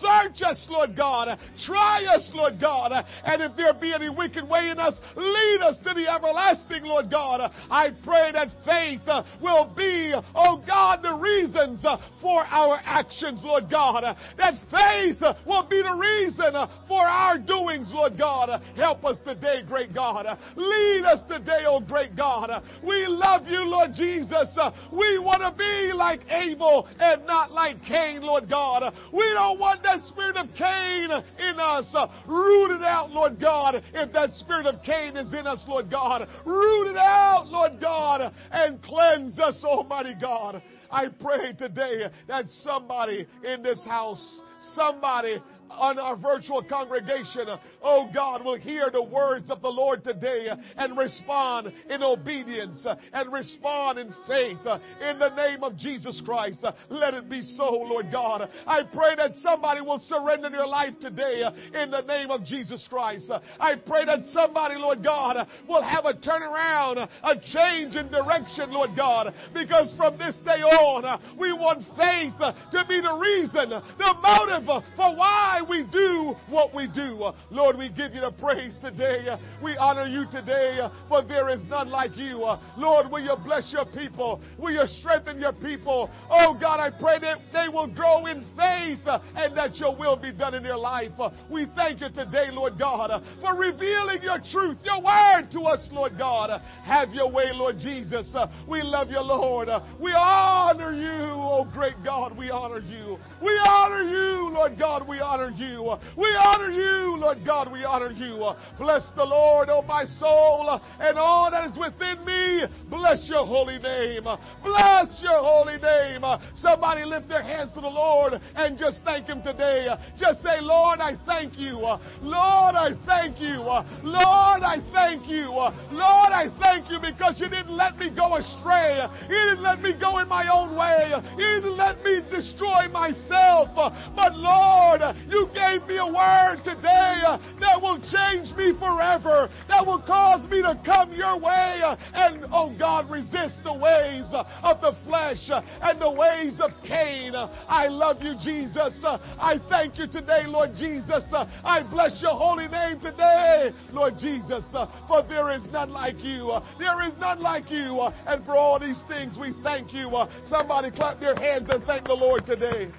[0.00, 1.38] Search us, Lord God.
[1.66, 2.92] Try us, Lord God.
[3.24, 6.84] And if there be any wicked way in us, lead us us to the everlasting,
[6.84, 7.40] Lord God.
[7.70, 13.40] I pray that faith uh, will be, oh God, the reasons uh, for our actions,
[13.42, 14.04] Lord God.
[14.36, 16.52] That faith uh, will be the reason
[16.88, 18.62] for our doings, Lord God.
[18.76, 20.26] Help us today, great God.
[20.56, 22.50] Lead us today, oh great God.
[22.82, 24.56] We love you, Lord Jesus.
[24.92, 28.94] We want to be like Abel and not like Cain, Lord God.
[29.12, 31.94] We don't want that spirit of Cain in us.
[32.28, 33.82] Rooted out, Lord God.
[33.94, 36.28] If that spirit of Cain is in us, Lord God.
[36.44, 40.62] Root it out, Lord God, and cleanse us, Almighty God.
[40.90, 44.40] I pray today that somebody in this house,
[44.74, 45.38] somebody
[45.78, 47.46] on our virtual congregation,
[47.82, 53.32] oh God, will hear the words of the Lord today and respond in obedience and
[53.32, 54.58] respond in faith
[55.00, 56.64] in the name of Jesus Christ.
[56.88, 58.48] Let it be so, Lord God.
[58.66, 61.42] I pray that somebody will surrender their life today
[61.74, 63.30] in the name of Jesus Christ.
[63.58, 68.90] I pray that somebody, Lord God, will have a turnaround, a change in direction, Lord
[68.96, 74.66] God, because from this day on, we want faith to be the reason, the motive
[74.96, 77.30] for why we do what we do.
[77.50, 79.36] Lord, we give you the praise today.
[79.62, 82.44] We honor you today, for there is none like you.
[82.76, 84.40] Lord, will you bless your people?
[84.58, 86.10] Will you strengthen your people?
[86.30, 90.32] Oh God, I pray that they will grow in faith and that your will be
[90.32, 91.12] done in their life.
[91.50, 96.18] We thank you today, Lord God, for revealing your truth, your word to us, Lord
[96.18, 96.60] God.
[96.84, 98.34] Have your way, Lord Jesus.
[98.68, 99.68] We love you, Lord.
[100.00, 102.36] We honor you, oh great God.
[102.36, 103.18] We honor you.
[103.42, 105.06] We honor you, Lord God.
[105.06, 105.94] We honor you.
[106.16, 107.70] We honor you, Lord God.
[107.72, 108.50] We honor you.
[108.78, 112.64] Bless the Lord, oh my soul, and all that is within me.
[112.88, 114.24] Bless your holy name.
[114.62, 116.22] Bless your holy name.
[116.54, 119.88] Somebody lift their hands to the Lord and just thank Him today.
[120.18, 121.78] Just say, Lord, I thank you.
[122.22, 123.58] Lord, I thank you.
[123.60, 125.50] Lord, I thank you.
[125.50, 129.06] Lord, I thank you because you didn't let me go astray.
[129.28, 131.12] You didn't let me go in my own way.
[131.38, 133.68] You didn't let me destroy myself.
[133.74, 139.84] But Lord, you gave me a word today uh, that will change me forever, that
[139.86, 144.44] will cause me to come your way uh, and, oh God, resist the ways uh,
[144.62, 147.32] of the flesh and the ways of Cain.
[147.34, 149.00] I love you, Jesus.
[149.04, 151.24] I thank you today, Lord Jesus.
[151.32, 154.64] I bless your holy name today, Lord Jesus,
[155.08, 156.52] for there is none like you.
[156.78, 158.00] There is none like you.
[158.26, 160.10] And for all these things, we thank you.
[160.44, 162.90] Somebody clap their hands and thank the Lord today.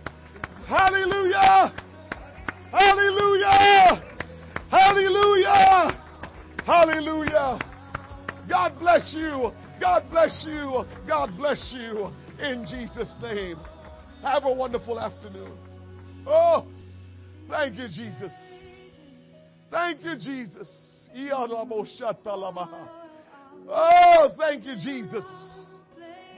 [0.67, 1.92] Hallelujah!
[2.73, 4.03] Hallelujah!
[4.71, 6.01] Hallelujah!
[6.65, 7.59] Hallelujah!
[8.49, 9.51] God bless you.
[9.79, 10.83] God bless you.
[11.07, 12.09] God bless you.
[12.39, 13.59] In Jesus' name.
[14.23, 15.55] Have a wonderful afternoon.
[16.25, 16.65] Oh,
[17.47, 18.33] thank you, Jesus.
[19.69, 20.67] Thank you, Jesus.
[23.69, 25.25] Oh, thank you, Jesus.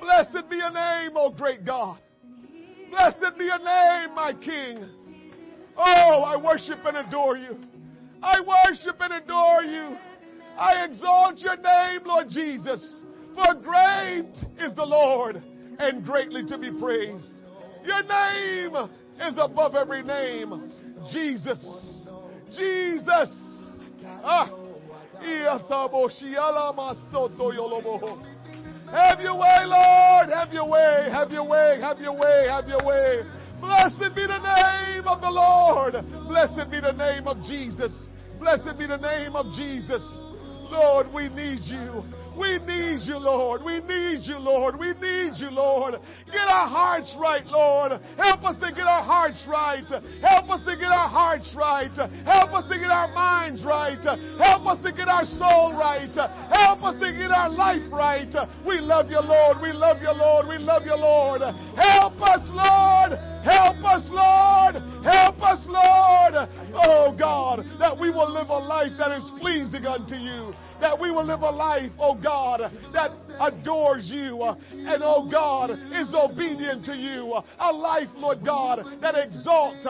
[0.01, 1.97] Blessed be your name, oh great God.
[2.89, 4.85] Blessed be your name, my King.
[5.77, 7.57] Oh, I worship and adore you.
[8.21, 9.97] I worship and adore you.
[10.57, 13.03] I exalt your name, Lord Jesus.
[13.35, 15.43] For great is the Lord
[15.79, 17.27] and greatly to be praised.
[17.83, 18.75] Your name
[19.21, 20.71] is above every name.
[21.11, 21.61] Jesus.
[22.55, 23.29] Jesus.
[24.23, 24.49] Ah.
[28.91, 30.29] Have your way, Lord.
[30.29, 31.09] Have your way.
[31.11, 31.79] Have your way.
[31.81, 32.47] Have your way.
[32.49, 33.23] Have your way.
[33.65, 35.93] Blessed be the name of the Lord.
[36.27, 37.91] Blessed be the name of Jesus.
[38.39, 40.05] Blessed be the name of Jesus.
[40.69, 42.03] Lord, we need you.
[42.37, 43.63] We need you, Lord.
[43.63, 44.77] We need you, Lord.
[44.77, 45.95] We need you, Lord.
[46.27, 47.93] Get our hearts right, Lord.
[48.17, 49.87] Help us to get our hearts right.
[50.21, 51.95] Help us to get our hearts right.
[52.25, 53.97] Help us to get our minds right.
[54.37, 56.13] Help us to get our soul right.
[56.13, 58.29] Help us to get our life right.
[58.67, 59.57] We love you, Lord.
[59.61, 60.47] We love you, Lord.
[60.47, 61.41] We love you, Lord.
[61.41, 63.34] Help us, Lord.
[63.45, 64.75] Help us, Lord.
[65.05, 66.49] Help us, Lord.
[66.73, 71.11] Oh, God, that we will live a life that is pleasing unto you that we
[71.11, 72.59] will live a life, oh God,
[72.93, 77.33] that adores you and, oh God, is obedient to you.
[77.59, 79.85] A life, Lord God, that exalts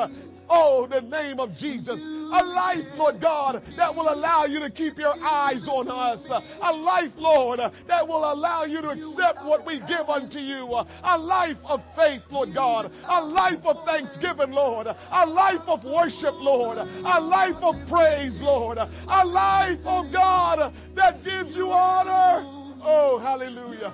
[0.49, 1.99] Oh, the name of Jesus.
[1.99, 6.26] A life, Lord God, that will allow you to keep your eyes on us.
[6.30, 10.65] A life, Lord, that will allow you to accept what we give unto you.
[11.03, 12.91] A life of faith, Lord God.
[13.07, 14.88] A life of thanksgiving, Lord.
[14.88, 16.77] A life of worship, Lord.
[16.77, 18.77] A life of praise, Lord.
[18.77, 22.43] A life, oh God, that gives you honor.
[22.84, 23.93] Oh, hallelujah.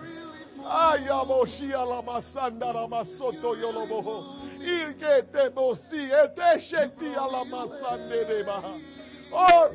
[9.33, 9.71] Oh,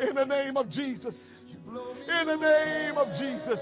[0.00, 1.16] in the name of Jesus.
[2.08, 3.60] In the name of Jesus.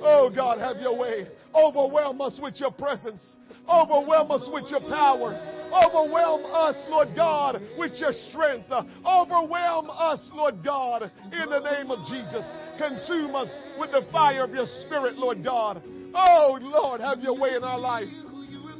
[0.00, 1.26] Oh God, have your way.
[1.54, 3.20] Overwhelm us with your presence.
[3.68, 5.34] Overwhelm us with your power.
[5.72, 8.70] Overwhelm us, Lord God, with your strength.
[8.70, 12.44] Overwhelm us, Lord God, in the name of Jesus.
[12.78, 13.48] Consume us
[13.78, 15.82] with the fire of your spirit, Lord God.
[16.14, 18.08] Oh, Lord, have your way in our life.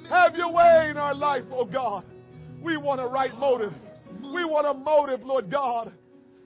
[0.08, 2.04] Have your way in our life, oh God.
[2.62, 3.72] We want a right motive.
[4.22, 5.92] We want a motive, Lord God,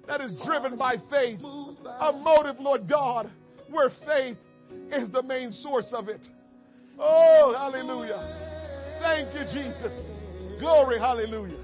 [0.06, 1.40] that is driven by faith.
[1.42, 3.30] A motive, Lord God,
[3.70, 4.36] where faith
[4.90, 6.26] is the main source of it.
[6.98, 8.98] Oh, hallelujah.
[9.00, 9.92] Thank you, Jesus.
[10.58, 11.61] Glory, hallelujah.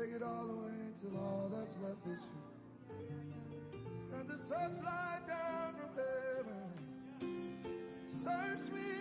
[0.00, 0.72] Take it all away
[1.02, 2.96] till all that's left is you.
[4.10, 6.70] Turn the searchlight down from heaven.
[8.22, 8.99] Search me,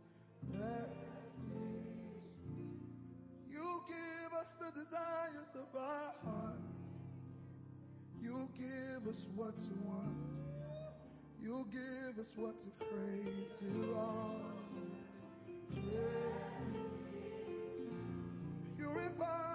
[3.50, 6.60] You give us the desires of our heart.
[8.22, 10.16] You give us what to want.
[11.42, 14.36] You give us what to crave till all
[15.70, 16.10] that's us
[16.66, 16.78] is
[18.78, 19.49] Purify